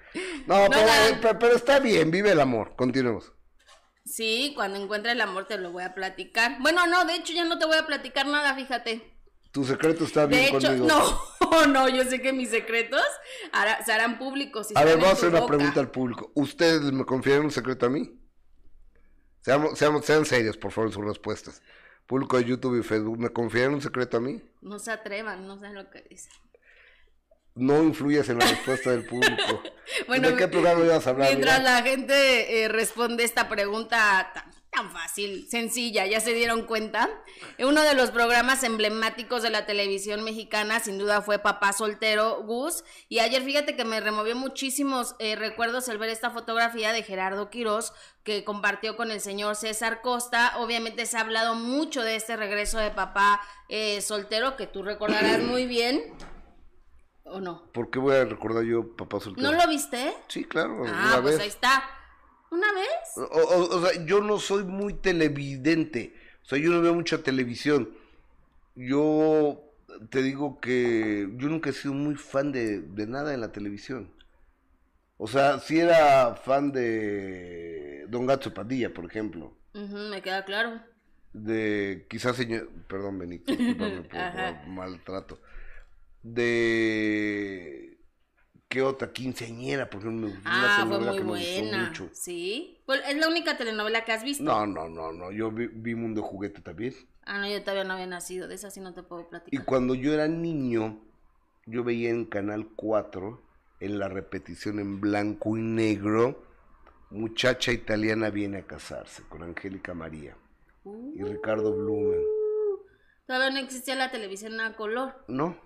No, 0.47 0.67
pero, 0.69 0.81
eh, 0.89 1.19
pe- 1.23 1.35
pero 1.37 1.55
está 1.55 1.79
bien, 1.79 2.11
vive 2.11 2.33
el 2.33 2.41
amor. 2.41 2.75
Continuemos. 2.77 3.33
Sí, 4.05 4.53
cuando 4.57 4.79
encuentre 4.83 5.13
el 5.13 5.21
amor 5.21 5.47
te 5.47 5.57
lo 5.59 5.71
voy 5.73 5.85
a 5.85 5.95
platicar. 5.95 6.57
Bueno, 6.61 6.87
no, 6.87 7.05
de 7.05 7.15
hecho 7.15 7.33
ya 7.33 7.45
no 7.45 7.59
te 7.59 7.67
voy 7.67 7.77
a 7.79 7.87
platicar 7.87 8.27
nada, 8.27 8.55
fíjate. 8.55 9.15
Tu 9.53 9.65
secreto 9.65 10.05
está 10.05 10.27
bien 10.27 10.43
De 10.43 10.49
hecho, 10.59 10.69
conmigo. 10.69 10.87
no, 11.41 11.67
no, 11.67 11.89
yo 11.89 12.05
sé 12.05 12.21
que 12.23 12.33
mis 12.33 12.51
secretos 12.51 13.03
hará- 13.53 13.85
se 13.85 13.93
harán 13.93 14.19
públicos. 14.19 14.69
A 14.75 14.85
ver, 14.85 14.95
vamos 14.97 15.11
a 15.11 15.13
hacer 15.15 15.29
una 15.31 15.41
boca. 15.41 15.57
pregunta 15.57 15.81
al 15.81 15.91
público. 15.91 16.31
¿Ustedes 16.35 16.81
me 16.93 17.05
confiaron 17.05 17.47
un 17.47 17.51
secreto 17.51 17.87
a 17.87 17.89
mí? 17.91 18.17
Seamos, 19.41 19.79
seamos, 19.79 20.05
sean 20.05 20.25
serios, 20.25 20.57
por 20.57 20.71
favor, 20.71 20.89
en 20.91 20.95
sus 20.95 21.05
respuestas. 21.05 21.63
Público 22.07 22.37
de 22.37 22.45
YouTube 22.45 22.79
y 22.79 22.83
Facebook, 22.83 23.19
¿me 23.19 23.31
confiaron 23.31 23.75
un 23.75 23.83
secreto 23.83 24.19
a 24.19 24.21
mí? 24.21 24.43
No 24.61 24.79
se 24.79 24.91
atrevan, 24.93 25.47
no 25.47 25.57
saben 25.59 25.75
lo 25.75 25.91
que 25.91 26.03
dicen. 26.03 26.33
No 27.55 27.83
influyas 27.83 28.29
en 28.29 28.39
la 28.39 28.47
respuesta 28.47 28.91
del 28.91 29.05
público. 29.07 29.63
Bueno, 30.07 30.29
¿De 30.31 30.37
qué 30.37 30.47
programa 30.47 30.85
ibas 30.85 31.05
a 31.07 31.11
hablar? 31.11 31.29
Mientras 31.31 31.59
mira? 31.59 31.73
la 31.73 31.83
gente 31.83 32.63
eh, 32.63 32.69
responde 32.69 33.25
esta 33.25 33.49
pregunta 33.49 34.31
tan, 34.33 34.45
tan 34.81 34.91
fácil, 34.93 35.47
sencilla, 35.51 36.07
ya 36.07 36.21
se 36.21 36.33
dieron 36.33 36.63
cuenta. 36.65 37.09
Uno 37.59 37.83
de 37.83 37.95
los 37.95 38.11
programas 38.11 38.65
emblemáticos 38.65 39.43
de 39.43 39.51
la 39.51 39.67
televisión 39.67 40.25
mexicana, 40.25 40.81
sin 40.81 40.97
duda, 40.99 41.21
fue 41.21 41.39
Papá 41.39 41.73
Soltero 41.75 42.43
Gus. 42.45 42.83
Y 43.09 43.19
ayer, 43.19 43.43
fíjate 43.43 43.77
que 43.77 43.85
me 43.85 44.01
removió 44.01 44.35
muchísimos 44.37 45.17
eh, 45.19 45.37
recuerdos 45.37 45.89
el 45.89 45.99
ver 45.99 46.09
esta 46.09 46.31
fotografía 46.31 46.93
de 46.93 47.03
Gerardo 47.03 47.51
Quirós 47.51 47.93
que 48.25 48.43
compartió 48.45 48.97
con 48.97 49.11
el 49.11 49.21
señor 49.21 49.55
César 49.57 50.01
Costa. 50.01 50.55
Obviamente 50.59 51.05
se 51.05 51.19
ha 51.19 51.21
hablado 51.21 51.55
mucho 51.55 52.03
de 52.03 52.17
este 52.17 52.37
regreso 52.37 52.79
de 52.79 52.91
Papá 52.91 53.41
eh, 53.69 54.01
Soltero, 54.01 54.57
que 54.57 54.67
tú 54.67 54.83
recordarás 54.83 55.39
muy 55.43 55.67
bien. 55.67 56.15
¿O 57.25 57.39
no? 57.41 57.71
¿Por 57.73 57.91
qué 57.91 57.99
voy 57.99 58.17
a 58.17 58.25
recordar 58.25 58.65
yo 58.65 58.97
papá 58.97 59.21
soltero? 59.21 59.53
¿No 59.53 59.57
lo 59.57 59.69
viste? 59.69 60.15
Sí, 60.29 60.45
claro, 60.45 60.85
Ah, 60.89 61.19
pues 61.23 61.35
vez. 61.37 61.43
ahí 61.43 61.49
está. 61.49 61.85
¿Una 62.51 62.73
vez? 62.73 63.17
O, 63.17 63.23
o- 63.23 63.77
o 63.79 63.87
sea, 63.87 64.05
yo 64.05 64.21
no 64.21 64.39
soy 64.39 64.65
muy 64.65 64.95
televidente. 64.95 66.15
O 66.43 66.47
sea, 66.47 66.59
yo 66.59 66.71
no 66.71 66.81
veo 66.81 66.95
mucha 66.95 67.23
televisión. 67.23 67.91
Yo 68.75 69.63
te 70.11 70.23
digo 70.23 70.61
que 70.61 71.29
yo 71.37 71.49
nunca 71.49 71.71
he 71.71 71.73
sido 71.73 71.95
muy 71.95 72.15
fan 72.17 72.53
de, 72.53 72.81
de 72.81 73.07
nada 73.07 73.35
en 73.35 73.41
la 73.41 73.53
televisión. 73.53 74.11
O 75.19 75.27
sea, 75.29 75.59
si 75.59 75.79
era 75.79 76.35
fan 76.35 76.73
de 76.73 78.07
Don 78.09 78.27
Gato 78.27 78.53
Padilla, 78.55 78.93
por 78.93 79.05
ejemplo. 79.05 79.53
Ujú, 79.75 79.97
me 80.11 80.23
queda 80.23 80.45
claro. 80.45 80.81
De 81.33 82.07
quizás 82.09 82.37
señor... 82.37 82.69
Perdón, 82.89 83.19
Benito, 83.19 83.55
discúlpame 83.55 84.01
por, 84.11 84.33
por 84.33 84.67
maltrato. 84.69 85.39
De... 86.23 87.90
¿Qué 88.71 88.83
otra? 88.83 89.13
Quinceañera, 89.13 89.91
por 89.91 90.01
ejemplo. 90.01 90.29
una 90.29 90.41
Ah, 90.45 90.87
fue 90.87 91.01
muy 91.01 91.19
que 91.19 91.25
me 91.25 91.31
gustó 91.65 91.77
mucho. 91.77 92.09
Sí. 92.13 92.79
Pues, 92.87 93.01
es 93.09 93.17
la 93.17 93.27
única 93.27 93.57
telenovela 93.59 94.05
que 94.05 94.13
has 94.13 94.23
visto. 94.23 94.45
No, 94.45 94.65
no, 94.65 94.89
no, 94.89 95.11
no. 95.13 95.33
Yo 95.33 95.51
vi, 95.51 95.67
vi 95.67 95.97
Mundo 95.97 96.23
Juguete 96.23 96.61
también. 96.61 96.95
Ah, 97.25 97.41
no, 97.41 97.49
yo 97.49 97.61
todavía 97.63 97.83
no 97.83 97.95
había 97.95 98.07
nacido. 98.07 98.47
De 98.47 98.55
esa 98.55 98.71
sí 98.71 98.79
no 98.79 98.95
te 98.95 99.03
puedo 99.03 99.23
Y 99.23 99.25
platicar. 99.25 99.65
cuando 99.65 99.97
yo 99.97 100.15
era 100.15 100.29
niño, 100.29 101.01
yo 101.67 101.83
veía 101.83 102.11
en 102.11 102.25
Canal 102.27 102.69
4, 102.77 103.43
en 103.81 103.99
la 103.99 104.09
repetición 104.09 104.79
en 104.79 105.01
blanco 105.01 105.57
y 105.57 105.63
negro, 105.63 106.41
muchacha 107.11 107.73
italiana 107.73 108.31
viene 108.31 108.59
a 108.59 108.67
casarse 108.69 109.25
con 109.29 109.43
Angélica 109.43 109.95
María 109.95 110.37
Uh, 110.85 111.13
y 111.15 111.23
Ricardo 111.25 111.75
Blumen. 111.77 112.21
todavía 113.27 113.51
no 113.51 113.59
existía 113.59 113.97
la 113.97 114.11
televisión 114.11 114.59
a 114.61 114.77
color. 114.77 115.13
¿No? 115.29 115.61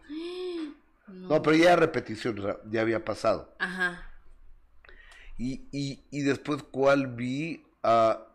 No. 1.07 1.29
No, 1.29 1.43
pero 1.43 1.57
ya 1.57 1.65
era 1.73 1.77
repetición, 1.77 2.39
o 2.39 2.43
sea, 2.43 2.57
ya 2.71 2.81
había 2.81 3.05
pasado. 3.05 3.55
Ajá. 3.59 4.11
Y, 5.39 5.69
y, 5.73 6.05
y 6.11 6.23
después, 6.23 6.63
¿cuál 6.63 7.09
vi? 7.09 7.67
A 7.83 8.27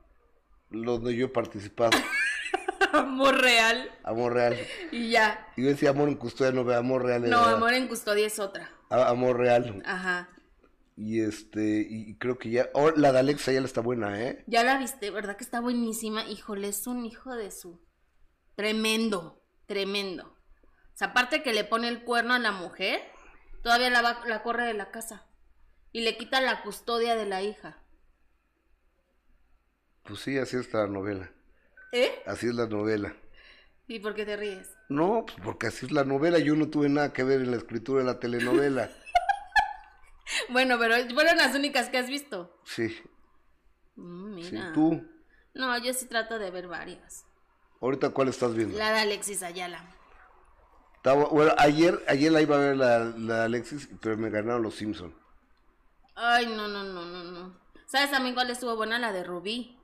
donde 0.70 1.16
yo 1.16 1.26
he 1.26 1.30
participado, 1.30 1.92
Amor 2.94 3.40
real. 3.42 3.90
Amor 4.04 4.34
Real. 4.34 4.58
Y 4.92 5.10
ya. 5.12 5.48
Y 5.56 5.64
yo 5.64 5.70
decía 5.70 5.92
Amor 5.92 6.10
en 6.10 6.16
Custodia, 6.16 6.52
no 6.52 6.64
ve 6.64 6.76
Amor 6.76 7.04
Real. 7.06 7.22
No, 7.30 7.42
era- 7.44 7.52
amor 7.54 7.74
en 7.74 7.88
custodia 7.88 8.26
es 8.28 8.40
otra. 8.40 8.70
a- 8.90 9.10
Amor 9.10 9.38
Real. 9.38 9.82
Ajá. 9.86 10.30
Y 10.96 11.22
este, 11.22 11.88
y 11.90 12.16
creo 12.18 12.38
que 12.38 12.50
ya. 12.50 12.70
Oh, 12.74 12.92
la 12.92 13.12
de 13.12 13.20
Alexa 13.20 13.52
ya 13.52 13.62
la 13.62 13.68
está 13.68 13.82
buena, 13.82 14.22
¿eh? 14.22 14.44
Ya 14.48 14.64
la 14.64 14.78
viste, 14.78 15.12
¿verdad 15.12 15.38
que 15.38 15.44
está 15.44 15.62
buenísima? 15.62 16.26
Híjole, 16.28 16.68
es 16.70 16.86
un 16.88 17.06
hijo 17.06 17.36
de 17.36 17.52
su. 17.52 17.80
Tremendo, 18.56 19.42
tremendo. 19.66 20.36
Sea, 21.00 21.08
aparte 21.08 21.42
que 21.44 21.54
le 21.54 21.64
pone 21.64 21.88
el 21.88 22.04
cuerno 22.04 22.34
a 22.34 22.40
la 22.40 22.52
mujer, 22.52 23.02
todavía 23.64 23.90
la, 23.90 24.02
va- 24.02 24.22
la 24.28 24.44
corre 24.44 24.66
de 24.66 24.74
la 24.74 24.92
casa. 24.92 25.24
Y 25.94 26.02
le 26.02 26.18
quita 26.18 26.42
la 26.42 26.62
custodia 26.62 27.16
de 27.16 27.26
la 27.26 27.42
hija. 27.42 27.78
Pues 30.04 30.20
sí, 30.20 30.38
así 30.38 30.58
es 30.58 30.74
la 30.74 30.88
novela. 30.88 31.32
¿Eh? 31.94 32.22
Así 32.26 32.48
es 32.48 32.54
la 32.54 32.68
novela. 32.68 33.16
¿Y 33.88 34.00
por 34.00 34.14
qué 34.14 34.26
te 34.26 34.36
ríes? 34.36 34.70
No, 34.90 35.26
pues 35.26 35.38
porque 35.42 35.68
así 35.68 35.86
es 35.86 35.94
la 35.94 36.04
novela. 36.04 36.38
Yo 36.38 36.54
no 36.58 36.70
tuve 36.70 36.90
nada 36.90 37.14
que 37.14 37.24
ver 37.24 37.40
en 37.40 37.52
la 37.52 37.58
escritura 37.58 38.00
de 38.02 38.06
la 38.06 38.20
telenovela. 38.20 38.92
Bueno, 40.50 40.78
pero 40.78 40.96
fueron 41.14 41.38
las 41.38 41.56
únicas 41.56 41.90
que 41.90 41.98
has 41.98 42.08
visto. 42.08 42.60
Sí, 42.66 42.96
Mm, 43.96 44.42
sí. 44.44 44.60
Tú, 44.74 45.08
No, 45.54 45.76
yo 45.80 45.94
sí 45.94 46.06
trato 46.08 46.38
de 46.40 46.52
ver 46.52 46.68
varias. 46.68 47.26
ahorita 47.82 48.10
cuál 48.10 48.28
estás 48.28 48.54
viendo. 48.54 48.78
La 48.78 48.92
de 48.92 49.00
Alexis 49.00 49.42
Ayala. 49.44 49.84
Bueno, 51.04 51.54
ayer, 51.58 52.04
ayer 52.08 52.32
la 52.32 52.42
iba 52.42 52.56
a 52.56 52.60
ver 52.60 52.78
la, 52.78 53.00
la 53.18 53.44
Alexis, 53.46 53.90
pero 54.02 54.18
me 54.18 54.30
ganaron 54.30 54.62
los 54.64 54.76
Simpson. 54.76 55.14
Ay, 56.16 56.48
no, 56.48 56.68
no, 56.68 56.84
no, 56.84 57.06
no, 57.06 57.24
no. 57.24 57.60
¿Sabes 57.86 58.12
también 58.12 58.36
cuál 58.36 58.50
estuvo 58.50 58.76
buena? 58.76 59.00
La 59.00 59.12
de 59.14 59.24
Rubí. 59.24 59.76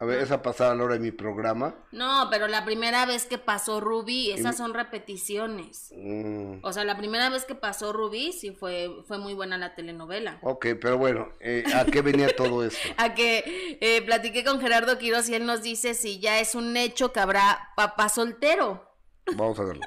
A 0.00 0.04
ver, 0.04 0.18
esa 0.20 0.42
pasada 0.42 0.72
a 0.72 0.74
la 0.74 0.82
hora 0.82 0.94
de 0.94 1.00
mi 1.00 1.12
programa. 1.12 1.76
No, 1.92 2.26
pero 2.28 2.48
la 2.48 2.64
primera 2.64 3.06
vez 3.06 3.24
que 3.24 3.38
pasó 3.38 3.80
Rubí, 3.80 4.32
esas 4.32 4.56
son 4.56 4.74
repeticiones. 4.74 5.92
Mm, 5.96 6.54
O 6.62 6.72
sea, 6.72 6.82
la 6.82 6.96
primera 6.96 7.28
vez 7.30 7.44
que 7.44 7.54
pasó 7.54 7.92
Rubí 7.92 8.32
sí 8.32 8.50
fue, 8.50 8.90
fue 9.06 9.18
muy 9.18 9.32
buena 9.34 9.58
la 9.58 9.76
telenovela. 9.76 10.40
ok, 10.42 10.66
pero 10.80 10.98
bueno, 10.98 11.28
eh, 11.38 11.62
¿a 11.76 11.84
qué 11.84 12.00
venía 12.02 12.34
todo 12.34 12.64
esto? 12.64 12.80
A 12.96 13.14
que 13.14 13.78
eh, 13.80 14.02
platiqué 14.02 14.42
con 14.42 14.60
Gerardo 14.60 14.98
Quiroz 14.98 15.28
y 15.28 15.34
él 15.36 15.46
nos 15.46 15.62
dice 15.62 15.94
si 15.94 16.18
ya 16.18 16.40
es 16.40 16.56
un 16.56 16.76
hecho 16.76 17.12
que 17.12 17.20
habrá 17.20 17.68
papá 17.76 18.08
soltero. 18.08 18.90
Vamos 19.36 19.58
a 19.60 19.64
verlo. 19.64 19.82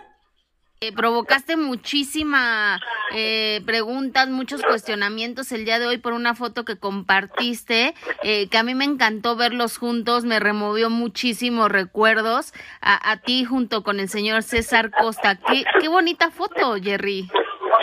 Eh, 0.81 0.91
provocaste 0.91 1.55
muchísima 1.55 2.79
eh, 3.15 3.61
preguntas, 3.65 4.27
muchos 4.27 4.61
cuestionamientos 4.61 5.51
el 5.51 5.63
día 5.63 5.79
de 5.79 5.87
hoy 5.87 5.97
por 5.97 6.11
una 6.13 6.35
foto 6.35 6.65
que 6.65 6.77
compartiste, 6.77 7.93
eh, 8.23 8.49
que 8.49 8.57
a 8.57 8.63
mí 8.63 8.75
me 8.75 8.83
encantó 8.83 9.37
verlos 9.37 9.77
juntos, 9.77 10.25
me 10.25 10.39
removió 10.39 10.89
muchísimos 10.89 11.71
recuerdos 11.71 12.53
a, 12.81 13.11
a 13.11 13.21
ti 13.21 13.45
junto 13.45 13.83
con 13.83 14.01
el 14.01 14.09
señor 14.09 14.43
César 14.43 14.91
Costa. 14.91 15.39
Qué, 15.47 15.63
qué 15.79 15.87
bonita 15.87 16.29
foto, 16.29 16.75
Jerry. 16.75 17.29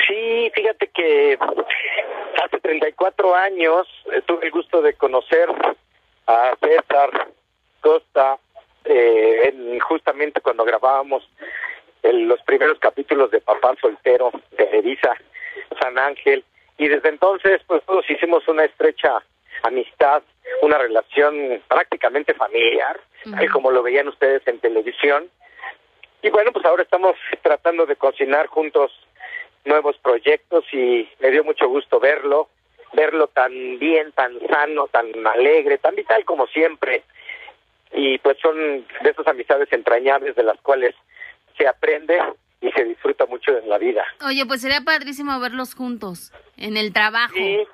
Sí, 0.07 0.51
fíjate 0.55 0.89
que 0.89 1.39
hace 2.45 2.61
34 2.61 3.35
años 3.35 3.87
eh, 4.13 4.23
tuve 4.27 4.47
el 4.47 4.51
gusto 4.51 4.83
de 4.83 4.95
conocer 4.95 5.49
a 6.27 6.55
César 6.61 7.33
Costa 7.81 8.39
eh, 8.85 9.51
en- 9.53 9.79
justamente 9.81 10.41
cuando 10.41 10.65
grabábamos 10.65 11.29
el- 12.03 12.27
los 12.29 12.41
primeros 12.43 12.79
capítulos 12.79 13.31
de 13.31 13.41
Papá 13.41 13.75
Soltero 13.81 14.31
de 14.51 14.65
Televisa 14.67 15.17
San 15.81 15.99
Ángel 15.99 16.45
y 16.79 16.89
desde 16.89 17.09
entonces 17.11 17.61
pues 17.67 17.83
todos 17.85 18.09
hicimos 18.11 18.47
una 18.49 18.65
estrecha 18.65 19.23
amistad, 19.63 20.23
una 20.63 20.79
relación 20.79 21.63
prácticamente 21.69 22.35
familiar, 22.35 22.99
como 23.53 23.71
lo 23.71 23.83
veían 23.83 24.09
ustedes 24.09 24.43
en 24.49 24.59
televisión. 24.59 25.31
Y 26.23 26.31
bueno, 26.31 26.51
pues 26.53 26.65
ahora 26.65 26.83
estamos 26.83 27.15
tratando 27.43 27.87
de 27.87 27.95
cocinar 27.97 28.47
juntos 28.49 28.91
nuevos 29.65 29.97
proyectos 29.99 30.65
y 30.73 31.09
me 31.21 31.31
dio 31.31 31.45
mucho 31.45 31.69
gusto 31.69 32.01
verlo, 32.01 32.49
verlo 32.93 33.29
tan 33.29 33.79
bien, 33.79 34.11
tan 34.13 34.39
sano, 34.49 34.89
tan 34.89 35.07
alegre, 35.27 35.79
tan 35.79 35.95
vital 35.95 36.25
como 36.25 36.47
siempre. 36.49 37.05
Y 37.95 38.19
pues 38.19 38.39
son 38.41 38.57
de 39.03 39.11
esas 39.11 39.27
amistades 39.27 39.69
entrañables 39.73 40.35
de 40.35 40.43
las 40.43 40.59
cuales 40.61 40.95
se 41.59 41.67
aprende 41.67 42.19
y 42.61 42.71
se 42.73 42.85
disfruta 42.85 43.27
mucho 43.27 43.57
en 43.59 43.69
la 43.69 43.77
vida. 43.79 44.05
Oye, 44.25 44.47
pues 44.47 44.63
sería 44.63 44.81
padrísimo 44.81 45.39
verlos 45.41 45.75
juntos 45.75 46.33
en 46.57 46.77
el 46.77 46.93
trabajo. 46.93 47.37
Y 47.37 47.67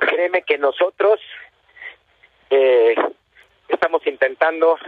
créeme 0.00 0.42
que 0.42 0.58
nosotros 0.58 1.20
eh, 2.50 2.94
estamos 3.68 4.04
intentando 4.06 4.78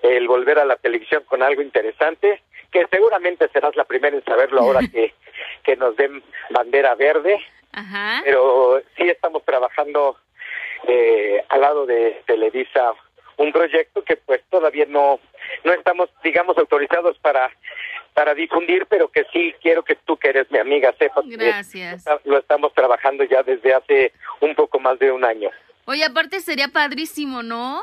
el 0.00 0.26
volver 0.26 0.58
a 0.58 0.64
la 0.64 0.76
televisión 0.76 1.22
con 1.24 1.42
algo 1.42 1.62
interesante, 1.62 2.42
que 2.70 2.86
seguramente 2.90 3.48
serás 3.52 3.76
la 3.76 3.84
primera 3.84 4.16
en 4.16 4.24
saberlo 4.24 4.62
ahora 4.62 4.80
que, 4.92 5.14
que 5.62 5.76
nos 5.76 5.96
den 5.96 6.22
bandera 6.50 6.94
verde, 6.94 7.38
Ajá. 7.72 8.22
pero 8.24 8.80
sí 8.96 9.04
estamos 9.08 9.44
trabajando 9.44 10.16
eh, 10.88 11.44
al 11.50 11.60
lado 11.60 11.86
de 11.86 12.22
Televisa 12.26 12.94
un 13.36 13.52
proyecto 13.52 14.02
que 14.04 14.16
pues 14.16 14.42
todavía 14.50 14.84
no 14.88 15.18
no 15.64 15.72
estamos 15.72 16.10
digamos 16.22 16.56
autorizados 16.58 17.18
para 17.18 17.50
para 18.14 18.34
difundir 18.34 18.86
pero 18.86 19.08
que 19.08 19.24
sí 19.32 19.54
quiero 19.62 19.82
que 19.82 19.94
tú 19.96 20.16
que 20.16 20.28
eres 20.28 20.50
mi 20.50 20.58
amiga 20.58 20.94
sepas 20.98 21.24
que 21.28 21.36
Gracias. 21.36 22.04
lo 22.24 22.38
estamos 22.38 22.72
trabajando 22.74 23.24
ya 23.24 23.42
desde 23.42 23.74
hace 23.74 24.12
un 24.40 24.54
poco 24.54 24.78
más 24.80 24.98
de 24.98 25.10
un 25.12 25.24
año 25.24 25.50
Oye, 25.86 26.04
aparte 26.04 26.40
sería 26.40 26.68
padrísimo, 26.68 27.42
¿no? 27.42 27.82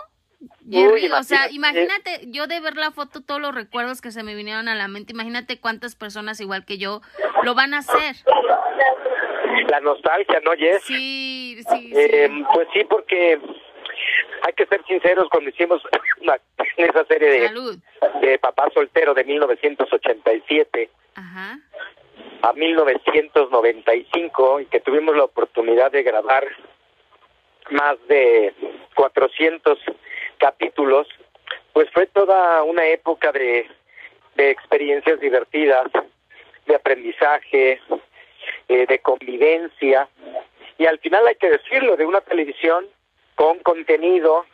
Jerry, 0.72 1.12
o 1.12 1.22
sea, 1.24 1.52
imagínate. 1.52 2.22
yo 2.28 2.48
de 2.48 2.62
ver 2.62 2.78
la 2.78 2.92
foto, 2.92 3.20
todos 3.22 3.42
los 3.42 3.54
recuerdos 3.54 4.00
que 4.00 4.12
se 4.12 4.24
me 4.24 4.36
vinieron 4.36 4.70
a 4.70 4.76
la 4.76 4.88
mente, 4.88 5.12
imagínate 5.12 5.60
cuántas 5.60 5.96
personas 5.98 6.40
igual 6.40 6.64
que 6.64 6.78
yo 6.78 7.02
lo 7.44 7.56
van 7.56 7.74
a 7.74 7.80
hacer. 7.80 8.16
la 9.70 9.82
nostalgia 9.82 10.40
no 10.46 10.52
Jess 10.54 10.82
Sí, 10.86 11.62
sí, 11.70 11.92
Eh, 11.94 12.30
sí. 12.32 12.44
pues 12.54 12.68
sí 12.74 12.84
porque 12.90 13.40
hay 14.44 14.54
que 14.54 14.66
ser 14.66 14.84
sinceros 14.86 15.30
cuando 15.30 15.50
hicimos 15.50 15.82
una- 16.22 16.40
esa 16.78 17.06
serie 17.06 17.30
de 17.30 17.48
Salud. 17.48 17.78
de 18.22 18.40
papá 18.40 18.70
soltero 18.74 19.14
de 19.14 19.24
1987 19.24 20.90
Ajá. 21.16 21.60
a 22.42 22.54
1995 22.54 24.60
y 24.62 24.66
que 24.66 24.80
tuvimos 24.80 25.16
la 25.16 25.26
oportunidad 25.26 25.92
de 25.92 26.04
grabar 26.04 26.46
más 27.72 27.98
de 28.08 28.54
400 28.96 29.78
capítulos, 30.38 31.08
pues 31.74 31.90
fue 31.92 32.08
toda 32.08 32.64
una 32.64 32.86
época 32.88 33.32
de, 33.32 33.68
de 34.36 34.52
experiencias 34.52 35.20
divertidas, 35.20 35.88
de 36.66 36.76
aprendizaje, 36.76 37.80
eh, 38.68 38.86
de 38.88 39.00
convivencia 39.00 40.08
y 40.78 40.86
al 40.86 41.00
final 41.00 41.28
hay 41.28 41.36
que 41.36 41.50
decirlo, 41.50 41.98
de 41.98 42.06
una 42.06 42.22
televisión 42.22 42.88
con 43.40 43.60
contenido, 43.60 44.46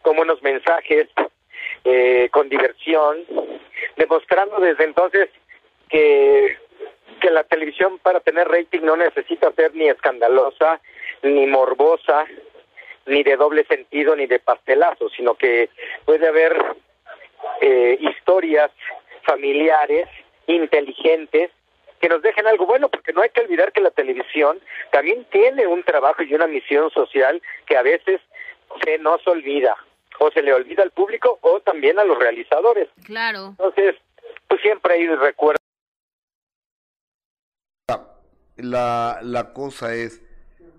con 0.00 0.14
buenos 0.14 0.40
mensajes, 0.44 1.08
eh, 1.82 2.28
con 2.30 2.48
diversión, 2.48 3.24
demostrando 3.96 4.60
desde 4.60 4.84
entonces 4.84 5.28
que, 5.88 6.56
que 7.20 7.30
la 7.32 7.42
televisión 7.42 7.98
para 7.98 8.20
tener 8.20 8.46
rating 8.46 8.82
no 8.82 8.96
necesita 8.96 9.50
ser 9.54 9.74
ni 9.74 9.88
escandalosa, 9.88 10.80
ni 11.22 11.48
morbosa, 11.48 12.26
ni 13.06 13.24
de 13.24 13.36
doble 13.36 13.64
sentido, 13.64 14.14
ni 14.14 14.26
de 14.26 14.38
pastelazo, 14.38 15.08
sino 15.08 15.34
que 15.34 15.70
puede 16.04 16.28
haber 16.28 16.56
eh, 17.60 17.98
historias 18.00 18.70
familiares, 19.24 20.06
inteligentes, 20.46 21.50
que 22.00 22.08
nos 22.08 22.22
dejen 22.22 22.46
algo 22.46 22.66
bueno, 22.66 22.88
porque 22.88 23.12
no 23.12 23.22
hay 23.22 23.30
que 23.30 23.40
olvidar 23.40 23.72
que 23.72 23.80
la 23.80 23.90
televisión 23.90 24.60
también 24.92 25.24
tiene 25.30 25.66
un 25.66 25.82
trabajo 25.82 26.22
y 26.22 26.34
una 26.34 26.46
misión 26.46 26.90
social 26.90 27.42
que 27.66 27.76
a 27.76 27.82
veces 27.82 28.20
se 28.84 28.98
nos 28.98 29.26
olvida, 29.26 29.76
o 30.18 30.30
se 30.30 30.42
le 30.42 30.52
olvida 30.52 30.82
al 30.82 30.90
público 30.90 31.38
o 31.42 31.60
también 31.60 31.98
a 31.98 32.04
los 32.04 32.18
realizadores. 32.18 32.88
Claro. 33.04 33.48
Entonces, 33.50 33.96
pues 34.48 34.60
siempre 34.60 34.94
hay 34.94 35.06
recuerdos. 35.08 35.58
La, 38.56 39.20
la 39.22 39.52
cosa 39.52 39.94
es, 39.94 40.20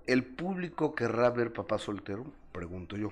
¿el 0.06 0.26
público 0.26 0.96
querrá 0.96 1.30
ver 1.30 1.54
papá 1.54 1.78
soltero? 1.78 2.26
Pregunto 2.52 2.98
yo. 2.98 3.12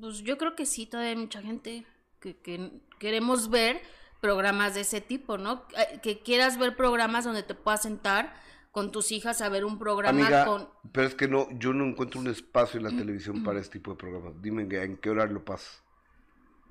Pues 0.00 0.22
yo 0.22 0.38
creo 0.38 0.54
que 0.54 0.64
sí, 0.64 0.86
todavía 0.86 1.10
hay 1.10 1.16
mucha 1.16 1.42
gente 1.42 1.84
que, 2.20 2.34
que 2.36 2.70
queremos 2.98 3.50
ver 3.50 3.80
programas 4.22 4.74
de 4.74 4.80
ese 4.80 5.02
tipo, 5.02 5.36
¿no? 5.36 5.66
Eh, 5.76 6.00
Que 6.02 6.20
quieras 6.20 6.58
ver 6.58 6.76
programas 6.76 7.24
donde 7.26 7.42
te 7.42 7.54
puedas 7.54 7.82
sentar 7.82 8.32
con 8.74 8.90
tus 8.90 9.12
hijas 9.12 9.40
a 9.40 9.48
ver 9.48 9.64
un 9.64 9.78
programa 9.78 10.20
Amiga, 10.20 10.44
con... 10.46 10.68
pero 10.90 11.06
es 11.06 11.14
que 11.14 11.28
no, 11.28 11.46
yo 11.60 11.72
no 11.72 11.84
encuentro 11.84 12.18
un 12.18 12.26
espacio 12.26 12.78
en 12.78 12.82
la 12.82 12.90
televisión 12.90 13.44
para 13.44 13.60
este 13.60 13.74
tipo 13.78 13.92
de 13.92 13.96
programas. 13.98 14.42
Dime 14.42 14.62
en 14.62 14.96
qué- 14.96 15.10
horario 15.10 15.34
lo 15.34 15.44
pasas. 15.44 15.84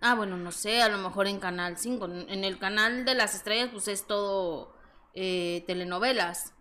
Ah, 0.02 0.14
bueno, 0.14 0.36
no 0.36 0.52
sé, 0.52 0.82
a 0.82 0.90
lo 0.90 0.98
mejor 0.98 1.28
en 1.28 1.40
Canal 1.40 1.78
5. 1.78 2.06
En 2.28 2.44
el 2.44 2.60
canal 2.60 3.06
de 3.06 3.16
las 3.16 3.36
estrellas, 3.36 3.70
pues 3.72 3.88
es 3.88 4.06
todo 4.06 4.76
eh, 5.14 5.64
telenovelas. 5.66 6.54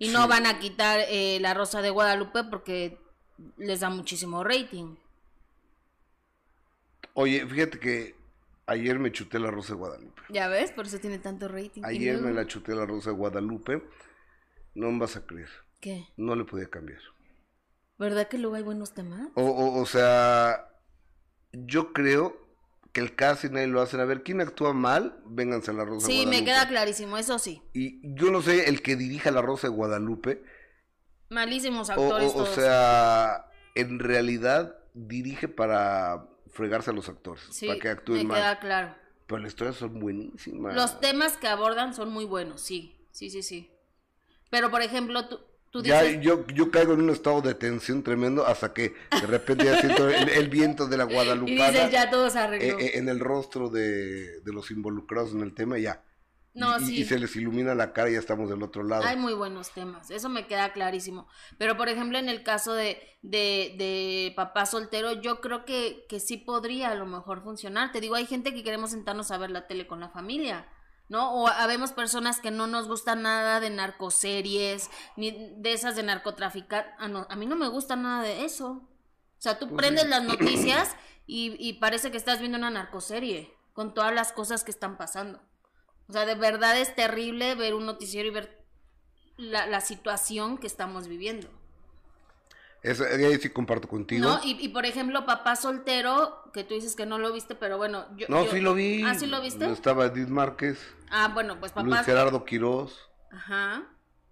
Y 0.00 0.08
no 0.08 0.26
van 0.26 0.46
a 0.46 0.58
quitar 0.58 0.98
eh, 1.08 1.38
La 1.40 1.54
Rosa 1.54 1.80
de 1.80 1.90
Guadalupe 1.90 2.42
porque 2.42 2.98
les 3.58 3.78
da 3.78 3.90
muchísimo 3.90 4.42
rating. 4.42 4.96
Oye, 7.14 7.46
fíjate 7.46 7.78
que 7.78 8.16
ayer 8.66 8.98
me 8.98 9.12
chuté 9.12 9.38
la 9.38 9.52
Rosa 9.52 9.74
de 9.74 9.78
Guadalupe. 9.78 10.22
Ya 10.30 10.48
ves, 10.48 10.72
por 10.72 10.86
eso 10.86 10.98
tiene 10.98 11.20
tanto 11.20 11.46
rating. 11.46 11.82
Ayer 11.84 12.20
me 12.20 12.32
la 12.32 12.44
chuté 12.44 12.74
la 12.74 12.86
Rosa 12.86 13.10
de 13.10 13.16
Guadalupe. 13.16 13.82
No 14.76 14.92
me 14.92 14.98
vas 15.00 15.16
a 15.16 15.26
creer. 15.26 15.48
¿Qué? 15.80 16.06
No 16.16 16.36
le 16.36 16.44
podía 16.44 16.68
cambiar. 16.68 17.00
¿Verdad 17.98 18.28
que 18.28 18.38
luego 18.38 18.56
hay 18.56 18.62
buenos 18.62 18.92
temas? 18.92 19.28
O, 19.34 19.42
o, 19.42 19.80
o 19.80 19.86
sea, 19.86 20.68
yo 21.52 21.92
creo 21.94 22.36
que 22.92 23.00
el 23.00 23.14
casting 23.16 23.56
ahí 23.56 23.66
lo 23.66 23.80
hacen. 23.80 24.00
A 24.00 24.04
ver, 24.04 24.22
¿quién 24.22 24.40
actúa 24.42 24.72
mal? 24.74 25.18
Vénganse 25.26 25.70
a 25.70 25.74
la 25.74 25.84
Rosa 25.86 26.06
de 26.08 26.12
Sí, 26.12 26.18
me 26.20 26.24
Guadalupe. 26.26 26.44
queda 26.44 26.68
clarísimo, 26.68 27.16
eso 27.16 27.38
sí. 27.38 27.62
Y 27.72 28.00
yo 28.14 28.30
no 28.30 28.42
sé, 28.42 28.68
el 28.68 28.82
que 28.82 28.96
dirija 28.96 29.30
la 29.30 29.40
Rosa 29.42 29.68
de 29.68 29.74
Guadalupe. 29.74 30.42
Malísimos 31.30 31.88
O, 31.90 31.92
actores 31.92 32.28
o- 32.28 32.30
o 32.30 32.44
todos. 32.44 32.48
sea, 32.50 33.46
en 33.74 33.98
realidad 33.98 34.78
dirige 34.94 35.48
para 35.48 36.28
fregarse 36.50 36.90
a 36.90 36.94
los 36.94 37.08
actores. 37.08 37.42
sí, 37.50 37.66
para 37.66 37.78
que 37.78 37.88
me 37.88 37.92
actúen 37.92 38.26
mal. 38.26 38.36
queda 38.38 38.60
claro. 38.60 38.94
Pero 39.26 39.38
las 39.40 39.48
historias 39.52 39.76
son 39.76 39.98
buenísimas. 39.98 40.74
Los 40.74 41.00
temas 41.00 41.36
que 41.38 41.48
abordan 41.48 41.94
son 41.94 42.10
muy 42.12 42.24
buenos, 42.26 42.60
sí, 42.60 42.94
sí, 43.10 43.30
sí, 43.30 43.42
sí. 43.42 43.72
Pero, 44.56 44.70
por 44.70 44.82
ejemplo, 44.82 45.28
tú, 45.28 45.40
tú 45.70 45.82
Ya, 45.82 46.02
dices... 46.02 46.20
yo, 46.22 46.46
yo 46.48 46.70
caigo 46.70 46.94
en 46.94 47.02
un 47.02 47.10
estado 47.10 47.42
de 47.42 47.54
tensión 47.54 48.02
tremendo 48.02 48.46
hasta 48.46 48.72
que 48.72 48.94
de 49.10 49.26
repente 49.26 49.64
ya 49.66 49.80
siento 49.80 50.08
el, 50.08 50.28
el 50.28 50.48
viento 50.48 50.86
de 50.86 50.96
la 50.96 51.04
Y 51.08 51.12
Guadalupana 51.12 51.70
dices, 51.70 51.90
ya 51.90 52.10
todo 52.10 52.30
se 52.30 52.38
eh, 52.38 52.42
arregló. 52.42 52.78
eh, 52.78 52.98
en 52.98 53.08
el 53.08 53.20
rostro 53.20 53.68
de, 53.70 54.40
de 54.40 54.52
los 54.52 54.70
involucrados 54.70 55.32
en 55.32 55.42
el 55.42 55.54
tema, 55.54 55.78
ya. 55.78 56.02
No, 56.54 56.78
y, 56.80 56.84
y- 56.84 56.86
sí. 56.86 57.00
y 57.00 57.04
se 57.04 57.18
les 57.18 57.36
ilumina 57.36 57.74
la 57.74 57.92
cara 57.92 58.08
y 58.08 58.14
ya 58.14 58.18
estamos 58.18 58.48
del 58.48 58.62
otro 58.62 58.82
lado. 58.82 59.04
Hay 59.04 59.16
muy 59.18 59.34
buenos 59.34 59.72
temas, 59.72 60.10
eso 60.10 60.30
me 60.30 60.46
queda 60.46 60.72
clarísimo. 60.72 61.28
Pero, 61.58 61.76
por 61.76 61.88
ejemplo, 61.90 62.16
en 62.18 62.30
el 62.30 62.42
caso 62.42 62.72
de, 62.72 62.98
de, 63.22 63.74
de 63.76 64.32
papá 64.36 64.64
soltero, 64.64 65.12
yo 65.20 65.42
creo 65.42 65.66
que, 65.66 66.06
que 66.08 66.18
sí 66.18 66.38
podría 66.38 66.90
a 66.92 66.94
lo 66.94 67.04
mejor 67.04 67.42
funcionar. 67.42 67.92
Te 67.92 68.00
digo, 68.00 68.14
hay 68.14 68.24
gente 68.26 68.54
que 68.54 68.64
queremos 68.64 68.92
sentarnos 68.92 69.30
a 69.30 69.38
ver 69.38 69.50
la 69.50 69.66
tele 69.66 69.86
con 69.86 70.00
la 70.00 70.08
familia, 70.08 70.66
¿no? 71.08 71.32
O 71.34 71.48
habemos 71.48 71.92
personas 71.92 72.40
que 72.40 72.50
no 72.50 72.66
nos 72.66 72.88
gusta 72.88 73.14
nada 73.14 73.60
de 73.60 73.70
narcoseries, 73.70 74.90
ni 75.16 75.30
de 75.56 75.72
esas 75.72 75.96
de 75.96 76.02
narcotraficar. 76.02 76.94
Ah, 76.98 77.08
no, 77.08 77.26
a 77.28 77.36
mí 77.36 77.46
no 77.46 77.56
me 77.56 77.68
gusta 77.68 77.96
nada 77.96 78.22
de 78.22 78.44
eso. 78.44 78.68
O 79.38 79.40
sea, 79.40 79.58
tú 79.58 79.68
Pues 79.68 79.78
prendes 79.78 80.04
sí. 80.04 80.08
las 80.08 80.22
noticias 80.24 80.96
y, 81.26 81.56
y 81.58 81.74
parece 81.74 82.10
que 82.10 82.16
estás 82.16 82.40
viendo 82.40 82.58
una 82.58 82.70
narcoserie 82.70 83.52
con 83.72 83.94
todas 83.94 84.14
las 84.14 84.32
cosas 84.32 84.64
que 84.64 84.70
están 84.70 84.96
pasando. 84.96 85.40
O 86.08 86.12
sea, 86.12 86.24
de 86.24 86.34
verdad 86.34 86.78
es 86.78 86.94
terrible 86.94 87.54
ver 87.54 87.74
un 87.74 87.84
noticiero 87.86 88.28
y 88.28 88.32
ver 88.32 88.64
la, 89.36 89.66
la 89.66 89.80
situación 89.80 90.56
que 90.58 90.66
estamos 90.66 91.08
viviendo. 91.08 91.48
Eso, 92.86 93.04
ahí 93.04 93.36
sí 93.38 93.50
comparto 93.50 93.88
contigo. 93.88 94.24
¿No? 94.28 94.40
Y, 94.44 94.52
y, 94.64 94.68
por 94.68 94.86
ejemplo, 94.86 95.26
papá 95.26 95.56
soltero, 95.56 96.42
que 96.52 96.62
tú 96.62 96.74
dices 96.74 96.94
que 96.94 97.04
no 97.04 97.18
lo 97.18 97.32
viste, 97.32 97.54
pero 97.56 97.78
bueno, 97.78 98.06
yo... 98.16 98.26
No, 98.28 98.44
yo- 98.44 98.50
sí 98.52 98.60
lo 98.60 98.74
vi. 98.74 99.02
¿Ah, 99.02 99.14
sí 99.14 99.26
lo 99.26 99.40
viste? 99.40 99.68
Estaba 99.70 100.06
Edith 100.06 100.28
Márquez, 100.28 100.78
Ah, 101.10 101.28
bueno, 101.34 101.58
pues 101.58 101.72
papá... 101.72 101.84
Luis 101.86 102.00
Gerardo 102.02 102.44
Quirós, 102.44 102.96
Ajá. 103.32 103.82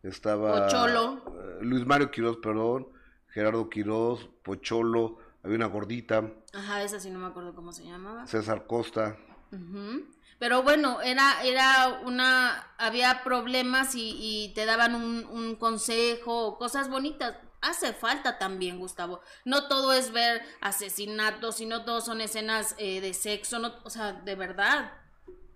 estaba... 0.03 0.67
Pocholo. 0.67 1.23
eh, 1.27 1.59
Luis 1.63 1.85
Mario 1.85 2.11
Quirós, 2.11 2.37
perdón, 2.37 2.89
Gerardo 3.33 3.69
Quirós, 3.69 4.29
Pocholo, 4.45 5.19
había 5.43 5.57
una 5.57 5.67
gordita, 5.67 6.31
Ajá, 6.53 6.83
esa 6.85 7.01
sí 7.01 7.11
no 7.11 7.19
me 7.19 7.27
acuerdo 7.27 7.55
cómo 7.55 7.73
se 7.73 7.85
llamaba. 7.85 8.27
César 8.29 8.67
Costa. 8.69 9.17
Ujú. 9.51 10.05
Pero 10.39 10.63
bueno, 10.63 11.01
era, 11.01 11.43
era 11.45 12.01
una, 12.05 12.73
había 12.79 13.23
problemas 13.25 13.95
y, 13.97 14.17
y 14.21 14.55
te 14.55 14.65
daban 14.67 14.95
un, 14.95 15.25
un 15.27 15.57
consejo, 15.57 16.57
cosas 16.59 16.89
bonitas. 16.89 17.37
Hace 17.65 17.95
falta 17.95 18.37
también, 18.37 18.79
Gustavo. 18.79 19.21
No 19.47 19.69
todo 19.69 19.95
es 19.95 20.13
ver 20.13 20.43
asesinatos, 20.61 21.57
sino 21.57 21.87
todo 21.87 22.03
son 22.03 22.21
escenas 22.21 22.75
eh, 22.77 23.01
de 23.01 23.15
sexo, 23.15 23.59
no, 23.59 23.73
o 23.85 23.89
sea, 23.89 24.13
de 24.13 24.35
verdad. 24.35 24.93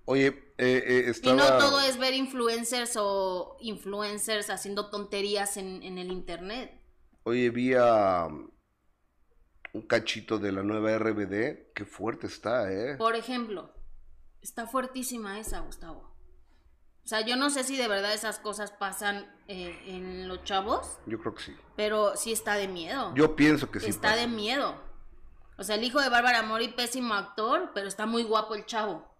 Oye, 0.06 0.28
eh, 0.56 0.84
eh, 0.86 1.04
estaba... 1.09 1.34
Y 1.34 1.38
no 1.38 1.59
todo 1.59 1.80
es 1.80 1.98
ver 1.98 2.14
influencers 2.14 2.96
o 2.96 3.59
influencers 3.61 4.48
haciendo 4.48 4.88
tonterías 4.88 5.59
en, 5.59 5.82
en 5.82 5.98
el 5.98 6.11
internet. 6.11 6.80
Oye, 7.24 7.50
vi 7.50 7.74
a 7.74 8.24
um, 8.26 8.50
un 9.74 9.82
cachito 9.82 10.38
de 10.38 10.50
la 10.50 10.62
nueva 10.62 10.96
RBD. 10.98 11.74
Qué 11.74 11.84
fuerte 11.84 12.26
está, 12.26 12.72
¿eh? 12.72 12.96
Por 12.96 13.16
ejemplo, 13.16 13.74
está 14.40 14.66
fuertísima 14.66 15.38
esa, 15.38 15.61
Gustavo. 15.61 16.17
O 17.09 17.11
sea, 17.11 17.22
yo 17.22 17.36
no 17.36 17.48
sé 17.48 17.64
si 17.64 17.74
de 17.78 17.88
verdad 17.88 18.12
esas 18.12 18.38
cosas 18.38 18.70
pasan 18.70 19.26
eh, 19.46 19.80
en 19.86 20.28
los 20.28 20.44
chavos, 20.44 20.98
Yo 21.06 21.18
creo 21.18 21.34
que 21.34 21.42
sí. 21.42 21.56
pero 21.74 22.14
sí 22.16 22.32
está 22.32 22.56
de 22.56 22.68
miedo. 22.68 23.14
Yo 23.14 23.34
pienso 23.34 23.70
que 23.70 23.80
sí. 23.80 23.86
está 23.88 24.09
pasa. 24.11 24.16
de 24.20 24.26
miedo. 24.26 24.78
O 25.56 25.62
sea, 25.64 25.76
el 25.76 25.84
hijo 25.84 26.02
de 26.02 26.11
Bárbara 26.11 26.42
Mori, 26.42 26.68
pésimo 26.68 27.14
actor, 27.14 27.70
pero 27.74 27.88
está 27.88 28.04
muy 28.04 28.24
guapo 28.24 28.54
el 28.54 28.66
chavo. 28.66 29.11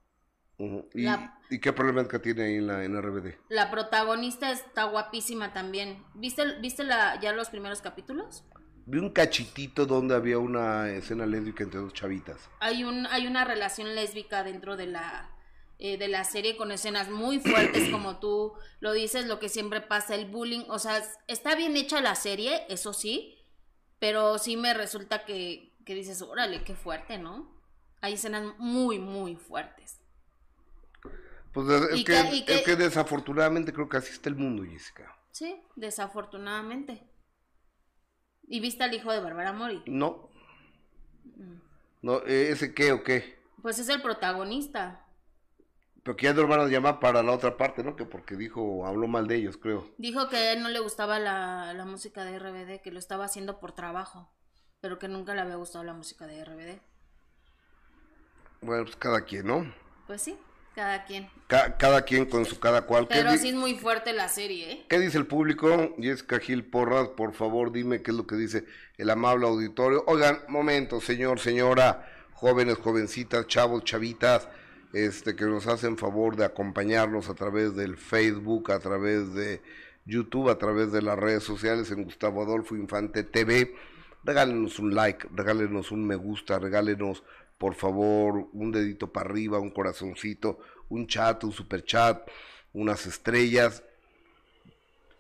¿Y, 0.59 1.05
La- 1.05 1.39
¿Y 1.49 1.61
qué 1.61 1.73
problemática 1.73 2.21
tiene 2.21 2.43
ahí 2.45 2.55
en 2.57 2.67
la 2.67 2.85
en 2.85 3.01
RBD? 3.01 3.37
La 3.49 3.71
protagonista 3.71 4.51
está 4.51 4.85
guapísima 4.85 5.55
también. 5.55 6.05
¿Viste, 6.13 6.45
viste 6.61 6.85
la, 6.85 7.19
ya 7.21 7.33
los 7.33 7.49
primeros 7.49 7.81
capítulos? 7.81 8.45
Vi 8.85 8.99
un 8.99 9.09
cachitito 9.15 9.87
donde 9.87 10.15
había 10.15 10.39
una 10.39 10.91
escena 10.91 11.25
lésbica 11.25 11.65
entre 11.65 11.81
dos 11.81 11.95
chavitas. 11.95 12.51
Hay, 12.61 12.85
un, 12.85 13.07
hay 13.07 13.27
una 13.27 13.47
relación 13.47 13.95
lésbica 13.95 14.45
dentro 14.45 14.77
de 14.77 14.89
la, 14.89 15.31
eh, 15.79 15.97
de 15.97 16.09
la 16.09 16.25
serie 16.25 16.57
con 16.57 16.71
escenas 16.73 17.09
muy 17.11 17.39
fuertes, 17.41 17.89
como 17.93 18.19
tú 18.19 18.55
lo 18.81 18.93
dices, 18.93 19.27
lo 19.27 19.39
que 19.39 19.49
siempre 19.49 19.81
pasa, 19.81 20.15
el 20.15 20.27
bullying. 20.27 20.65
O 20.69 20.79
sea, 20.79 21.03
está 21.27 21.55
bien 21.55 21.77
hecha 21.77 22.01
la 22.01 22.15
serie, 22.15 22.65
eso 22.69 22.93
sí, 22.93 23.37
pero 23.99 24.39
sí 24.39 24.57
me 24.57 24.75
resulta 24.75 25.25
que, 25.25 25.73
que 25.85 25.95
dices, 25.95 26.23
órale, 26.23 26.65
qué 26.65 26.75
fuerte, 26.75 27.19
¿no? 27.19 27.57
Hay 28.01 28.15
escenas 28.15 28.55
muy, 28.59 28.99
muy 28.99 29.37
fuertes. 29.37 29.99
Pues 31.53 31.69
es, 31.69 32.05
que, 32.05 32.05
que- 32.05 32.35
y 32.37 32.45
que- 32.45 32.55
es 32.55 32.63
que 32.63 32.77
desafortunadamente 32.77 33.73
creo 33.73 33.89
que 33.89 33.97
así 33.97 34.13
está 34.13 34.29
el 34.29 34.37
mundo, 34.37 34.63
Jessica. 34.65 35.17
Sí, 35.33 35.61
desafortunadamente. 35.77 37.03
¿Y 38.47 38.61
viste 38.61 38.85
al 38.85 38.95
hijo 38.95 39.13
de 39.13 39.21
Bárbara 39.21 39.53
Mori? 39.53 39.83
No. 39.87 40.29
Mm. 41.37 41.55
No, 42.03 42.19
eh, 42.27 42.51
¿ese 42.51 42.75
qué 42.75 42.93
o 42.93 43.03
qué? 43.03 43.39
Pues 43.63 43.79
es 43.79 43.89
el 43.89 44.01
protagonista. 44.01 45.05
Pero 46.09 46.17
que 46.17 46.25
ya 46.25 46.33
no 46.33 46.47
van 46.49 46.61
a 46.61 46.67
llamar 46.69 47.01
para 47.01 47.23
la 47.23 47.33
otra 47.33 47.59
parte, 47.59 47.85
¿no? 47.85 47.95
Que 47.95 48.07
porque 48.07 48.35
dijo, 48.35 48.87
habló 48.87 49.07
mal 49.09 49.27
de 49.27 49.37
ellos, 49.37 49.59
creo. 49.59 49.91
Dijo 49.99 50.31
que 50.31 50.39
a 50.39 50.53
él 50.55 50.63
no 50.63 50.71
le 50.71 50.79
gustaba 50.79 51.19
la, 51.19 51.75
la 51.75 51.85
música 51.85 52.25
de 52.25 52.39
RBD, 52.39 52.81
que 52.81 52.91
lo 52.91 52.99
estaba 52.99 53.27
haciendo 53.27 53.61
por 53.61 53.73
trabajo, 53.73 54.33
pero 54.81 54.99
que 54.99 55.07
nunca 55.07 55.35
le 55.35 55.43
había 55.43 55.57
gustado 55.57 55.85
la 55.85 55.93
música 55.93 56.27
de 56.27 56.43
RBD. 56.43 56.81
Bueno, 58.63 58.85
pues 58.85 58.97
cada 58.97 59.21
quien, 59.21 59.49
¿no? 59.49 59.71
Pues 60.07 60.23
sí, 60.23 60.39
cada 60.75 61.05
quien. 61.05 61.29
Ca- 61.47 61.77
cada 61.77 62.01
quien 62.01 62.25
con 62.25 62.47
su 62.47 62.59
cada 62.59 62.87
cual. 62.87 63.07
¿Qué, 63.07 63.17
Pero 63.17 63.37
sí 63.37 63.51
es 63.51 63.55
muy 63.55 63.75
fuerte 63.75 64.15
la 64.15 64.29
serie, 64.31 64.73
¿eh? 64.73 64.87
qué 64.89 64.99
dice 64.99 65.19
el 65.19 65.27
público? 65.27 65.95
Jessica 65.99 66.39
Gil 66.39 66.65
Porras, 66.65 67.09
por 67.09 67.35
favor, 67.35 67.71
dime 67.71 68.01
qué 68.01 68.13
es 68.13 68.17
lo 68.17 68.27
que 68.27 68.37
dice 68.37 68.65
el 68.97 69.11
amable 69.11 69.47
auditorio. 69.47 70.05
Oigan, 70.07 70.39
momento, 70.49 71.03
señor, 71.03 71.39
señora, 71.39 72.09
jóvenes, 72.33 72.79
jovencitas, 72.79 73.47
chavos, 73.47 73.85
chavitas, 73.85 74.49
este, 74.93 75.37
que 75.37 75.45
nos 75.45 75.67
hacen 75.67 75.99
favor 75.99 76.37
de 76.37 76.45
acompañarnos 76.45 77.29
a 77.29 77.35
través 77.35 77.75
del 77.77 77.97
Facebook, 77.97 78.73
a 78.73 78.79
través 78.79 79.35
de 79.35 79.61
YouTube, 80.07 80.49
a 80.49 80.59
través 80.59 80.93
de 80.93 81.03
las 81.03 81.19
redes 81.19 81.45
sociales 81.45 81.91
en 81.91 82.05
Gustavo 82.05 82.43
Adolfo 82.43 82.75
Infante 82.75 83.23
TV. 83.23 83.75
Regálenos 84.25 84.79
un 84.79 84.95
like, 84.95 85.29
regálenos 85.33 85.93
un 85.93 86.07
me 86.07 86.17
gusta, 86.17 86.59
regálenos 86.59 87.23
por 87.59 87.75
favor 87.75 88.49
un 88.53 88.73
dedito 88.73 89.13
para 89.13 89.29
arriba, 89.29 89.59
un 89.59 89.71
corazoncito, 89.71 90.61
un 90.89 91.07
chat, 91.07 91.45
un 91.45 91.53
super 91.53 91.85
chat, 91.85 92.27
unas 92.73 93.07
estrellas. 93.07 93.83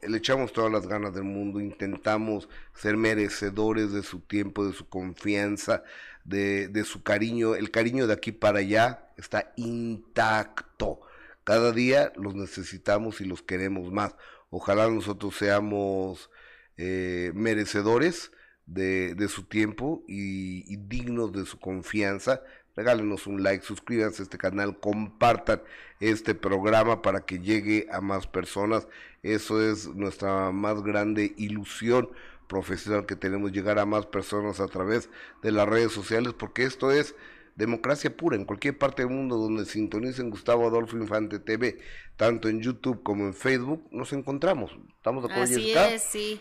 Le 0.00 0.18
echamos 0.18 0.52
todas 0.52 0.70
las 0.70 0.86
ganas 0.86 1.12
del 1.12 1.24
mundo, 1.24 1.60
intentamos 1.60 2.48
ser 2.72 2.96
merecedores 2.96 3.92
de 3.92 4.02
su 4.02 4.20
tiempo, 4.20 4.64
de 4.66 4.72
su 4.72 4.88
confianza, 4.88 5.82
de, 6.28 6.68
de 6.68 6.84
su 6.84 7.02
cariño. 7.02 7.54
El 7.54 7.70
cariño 7.70 8.06
de 8.06 8.14
aquí 8.14 8.32
para 8.32 8.60
allá 8.60 9.10
está 9.16 9.52
intacto. 9.56 11.00
Cada 11.44 11.72
día 11.72 12.12
los 12.16 12.34
necesitamos 12.34 13.20
y 13.20 13.24
los 13.24 13.42
queremos 13.42 13.90
más. 13.90 14.14
Ojalá 14.50 14.88
nosotros 14.88 15.36
seamos 15.36 16.30
eh, 16.76 17.32
merecedores 17.34 18.32
de, 18.66 19.14
de 19.14 19.28
su 19.28 19.44
tiempo 19.44 20.04
y, 20.06 20.72
y 20.72 20.76
dignos 20.76 21.32
de 21.32 21.46
su 21.46 21.58
confianza. 21.58 22.42
Regálenos 22.76 23.26
un 23.26 23.42
like, 23.42 23.64
suscríbanse 23.64 24.22
a 24.22 24.24
este 24.24 24.38
canal, 24.38 24.78
compartan 24.78 25.62
este 25.98 26.34
programa 26.34 27.02
para 27.02 27.22
que 27.22 27.40
llegue 27.40 27.88
a 27.90 28.00
más 28.00 28.26
personas. 28.26 28.86
Eso 29.22 29.60
es 29.60 29.88
nuestra 29.88 30.52
más 30.52 30.82
grande 30.82 31.34
ilusión 31.38 32.10
profesional 32.48 33.06
que 33.06 33.16
tenemos, 33.16 33.52
llegar 33.52 33.78
a 33.78 33.86
más 33.86 34.06
personas 34.06 34.58
a 34.60 34.66
través 34.66 35.10
de 35.42 35.52
las 35.52 35.68
redes 35.68 35.92
sociales, 35.92 36.32
porque 36.32 36.64
esto 36.64 36.90
es 36.90 37.14
democracia 37.54 38.16
pura 38.16 38.36
en 38.36 38.44
cualquier 38.44 38.78
parte 38.78 39.02
del 39.02 39.12
mundo 39.12 39.36
donde 39.36 39.64
sintonicen 39.64 40.30
Gustavo 40.30 40.66
Adolfo 40.66 40.96
Infante 40.96 41.38
TV, 41.38 41.78
tanto 42.16 42.48
en 42.48 42.60
YouTube 42.60 43.02
como 43.02 43.24
en 43.24 43.34
Facebook, 43.34 43.86
nos 43.90 44.12
encontramos. 44.12 44.72
¿Estamos 44.96 45.24
de 45.24 45.32
acuerdo, 45.32 45.54
Así 45.54 45.72
es, 45.72 46.02
sí. 46.02 46.40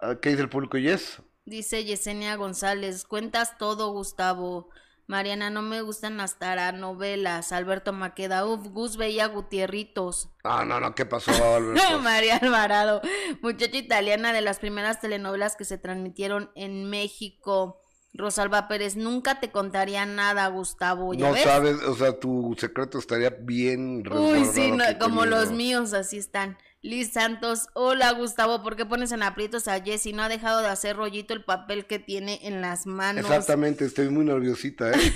Ah, 0.00 0.16
¿Qué 0.20 0.30
dice 0.30 0.42
el 0.42 0.48
público, 0.48 0.78
Yes? 0.78 1.22
Dice 1.44 1.84
Yesenia 1.84 2.36
González, 2.36 3.04
cuentas 3.04 3.56
todo, 3.58 3.92
Gustavo. 3.92 4.70
Mariana, 5.10 5.50
no 5.50 5.60
me 5.60 5.82
gustan 5.82 6.16
las 6.18 6.38
taranovelas. 6.38 7.50
Alberto 7.50 7.92
Maqueda, 7.92 8.46
uf, 8.46 8.68
Gus 8.68 8.96
veía 8.96 9.26
Gutierritos. 9.26 10.28
Ah, 10.44 10.64
no, 10.64 10.78
no, 10.78 10.94
¿qué 10.94 11.04
pasó, 11.04 11.32
Alberto? 11.56 11.98
María 12.00 12.36
Alvarado, 12.36 13.02
muchacha 13.42 13.76
italiana 13.76 14.32
de 14.32 14.40
las 14.40 14.60
primeras 14.60 15.00
telenovelas 15.00 15.56
que 15.56 15.64
se 15.64 15.78
transmitieron 15.78 16.52
en 16.54 16.88
México. 16.88 17.82
Rosalba 18.14 18.68
Pérez, 18.68 18.94
nunca 18.94 19.40
te 19.40 19.50
contaría 19.50 20.06
nada, 20.06 20.46
Gustavo. 20.46 21.12
¿Ya 21.12 21.26
no 21.26 21.34
ves? 21.34 21.42
sabes, 21.42 21.82
o 21.82 21.96
sea, 21.96 22.18
tu 22.18 22.54
secreto 22.56 22.98
estaría 23.00 23.30
bien 23.30 24.04
Uy, 24.08 24.44
sí, 24.44 24.70
no, 24.70 24.84
como 25.00 25.26
los 25.26 25.50
míos, 25.50 25.92
así 25.92 26.18
están. 26.18 26.56
Liz 26.82 27.12
Santos, 27.12 27.68
hola 27.74 28.10
Gustavo, 28.12 28.62
¿por 28.62 28.74
qué 28.74 28.86
pones 28.86 29.12
en 29.12 29.22
aprietos 29.22 29.68
a 29.68 29.82
Jessy? 29.82 30.14
No 30.14 30.22
ha 30.22 30.30
dejado 30.30 30.62
de 30.62 30.68
hacer 30.68 30.96
rollito 30.96 31.34
el 31.34 31.44
papel 31.44 31.86
que 31.86 31.98
tiene 31.98 32.40
en 32.42 32.62
las 32.62 32.86
manos. 32.86 33.24
Exactamente, 33.24 33.84
estoy 33.84 34.08
muy 34.08 34.24
nerviosita, 34.24 34.90
¿eh? 34.90 35.14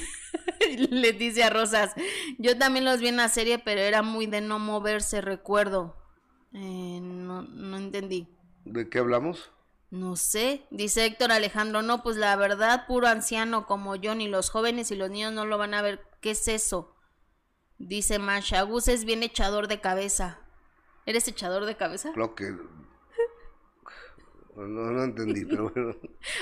Leticia 0.90 1.48
Rosas, 1.48 1.94
yo 2.38 2.58
también 2.58 2.84
los 2.84 3.00
vi 3.00 3.08
en 3.08 3.16
la 3.16 3.30
serie, 3.30 3.58
pero 3.58 3.80
era 3.80 4.02
muy 4.02 4.26
de 4.26 4.42
no 4.42 4.58
moverse, 4.58 5.22
recuerdo. 5.22 5.96
Eh, 6.52 7.00
no, 7.00 7.42
no 7.42 7.78
entendí. 7.78 8.28
¿De 8.66 8.90
qué 8.90 8.98
hablamos? 8.98 9.50
No 9.90 10.16
sé, 10.16 10.66
dice 10.70 11.06
Héctor 11.06 11.32
Alejandro, 11.32 11.80
no, 11.80 12.02
pues 12.02 12.18
la 12.18 12.36
verdad, 12.36 12.86
puro 12.86 13.06
anciano 13.06 13.66
como 13.66 13.96
yo, 13.96 14.14
ni 14.14 14.28
los 14.28 14.50
jóvenes 14.50 14.90
y 14.90 14.96
los 14.96 15.08
niños 15.08 15.32
no 15.32 15.46
lo 15.46 15.56
van 15.56 15.72
a 15.72 15.80
ver. 15.80 16.02
¿Qué 16.20 16.32
es 16.32 16.46
eso? 16.46 16.94
Dice 17.78 18.18
Masha, 18.18 18.60
Gus 18.62 18.88
es 18.88 19.06
bien 19.06 19.22
echador 19.22 19.66
de 19.66 19.80
cabeza. 19.80 20.43
¿Eres 21.06 21.28
echador 21.28 21.64
de 21.66 21.76
cabeza? 21.76 22.10
Creo 22.14 22.34
que... 22.34 22.54
No, 24.56 24.66
no 24.66 25.02
entendí, 25.02 25.44
pero 25.50 25.70
bueno. 25.70 25.96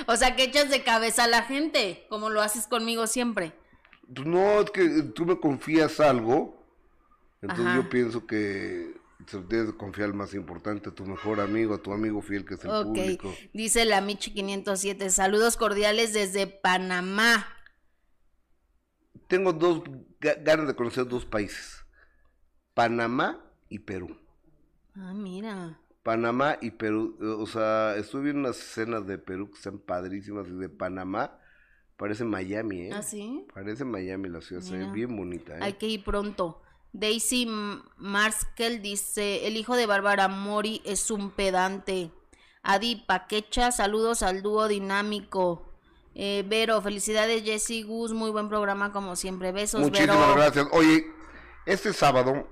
O 0.07 0.17
sea, 0.17 0.37
que 0.37 0.45
echas 0.45 0.71
de 0.71 0.83
cabeza 0.85 1.25
a 1.25 1.29
la 1.29 1.43
gente, 1.43 2.07
como 2.09 2.29
lo 2.31 2.43
haces 2.43 2.67
conmigo 2.67 3.07
siempre. 3.07 3.55
Pues 4.15 4.27
no, 4.27 4.61
es 4.61 4.71
que 4.71 5.03
tú 5.15 5.25
me 5.25 5.41
confías 5.41 5.99
algo, 6.01 6.63
entonces 7.41 7.67
Ajá. 7.67 7.77
yo 7.77 7.89
pienso 7.89 8.27
que 8.27 9.01
se 9.27 9.39
tienes 9.43 9.71
que 9.73 9.79
confiar 9.79 10.09
al 10.09 10.15
más 10.15 10.35
importante, 10.35 10.91
a 10.91 10.95
tu 10.95 11.07
mejor 11.07 11.41
amigo, 11.41 11.75
a 11.75 11.79
tu 11.83 11.93
amigo 11.93 12.21
fiel 12.21 12.45
que 12.45 12.55
es 12.55 12.65
el 12.65 12.71
Ok, 12.71 12.85
público. 12.89 13.35
dice 13.55 13.85
la 13.87 14.01
Michi 14.03 14.35
507, 14.35 15.09
saludos 15.11 15.57
cordiales 15.57 16.13
desde 16.13 16.47
Panamá. 16.47 17.47
Tengo 19.29 19.53
dos 19.55 19.85
ga- 20.21 20.43
ganas 20.45 20.67
de 20.67 20.75
conocer 20.75 21.07
dos 21.07 21.25
países, 21.25 21.87
Panamá 22.75 23.43
y 23.71 23.79
Perú. 23.79 24.19
Ah, 24.97 25.13
mira. 25.15 25.79
Panamá 26.03 26.59
y 26.61 26.73
Perú, 26.73 27.17
eh, 27.21 27.25
o 27.27 27.47
sea, 27.47 27.97
estuve 27.97 28.25
viendo 28.25 28.41
unas 28.41 28.59
escenas 28.59 29.07
de 29.07 29.19
Perú 29.19 29.51
que 29.51 29.57
están 29.57 29.79
padrísimas 29.79 30.49
y 30.49 30.53
de 30.53 30.69
Panamá 30.69 31.39
parece 31.97 32.25
Miami, 32.25 32.89
¿eh? 32.89 32.91
¿Ah, 32.93 33.03
sí? 33.03 33.47
Parece 33.55 33.85
Miami 33.85 34.29
la 34.29 34.41
ciudad, 34.41 34.61
se 34.63 34.77
ve 34.77 34.87
bien 34.91 35.17
bonita, 35.17 35.55
¿eh? 35.57 35.61
Hay 35.63 35.73
que 35.75 35.87
ir 35.87 36.03
pronto. 36.03 36.61
Daisy 36.93 37.49
Marskel 37.97 38.83
dice, 38.83 39.47
el 39.47 39.57
hijo 39.57 39.77
de 39.77 39.87
Bárbara 39.87 40.27
Mori 40.27 40.83
es 40.85 41.11
un 41.13 41.31
pedante. 41.31 42.11
Adi 42.63 42.97
Paquecha, 43.07 43.71
saludos 43.71 44.23
al 44.23 44.43
dúo 44.43 44.67
dinámico. 44.67 45.69
Eh, 46.15 46.45
Vero, 46.47 46.83
felicidades 46.83 47.45
Jessy 47.45 47.83
Gus, 47.83 48.13
muy 48.13 48.31
buen 48.31 48.49
programa 48.49 48.93
como 48.93 49.17
siempre. 49.17 49.53
Besos, 49.53 49.81
Muchísimas 49.81 50.19
Vero. 50.19 50.35
gracias. 50.35 50.67
Oye, 50.73 51.07
este 51.67 51.93
sábado, 51.93 52.49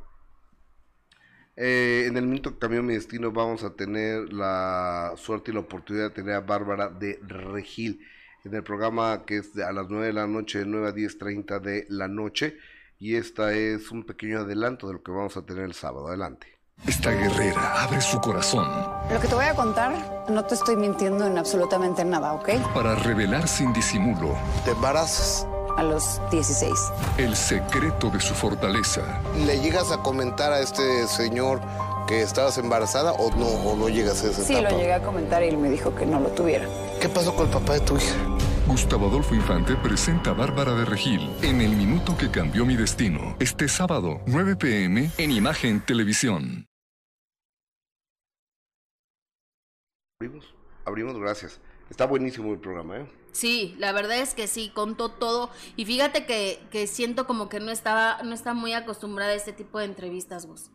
eh, 1.57 2.05
en 2.09 2.16
el 2.16 2.26
minuto 2.26 2.53
que 2.53 2.59
cambió 2.59 2.82
mi 2.82 2.94
destino, 2.94 3.30
vamos 3.32 3.62
a 3.64 3.70
tener 3.70 4.32
la 4.32 5.12
suerte 5.16 5.51
y 5.51 5.55
la 5.55 5.61
oportunidad 5.61 6.09
de 6.09 6.14
tener 6.14 6.34
a 6.34 6.40
Bárbara 6.40 6.88
de 6.88 7.18
Regil 7.26 8.01
en 8.44 8.55
el 8.55 8.62
programa 8.62 9.24
que 9.26 9.38
es 9.38 9.53
de- 9.55 9.64
a 9.64 9.72
las 9.72 9.86
9 9.88 10.07
de 10.07 10.12
la 10.14 10.26
noche, 10.26 10.61
de 10.61 10.66
9 10.66 10.88
a 10.88 10.92
10.30 10.92 11.59
de 11.61 11.86
la 11.90 12.09
noche. 12.09 12.57
Y 12.98 13.16
esta 13.16 13.53
es 13.53 13.90
un 13.90 14.05
pequeño 14.05 14.40
adelanto 14.40 14.86
de 14.86 14.94
lo 14.94 15.03
que 15.03 15.11
vamos 15.11 15.36
a 15.36 15.42
tener 15.42 15.64
el 15.64 15.74
sábado. 15.74 16.09
Adelante. 16.09 16.46
Esta 16.86 17.11
guerrera 17.11 17.82
abre 17.82 18.01
su 18.01 18.18
corazón 18.22 18.66
Lo 19.12 19.20
que 19.20 19.28
te 19.28 19.34
voy 19.34 19.44
a 19.44 19.55
contar, 19.55 20.24
no 20.30 20.46
te 20.46 20.55
estoy 20.55 20.76
mintiendo 20.76 21.26
en 21.26 21.36
absolutamente 21.36 22.03
nada, 22.07 22.32
¿ok? 22.32 22.48
para 22.72 22.94
revelar 22.94 23.46
sin 23.48 23.70
disimulo 23.74 24.34
¿Te 24.64 24.70
embarazas? 24.70 25.46
A 25.76 25.82
los 25.82 26.20
16. 26.30 26.72
el 27.18 27.34
secreto 27.36 28.10
de 28.10 28.20
su 28.20 28.34
fortaleza. 28.34 29.22
¿Le 29.46 29.60
llegas 29.60 29.90
a 29.92 29.98
comentar 29.98 30.52
a 30.52 30.60
este 30.60 31.06
señor 31.06 31.60
que 32.06 32.22
estabas 32.22 32.58
embarazada 32.58 33.12
o 33.12 33.30
no, 33.36 33.46
o 33.46 33.76
no 33.76 33.88
llegas 33.88 34.22
a 34.24 34.30
esa 34.30 34.42
Sí, 34.42 34.54
etapa? 34.54 34.70
lo 34.72 34.78
llegué 34.78 34.92
a 34.94 35.02
comentar 35.02 35.42
y 35.42 35.48
él 35.48 35.56
me 35.58 35.70
dijo 35.70 35.94
que 35.94 36.04
no 36.06 36.20
lo 36.20 36.28
tuviera. 36.30 36.66
¿Qué 37.00 37.08
pasó 37.08 37.34
con 37.34 37.46
el 37.46 37.52
papá 37.52 37.74
de 37.74 37.80
tu 37.80 37.96
hija? 37.96 38.14
Gustavo 38.66 39.08
Adolfo 39.08 39.34
Infante 39.34 39.74
presenta 39.76 40.30
a 40.30 40.34
Bárbara 40.34 40.74
de 40.74 40.84
Regil 40.84 41.30
en 41.42 41.60
El 41.60 41.74
Minuto 41.74 42.16
que 42.16 42.30
Cambió 42.30 42.64
Mi 42.66 42.76
Destino. 42.76 43.36
Este 43.40 43.68
sábado, 43.68 44.20
9 44.26 44.56
pm, 44.56 45.10
en 45.18 45.30
Imagen 45.32 45.80
Televisión. 45.80 46.66
Abrimos, 50.20 50.54
abrimos, 50.84 51.18
gracias. 51.18 51.58
Está 51.91 52.07
buenísimo 52.07 52.53
el 52.53 52.61
programa, 52.61 52.99
¿eh? 52.99 53.07
Sí, 53.32 53.74
la 53.78 53.93
verdad 53.93 54.18
es 54.18 54.34
que 54.34 54.47
sí, 54.47 54.70
contó 54.74 55.11
todo. 55.11 55.51
Y 55.76 55.84
fíjate 55.84 56.24
que, 56.24 56.61
que 56.70 56.86
siento 56.86 57.26
como 57.26 57.49
que 57.49 57.61
no 57.61 57.70
estaba, 57.70 58.22
no 58.22 58.34
está 58.34 58.55
muy 58.55 58.72
acostumbrada 58.72 59.32
a 59.32 59.34
este 59.34 59.53
tipo 59.53 59.78
de 59.78 59.84
entrevistas, 59.86 60.47
vos. 60.47 60.70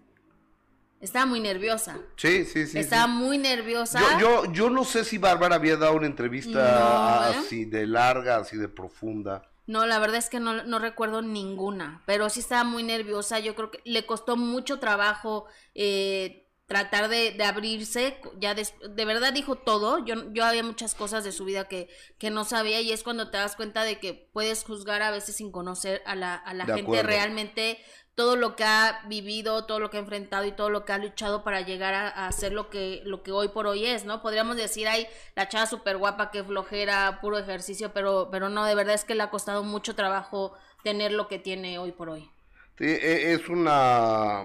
Estaba 1.02 1.26
muy 1.26 1.40
nerviosa. 1.40 2.00
Sí, 2.16 2.46
sí, 2.46 2.66
sí. 2.66 2.80
estaba 2.80 3.06
sí. 3.06 3.12
muy 3.12 3.38
nerviosa. 3.38 4.00
Yo, 4.00 4.46
yo, 4.46 4.54
yo 4.54 4.70
no 4.70 4.84
sé 4.84 5.04
si 5.04 5.18
Bárbara 5.18 5.56
había 5.56 5.78
dado 5.78 5.96
una 5.96 6.08
entrevista 6.08 6.60
No, 6.60 7.28
¿eh? 7.30 7.36
así 7.40 7.66
de 7.66 7.86
larga, 7.86 8.38
así 8.38 8.58
de 8.58 8.68
profunda. 8.70 9.44
No, 9.68 9.86
la 9.86 10.00
verdad 10.00 10.18
es 10.18 10.30
que 10.30 10.40
no, 10.40 10.64
no 10.64 10.80
recuerdo 10.80 11.22
ninguna, 11.22 12.04
pero 12.06 12.30
sí 12.30 12.40
estaba 12.40 12.64
muy 12.64 12.84
nerviosa. 12.84 13.40
Yo 13.40 13.56
creo 13.56 13.72
que 13.72 13.82
le 13.84 14.06
costó 14.06 14.38
mucho 14.38 14.80
trabajo 14.80 15.46
eh, 15.74 16.45
tratar 16.68 17.10
de, 17.10 17.32
de 17.32 17.44
abrirse. 17.44 18.20
Ya 18.40 18.54
des- 18.56 18.74
de 18.88 19.06
verdad 19.06 19.34
dijo 19.34 19.56
todo. 19.56 20.04
Yo, 20.06 20.32
yo 20.34 20.46
había 20.46 20.64
muchas 20.64 20.96
cosas 20.96 21.24
de 21.24 21.32
su 21.32 21.46
vida 21.46 21.68
que, 21.68 21.90
que 22.18 22.30
no 22.32 22.44
sabía 22.46 22.82
y 22.82 22.92
es 22.92 23.04
cuando 23.04 23.30
te 23.32 23.38
das 23.38 23.56
cuenta 23.56 23.84
de 23.84 24.00
que 24.00 24.14
puedes 24.34 24.64
juzgar 24.64 25.02
a 25.02 25.12
veces 25.12 25.36
sin 25.38 25.52
conocer 25.52 26.02
a 26.06 26.16
la, 26.16 26.36
a 26.36 26.54
la 26.54 26.66
De 26.66 26.74
gente 26.74 26.74
acuerdo. 26.74 27.04
realmente 27.04 27.80
todo 28.16 28.36
lo 28.38 28.56
que 28.56 28.64
ha 28.64 29.02
vivido, 29.08 29.66
todo 29.66 29.80
lo 29.80 29.90
que 29.90 29.98
ha 29.98 30.00
enfrentado 30.00 30.46
y 30.46 30.52
todo 30.54 30.70
lo 30.70 30.86
que 30.86 30.94
ha 30.94 30.98
luchado 30.98 31.44
para 31.44 31.62
llegar 31.62 31.94
a, 31.94 32.28
a 32.28 32.32
ser 32.32 32.54
lo 32.54 32.70
que, 32.70 33.02
lo 33.06 33.24
que 33.24 33.32
hoy 33.32 33.50
por 33.50 33.68
hoy 33.68 33.86
es, 33.86 34.06
¿no? 34.06 34.22
Podríamos 34.22 34.56
decir, 34.56 34.88
ay, 34.88 35.06
la 35.36 35.50
chava 35.50 35.66
súper 35.66 35.98
guapa, 35.98 36.32
que 36.32 36.44
flojera, 36.44 37.20
puro 37.22 37.38
ejercicio, 37.38 37.92
pero, 37.94 38.30
pero 38.32 38.48
no, 38.50 38.66
de 38.66 38.76
verdad 38.76 38.96
es 38.96 39.04
que 39.06 39.16
le 39.16 39.24
ha 39.24 39.30
costado 39.30 39.64
mucho 39.64 39.96
trabajo 39.96 40.54
tener 40.84 41.12
lo 41.12 41.28
que 41.28 41.40
tiene 41.40 41.78
hoy 41.78 41.92
por 41.92 42.10
hoy. 42.10 42.30
Sí, 42.78 42.86
e- 42.86 43.34
es 43.34 43.48
una... 43.50 44.44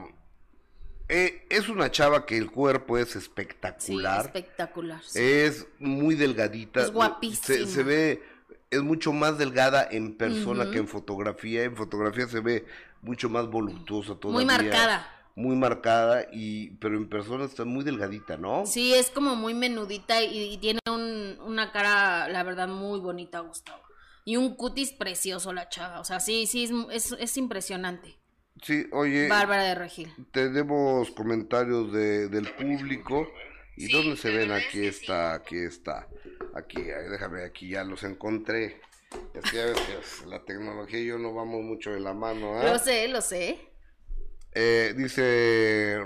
e- 1.11 1.46
Es 1.50 1.68
una 1.68 1.90
chava 1.90 2.24
que 2.26 2.36
el 2.38 2.50
cuerpo 2.50 2.96
es 2.98 3.11
Sí, 3.11 3.18
espectacular. 3.18 4.24
espectacular. 4.26 5.02
sí. 5.04 5.18
Es 5.20 5.66
muy 5.78 6.14
delgadita. 6.14 6.80
Es 6.82 6.90
guapísima. 6.92 7.44
Se, 7.46 7.66
se 7.66 7.82
ve, 7.82 8.22
es 8.70 8.82
mucho 8.82 9.12
más 9.12 9.36
delgada 9.38 9.86
en 9.90 10.16
persona 10.16 10.70
que 10.70 10.78
en 10.78 10.88
fotografía. 10.88 11.64
En 11.64 11.76
fotografía 11.76 12.26
se 12.28 12.40
ve 12.40 12.66
mucho 13.02 13.28
más 13.28 13.46
voluptuosa 13.48 14.14
todavía. 14.14 14.36
Muy 14.38 14.44
marcada. 14.46 15.16
Muy 15.36 15.56
marcada, 15.56 16.26
y, 16.32 16.70
pero 16.72 16.96
en 16.96 17.08
persona 17.08 17.44
está 17.44 17.64
muy 17.64 17.82
delgadita, 17.84 18.36
¿no? 18.36 18.66
Sí, 18.66 18.92
es 18.92 19.11
como 19.11 19.36
muy 19.36 19.54
menudita 19.54 20.22
y, 20.22 20.52
y 20.54 20.58
tiene 20.58 20.80
un- 20.90 21.38
una 21.46 21.72
cara, 21.72 22.28
la 22.28 22.42
verdad, 22.42 22.68
muy 22.68 22.98
bonita, 22.98 23.38
Gustavo. 23.40 23.80
Y 24.24 24.36
un 24.36 24.54
cutis 24.56 24.92
precioso 24.92 25.52
la 25.52 25.68
chava. 25.68 26.00
O 26.00 26.04
sea, 26.04 26.20
sí, 26.20 26.46
sí, 26.46 26.64
es, 26.64 26.72
es, 26.90 27.16
es 27.18 27.36
impresionante. 27.38 28.18
Sí, 28.62 28.86
oye, 28.92 29.28
Bárbara 29.28 29.64
de 29.64 29.74
Regil. 29.74 30.12
tenemos 30.32 31.11
comentarios 31.12 31.92
de, 31.92 32.28
del 32.28 32.48
público. 32.52 33.26
¿Y 33.76 33.90
dónde 33.90 34.16
se 34.16 34.30
ven? 34.30 34.52
Aquí 34.52 34.84
está, 34.86 35.32
aquí 35.34 35.56
está. 35.56 36.06
Aquí, 36.54 36.82
déjame, 36.82 37.44
aquí 37.44 37.68
ya 37.70 37.84
los 37.84 38.02
encontré. 38.04 38.80
Es 39.34 39.50
que 39.50 39.56
ya 39.56 39.64
ves 39.66 39.80
que 39.80 39.98
es- 39.98 40.26
la 40.26 40.44
tecnología 40.44 41.00
y 41.00 41.06
yo 41.06 41.18
no 41.18 41.32
vamos 41.32 41.62
mucho 41.62 41.90
de 41.90 42.00
la 42.00 42.12
mano, 42.12 42.58
¿ah? 42.61 42.64
Lo 42.64 42.78
sé, 42.78 43.08
lo 43.08 43.20
sé. 43.22 43.58
Eh, 44.52 44.92
dice 44.96 45.98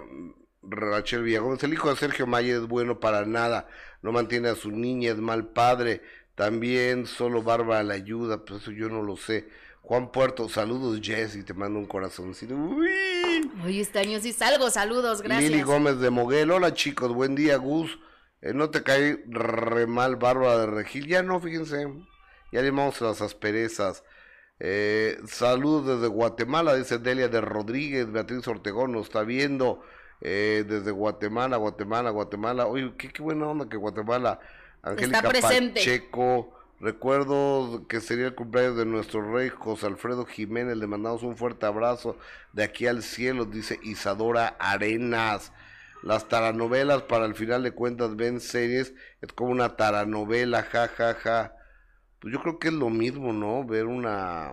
Rachel 0.62 1.22
Villagómez, 1.22 1.62
el 1.64 1.72
hijo 1.72 1.90
de 1.90 1.96
Sergio 1.96 2.26
Mayer 2.26 2.57
es 2.57 2.68
bueno 2.68 3.00
para 3.00 3.24
nada, 3.26 3.66
no 4.02 4.12
mantiene 4.12 4.48
a 4.50 4.55
su 4.55 4.70
niña, 4.70 5.11
es 5.12 5.16
mal 5.18 5.48
padre, 5.48 6.02
también 6.34 7.07
solo 7.07 7.42
Bárbara 7.42 7.82
le 7.82 7.94
ayuda, 7.94 8.44
pues 8.44 8.62
eso 8.62 8.70
yo 8.70 8.88
no 8.88 9.02
lo 9.02 9.16
sé. 9.16 9.48
Juan 9.87 10.11
Puerto, 10.11 10.49
saludos 10.49 10.99
Jessy, 11.03 11.43
te 11.43 11.53
mando 11.53 11.78
un 11.78 11.85
corazoncito. 11.85 12.55
Uy. 12.55 13.51
Hoy 13.62 13.80
este 13.80 13.99
año 13.99 14.18
sí 14.18 14.32
salgo, 14.32 14.70
saludos, 14.70 15.20
gracias. 15.20 15.51
Lili 15.51 15.62
Gómez 15.62 15.99
de 16.01 16.09
Moguel, 16.09 16.51
hola 16.53 16.72
chicos, 16.72 17.12
buen 17.12 17.35
día 17.35 17.57
Gus, 17.57 17.99
Eh, 18.41 18.55
no 18.55 18.70
te 18.70 18.82
caí 18.82 19.22
re 19.26 19.87
mal 19.87 20.16
Bárbara 20.16 20.59
de 20.59 20.66
Regil, 20.66 21.07
ya 21.07 21.22
no, 21.22 21.39
fíjense, 21.39 21.87
ya 22.51 22.62
le 22.62 22.70
vamos 22.70 23.01
a 23.03 23.07
las 23.07 23.20
asperezas. 23.20 24.05
Eh, 24.59 25.18
saludos 25.26 25.87
desde 26.01 26.09
Guatemala, 26.09 26.74
dice 26.74 26.99
Delia 26.99 27.28
de 27.28 27.41
Rodríguez, 27.43 28.11
Beatriz 28.11 28.47
Ortegón 28.49 28.93
nos 28.93 29.07
está 29.07 29.22
viendo 29.22 29.82
eh, 30.22 30.64
desde 30.66 30.93
Guatemala, 30.93 31.59
Guatemala, 31.59 32.09
Guatemala. 32.11 32.66
Oye, 32.66 32.95
qué, 32.97 33.11
qué 33.12 33.22
buena 33.22 33.49
onda 33.49 33.68
que 33.68 33.76
Guatemala, 33.76 34.41
Angélica 34.82 35.22
presente. 35.28 35.80
Pacheco, 35.80 36.53
recuerdo 36.81 37.87
que 37.89 38.01
sería 38.01 38.27
el 38.27 38.35
cumpleaños 38.35 38.77
de 38.77 38.87
nuestro 38.87 39.33
rey 39.33 39.49
José 39.49 39.87
Alfredo 39.87 40.25
Jiménez, 40.27 40.77
le 40.77 40.87
mandamos 40.87 41.22
un 41.22 41.37
fuerte 41.37 41.66
abrazo 41.66 42.18
de 42.53 42.64
aquí 42.64 42.87
al 42.87 43.03
cielo, 43.03 43.45
dice 43.45 43.79
Isadora 43.83 44.57
Arenas. 44.59 45.53
Las 46.03 46.29
taranovelas, 46.29 47.03
para 47.03 47.25
el 47.25 47.35
final 47.35 47.62
de 47.62 47.72
cuentas, 47.72 48.14
ven 48.14 48.39
series, 48.39 48.93
es 49.22 49.33
como 49.33 49.51
una 49.51 49.77
taranovela, 49.77 50.62
ja, 50.62 50.89
ja, 50.89 51.14
ja. 51.14 51.57
Pues 52.18 52.35
yo 52.35 52.43
creo 52.43 52.59
que 52.59 52.68
es 52.68 52.75
lo 52.75 52.91
mismo, 52.91 53.33
¿no? 53.33 53.64
Ver 53.64 53.87
una... 53.87 54.53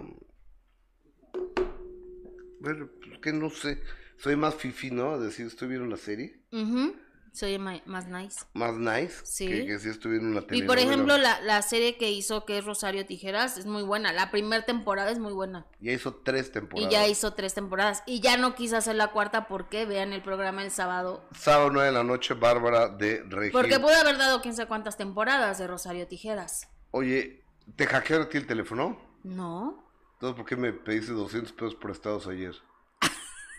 Ver, 2.61 2.89
pues 3.01 3.19
que 3.19 3.33
no 3.33 3.49
sé, 3.49 3.81
soy 4.17 4.37
más 4.37 4.55
fifi, 4.55 4.91
¿no? 4.91 5.19
Decir, 5.19 5.47
estoy 5.47 5.67
viendo 5.67 5.87
una 5.87 5.97
serie, 5.97 6.39
Ujú, 6.51 6.95
Soy 7.33 7.57
ma- 7.57 7.81
más 7.85 8.07
nice. 8.07 8.41
más 8.53 8.73
nice, 8.75 9.21
Sí. 9.23 9.47
que, 9.47 9.65
que 9.65 9.79
si 9.79 9.87
estoy 9.89 10.11
viendo 10.19 10.37
una 10.37 10.45
Y 10.55 10.63
por 10.63 10.77
ejemplo, 10.79 11.17
la, 11.17 11.39
la 11.41 11.61
serie 11.61 11.95
que 11.97 12.11
hizo, 12.11 12.43
que 12.45 12.57
es 12.57 12.65
Rosario 12.65 13.05
Tijeras, 13.05 13.57
es 13.57 13.65
muy 13.65 13.83
buena. 13.83 14.11
La 14.11 14.31
primera 14.31 14.65
temporada 14.65 15.11
es 15.11 15.17
muy 15.19 15.31
buena. 15.31 15.65
Ya 15.79 15.93
hizo 15.93 16.13
tres 16.13 16.51
temporadas. 16.51 16.91
Y 16.91 16.93
ya 16.93 17.07
hizo 17.07 17.33
tres 17.33 17.53
temporadas. 17.53 18.03
Y 18.05 18.19
ya 18.19 18.35
no 18.35 18.53
quiso 18.55 18.75
hacer 18.75 18.95
la 18.97 19.07
cuarta 19.11 19.47
porque 19.47 19.85
vean 19.85 20.11
el 20.11 20.21
programa 20.21 20.61
el 20.63 20.71
sábado. 20.71 21.23
Sábado 21.33 21.69
9 21.71 21.87
de 21.87 21.93
la 21.93 22.03
noche, 22.03 22.33
Bárbara 22.33 22.89
de 22.89 23.23
Regil. 23.29 23.53
Porque 23.53 23.79
pudo 23.79 23.95
haber 23.95 24.17
dado 24.17 24.41
quién 24.41 24.53
sabe 24.53 24.67
cuántas 24.67 24.97
temporadas 24.97 25.57
de 25.57 25.67
Rosario 25.67 26.07
Tijeras. 26.07 26.67
Oye, 26.91 27.45
¿te 27.77 27.87
hackearon 27.87 28.25
a 28.25 28.29
ti 28.29 28.37
el 28.39 28.45
teléfono? 28.45 28.99
No. 29.23 29.87
Entonces, 30.15 30.35
¿por 30.35 30.45
qué 30.45 30.57
me 30.57 30.73
pediste 30.73 31.13
200 31.13 31.53
pesos 31.53 31.75
prestados 31.75 32.27
ayer? 32.27 32.55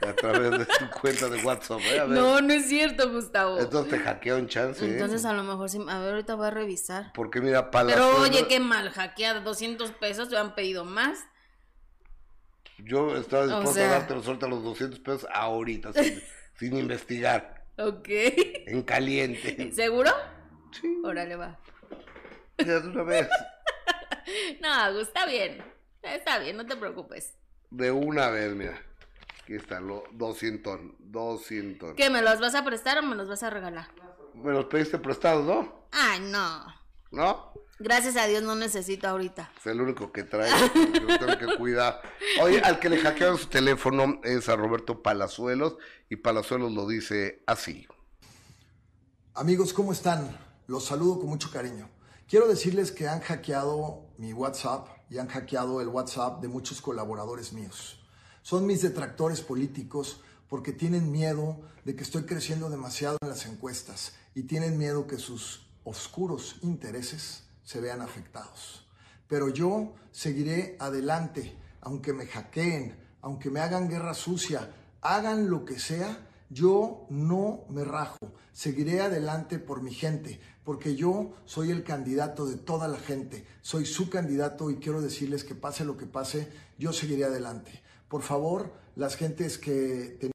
A 0.07 0.13
través 0.15 0.51
de 0.51 0.67
tu 0.67 0.91
cuenta 1.01 1.29
de 1.29 1.43
WhatsApp. 1.45 1.81
¿eh? 1.81 2.01
A. 2.01 2.07
No, 2.07 2.41
no 2.41 2.53
es 2.53 2.67
cierto, 2.69 3.11
Gustavo. 3.11 3.59
Entonces 3.61 3.91
te 3.93 3.99
hackearon 3.99 4.49
chance. 4.49 4.85
¿eh? 4.85 4.93
Entonces 4.93 5.25
a 5.25 5.33
lo 5.33 5.43
mejor 5.45 5.69
sí. 5.71 5.79
A 5.89 5.99
ver, 6.01 6.11
ahorita 6.15 6.35
voy 6.35 6.47
a 6.47 6.51
revisar. 6.51 7.13
Porque 7.15 7.41
mira, 7.41 7.71
para 7.71 7.87
Pero 7.89 8.17
oye, 8.21 8.47
qué 8.49 8.59
mal, 8.61 8.91
hackeada 8.91 9.41
200 9.41 9.93
pesos, 9.93 10.29
te 10.29 10.37
han 10.37 10.55
pedido 10.55 10.85
más. 10.85 11.21
Yo 12.79 13.17
estaba 13.17 13.45
dispuesto 13.47 13.73
sea- 13.75 13.89
a 13.91 13.99
darte 14.01 14.15
los, 14.15 14.27
ahorita 14.27 14.47
los 14.49 14.65
200 14.65 14.99
pesos 15.01 15.27
ahorita, 15.33 15.93
sin, 15.93 16.23
sin 16.59 16.77
investigar. 16.77 17.65
Ok. 17.79 18.09
En 18.67 18.83
caliente. 18.83 19.73
¿Seguro? 19.73 20.11
Sí. 20.81 21.01
Órale, 21.05 21.37
va. 21.37 21.59
Ya 22.59 22.81
de 22.81 22.89
una 22.89 23.03
vez. 23.03 23.29
No, 24.61 25.01
está 25.01 25.27
bien. 25.27 25.63
Está 26.01 26.39
bien, 26.39 26.57
no 26.57 26.65
te 26.65 26.77
preocupes. 26.77 27.35
De 27.71 27.91
una 27.91 28.31
vez, 28.31 28.55
mira. 28.55 28.81
Aquí 29.43 29.55
están 29.55 29.89
los 29.89 30.03
200, 30.13 30.81
200. 31.01 31.95
¿Qué, 31.97 32.11
me 32.11 32.23
los 32.23 32.39
vas 32.39 32.55
a 32.55 32.65
prestar 32.65 32.99
o 32.99 33.03
me 33.03 33.17
los 33.17 33.29
vas 33.29 33.43
a 33.43 33.51
regalar? 33.51 33.89
Me 34.35 34.53
los 34.53 34.67
pediste 34.67 34.99
prestados, 34.99 35.45
¿no? 35.45 35.87
Ay, 35.91 36.21
no. 36.21 36.65
¿No? 37.11 37.53
Gracias 37.81 38.17
a 38.17 38.27
Dios 38.27 38.43
no 38.45 38.55
necesito 38.55 39.09
ahorita. 39.09 39.51
Es 39.59 39.67
el 39.67 39.81
único 39.81 40.13
que 40.13 40.23
trae, 40.23 40.49
lo 41.01 41.19
tengo 41.19 41.39
que 41.39 41.57
cuidar. 41.59 42.01
Oye, 42.41 42.61
al 42.61 42.79
que 42.79 42.89
le 42.89 42.99
hackearon 42.99 43.37
su 43.37 43.49
teléfono 43.49 44.21
es 44.23 44.49
a 44.49 44.55
Roberto 44.55 45.03
Palazuelos 45.03 45.77
y 46.09 46.17
Palazuelos 46.17 46.73
lo 46.73 46.87
dice 46.87 47.43
así. 47.47 47.89
Amigos, 49.35 49.73
¿cómo 49.73 49.93
están? 49.93 50.39
Los 50.69 50.85
saludo 50.85 51.19
con 51.19 51.29
mucho 51.29 51.51
cariño. 51.51 51.91
Quiero 52.29 52.47
decirles 52.47 52.93
que 52.93 53.09
han 53.09 53.21
hackeado 53.21 54.07
mi 54.17 54.33
WhatsApp 54.33 54.87
y 55.11 55.19
han 55.19 55.27
hackeado 55.27 55.81
el 55.81 55.89
WhatsApp 55.89 56.41
de 56.41 56.49
muchos 56.49 56.81
colaboradores 56.81 57.53
míos. 57.53 58.02
Son 58.43 58.67
mis 58.67 58.83
detractores 58.83 59.41
políticos 59.41 60.21
porque 60.49 60.73
tienen 60.73 61.11
miedo 61.11 61.61
de 61.85 61.95
que 61.97 62.03
estoy 62.03 62.25
creciendo 62.25 62.69
demasiado 62.69 63.17
en 63.23 63.29
las 63.29 63.47
encuestas 63.47 64.13
y 64.35 64.43
tienen 64.43 64.77
miedo 64.77 65.07
que 65.07 65.19
sus 65.19 65.67
oscuros 65.85 66.57
intereses 66.63 67.45
se 67.63 67.81
vean 67.81 68.01
afectados. 68.01 68.87
Pero 69.29 69.49
yo 69.49 69.95
seguiré 70.11 70.77
adelante, 70.81 71.57
aunque 71.81 72.13
me 72.13 72.27
hackeen, 72.27 72.97
aunque 73.21 73.49
me 73.51 73.61
hagan 73.61 73.89
guerra 73.89 74.15
sucia, 74.15 74.75
hagan 75.01 75.49
lo 75.49 75.65
que 75.65 75.79
sea, 75.79 76.29
yo 76.51 77.07
no 77.09 77.65
me 77.71 77.85
rajo, 77.85 78.19
seguiré 78.53 79.01
adelante 79.01 79.59
por 79.59 79.83
mi 79.83 79.95
gente, 79.95 80.41
porque 80.65 80.97
yo 80.97 81.33
soy 81.47 81.71
el 81.71 81.83
candidato 81.83 82.47
de 82.47 82.57
toda 82.57 82.89
la 82.89 82.99
gente, 82.99 83.47
soy 83.63 83.87
su 83.87 84.11
candidato 84.11 84.71
y 84.71 84.77
quiero 84.77 85.01
decirles 85.01 85.45
que 85.45 85.55
pase 85.55 85.85
lo 85.85 85.97
que 85.97 86.07
pase, 86.07 86.53
yo 86.77 86.93
seguiré 86.93 87.25
adelante. 87.25 87.82
Por 88.13 88.21
favor, 88.21 88.71
las 88.95 89.17
gentes 89.17 89.57
que... 89.57 90.31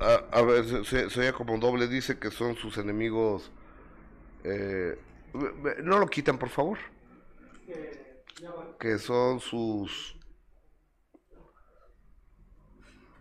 A, 0.00 0.14
a 0.32 0.42
ver, 0.42 0.64
se, 0.64 0.84
se, 0.84 1.08
se 1.08 1.20
oye 1.20 1.32
como 1.32 1.56
doble, 1.58 1.86
dice 1.86 2.18
que 2.18 2.32
son 2.32 2.56
sus 2.56 2.78
enemigos. 2.78 3.52
Eh, 4.42 4.98
no 5.84 6.00
lo 6.00 6.08
quitan, 6.08 6.36
por 6.36 6.48
favor. 6.48 6.78
Que 8.80 8.98
son 8.98 9.38
sus 9.38 10.18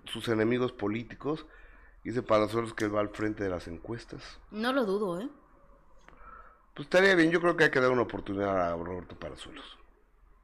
sus 0.05 0.27
enemigos 0.29 0.71
políticos. 0.71 1.45
Dice 2.03 2.23
Palazuelos 2.23 2.73
que 2.73 2.87
va 2.87 3.01
al 3.01 3.09
frente 3.09 3.43
de 3.43 3.51
las 3.51 3.67
encuestas. 3.67 4.39
No 4.49 4.73
lo 4.73 4.83
dudo, 4.83 5.21
¿eh? 5.21 5.29
Pues 6.73 6.87
estaría 6.87 7.13
bien, 7.13 7.29
yo 7.29 7.39
creo 7.39 7.55
que 7.55 7.65
hay 7.65 7.71
que 7.71 7.81
dar 7.81 7.91
una 7.91 8.01
oportunidad 8.01 8.71
a 8.71 8.75
Roberto 8.75 9.15
Palazuelos. 9.15 9.77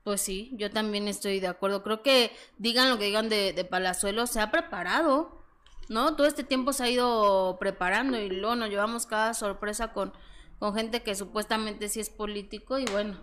Pues 0.04 0.22
sí, 0.22 0.52
yo 0.54 0.70
también 0.70 1.08
estoy 1.08 1.40
de 1.40 1.48
acuerdo. 1.48 1.84
Creo 1.84 2.04
que 2.04 2.32
digan 2.58 2.90
lo 2.90 2.98
que 2.98 3.06
digan 3.06 3.30
de, 3.30 3.54
de 3.54 3.66
Palazuelos, 3.66 4.30
se 4.30 4.42
ha 4.42 4.52
preparado, 4.52 5.44
¿no? 5.90 6.16
Todo 6.16 6.28
este 6.28 6.44
tiempo 6.44 6.74
se 6.74 6.84
ha 6.84 6.90
ido 6.90 7.58
preparando 7.60 8.20
y 8.20 8.30
luego 8.30 8.56
nos 8.56 8.70
llevamos 8.70 9.06
cada 9.06 9.34
sorpresa 9.34 9.94
con, 9.94 10.14
con 10.60 10.76
gente 10.76 11.04
que 11.04 11.16
supuestamente 11.16 11.88
sí 11.90 12.00
es 12.00 12.10
político 12.10 12.80
y 12.80 12.86
bueno. 12.86 13.18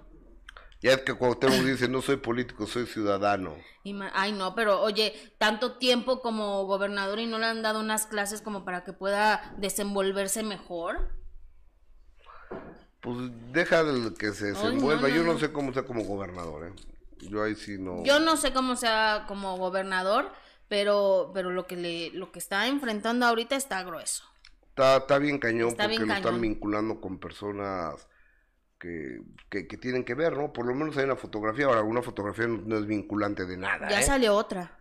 Ya 0.82 0.92
es 0.92 1.02
que 1.02 1.12
Cuauhtémoc 1.12 1.60
dice, 1.60 1.88
no 1.88 2.00
soy 2.00 2.16
político, 2.16 2.66
soy 2.66 2.86
ciudadano. 2.86 3.54
y 3.84 3.94
ay, 4.14 4.32
no, 4.32 4.54
pero 4.54 4.80
oye, 4.80 5.12
tanto 5.36 5.76
tiempo 5.76 6.22
como 6.22 6.64
gobernador 6.64 7.18
y 7.18 7.26
no 7.26 7.38
le 7.38 7.46
han 7.46 7.60
dado 7.60 7.80
unas 7.80 8.06
clases 8.06 8.40
como 8.40 8.64
para 8.64 8.82
que 8.82 8.94
pueda 8.94 9.54
desenvolverse 9.58 10.42
mejor. 10.42 11.20
Pues 13.00 13.16
deja 13.52 13.82
que 14.18 14.32
se 14.32 14.52
no, 14.52 14.70
desenvuelva. 14.70 15.08
no, 15.08 15.08
Yo 15.08 15.22
no 15.24 15.34
no. 15.34 15.38
sé 15.38 15.52
cómo 15.52 15.72
sea 15.72 15.84
como 15.84 16.04
gobernador, 16.04 16.68
¿eh? 16.68 16.74
Yo 17.28 17.42
ahí 17.42 17.54
sí 17.54 17.78
no... 17.78 18.02
Yo 18.04 18.18
no 18.20 18.36
sé 18.36 18.52
cómo 18.52 18.76
sea 18.76 19.24
como 19.28 19.56
gobernador, 19.58 20.32
pero, 20.68 21.30
pero 21.34 21.50
lo 21.50 21.66
que 21.66 21.76
le, 21.76 22.10
lo 22.12 22.32
que 22.32 22.38
está 22.38 22.66
enfrentando 22.66 23.26
ahorita 23.26 23.56
está 23.56 23.82
grueso. 23.82 24.24
Está, 24.70 24.98
está 24.98 25.18
bien 25.18 25.38
cañón 25.38 25.70
Está 25.70 25.84
porque 25.84 25.96
bien 25.98 26.08
lo 26.08 26.14
están 26.14 26.40
vinculando 26.40 27.00
con 27.00 27.18
personas 27.18 28.08
que, 28.78 29.22
que, 29.50 29.66
que 29.68 29.76
tienen 29.76 30.04
que 30.04 30.14
ver, 30.14 30.36
¿no? 30.36 30.52
Por 30.52 30.66
lo 30.66 30.74
menos 30.74 30.96
hay 30.96 31.04
una 31.04 31.16
fotografía. 31.16 31.66
Ahora, 31.66 31.82
una 31.82 32.02
fotografía 32.02 32.46
no, 32.46 32.62
no 32.64 32.78
es 32.78 32.86
vinculante 32.86 33.46
de 33.46 33.56
nada, 33.58 33.88
Ya 33.88 34.00
¿eh? 34.00 34.02
salió 34.02 34.34
otra. 34.34 34.79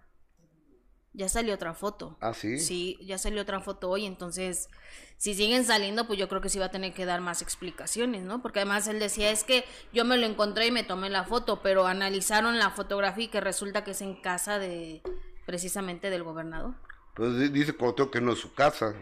Ya 1.20 1.28
salió 1.28 1.54
otra 1.54 1.74
foto. 1.74 2.16
Ah, 2.22 2.34
¿sí? 2.34 2.58
Sí, 2.60 2.98
ya 3.02 3.18
salió 3.18 3.42
otra 3.42 3.60
foto 3.60 3.90
hoy, 3.90 4.06
entonces 4.06 4.70
si 5.18 5.34
siguen 5.36 5.66
saliendo, 5.66 6.08
pues 6.08 6.18
yo 6.18 6.30
creo 6.30 6.40
que 6.40 6.48
sí 6.50 6.60
va 6.60 6.68
a 6.68 6.72
tener 6.72 6.94
que 6.94 7.06
dar 7.06 7.20
más 7.20 7.42
explicaciones, 7.42 8.24
¿no? 8.24 8.42
Porque 8.42 8.60
además 8.60 8.88
él 8.88 9.00
decía, 9.00 9.30
es 9.32 9.44
que 9.44 9.66
yo 9.92 10.06
me 10.06 10.18
lo 10.18 10.26
encontré 10.26 10.68
y 10.68 10.72
me 10.72 10.84
tomé 10.84 11.10
la 11.10 11.26
foto, 11.26 11.62
pero 11.62 11.86
analizaron 11.88 12.58
la 12.58 12.70
fotografía 12.72 13.26
y 13.26 13.28
que 13.28 13.42
resulta 13.42 13.84
que 13.84 13.92
es 13.92 14.02
en 14.02 14.16
casa 14.22 14.60
de 14.60 15.02
precisamente 15.46 16.10
del 16.10 16.24
gobernador. 16.24 16.74
Pues 17.16 17.38
di- 17.38 17.50
dice 17.50 17.74
Cuauhtémoc 17.74 18.14
que 18.14 18.22
no 18.22 18.32
es 18.32 18.40
su 18.40 18.54
casa. 18.54 18.96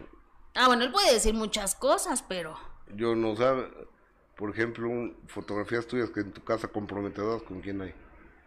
Ah, 0.54 0.66
bueno, 0.66 0.82
él 0.84 0.90
puede 0.90 1.14
decir 1.14 1.34
muchas 1.34 1.76
cosas, 1.76 2.22
pero 2.28 2.58
Yo 2.96 3.14
no 3.14 3.36
sabe... 3.36 3.68
Por 4.36 4.50
ejemplo, 4.50 4.88
fotografías 5.26 5.86
tuyas 5.86 6.10
que 6.10 6.20
en 6.20 6.32
tu 6.32 6.42
casa 6.44 6.68
comprometedoras, 6.68 7.42
¿con 7.42 7.60
quién 7.60 7.80
hay? 7.82 7.92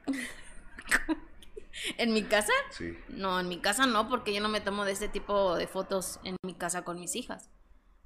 ¿en 1.98 2.14
mi 2.14 2.24
casa? 2.24 2.54
Sí. 2.72 2.98
No, 3.10 3.40
en 3.40 3.48
mi 3.48 3.60
casa 3.60 3.86
no, 3.86 4.10
porque 4.10 4.34
yo 4.34 4.42
no 4.42 4.50
me 4.50 4.62
tomo 4.62 4.86
de 4.86 4.92
este 4.92 5.08
tipo 5.08 5.56
de 5.56 5.68
fotos 5.68 6.20
en 6.24 6.36
mi 6.44 6.54
casa 6.54 6.84
con 6.84 7.00
mis 7.00 7.16
hijas. 7.16 7.50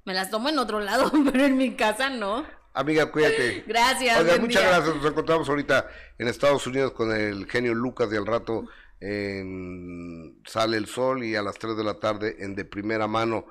Me 0.04 0.14
las 0.14 0.30
tomo 0.30 0.48
en 0.48 0.58
otro 0.58 0.80
lado, 0.80 1.10
pero 1.32 1.44
en 1.44 1.56
mi 1.56 1.74
casa 1.74 2.10
no. 2.10 2.46
Amiga, 2.74 3.10
cuídate. 3.10 3.64
Gracias, 3.66 4.20
Oiga, 4.20 4.38
muchas 4.38 4.62
día. 4.62 4.70
gracias. 4.70 4.96
Nos 4.96 5.06
encontramos 5.06 5.48
ahorita 5.48 5.88
en 6.18 6.28
Estados 6.28 6.66
Unidos 6.66 6.92
con 6.92 7.10
el 7.10 7.46
genio 7.46 7.74
Lucas 7.74 8.08
y 8.12 8.16
al 8.16 8.26
rato 8.26 8.64
en 9.00 10.40
Sale 10.46 10.76
el 10.76 10.86
Sol 10.86 11.24
y 11.24 11.36
a 11.36 11.42
las 11.42 11.58
3 11.58 11.76
de 11.76 11.84
la 11.84 11.98
tarde 11.98 12.36
en 12.40 12.54
De 12.54 12.64
Primera 12.64 13.06
Mano. 13.06 13.46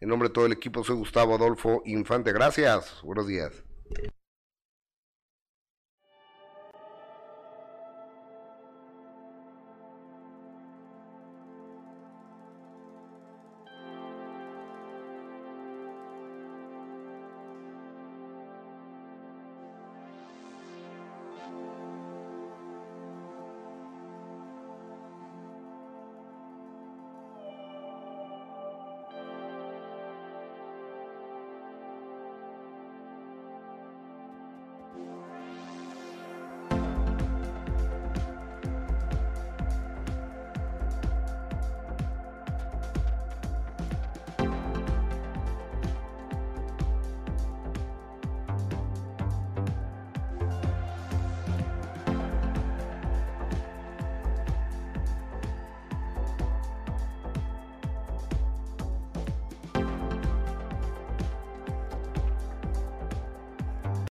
En 0.00 0.10
nombre 0.10 0.28
de 0.28 0.34
todo 0.34 0.44
el 0.46 0.52
equipo, 0.52 0.84
soy 0.84 0.96
Gustavo 0.96 1.36
Adolfo 1.36 1.82
Infante. 1.86 2.32
Gracias. 2.32 3.00
Buenos 3.02 3.26
días. 3.26 3.64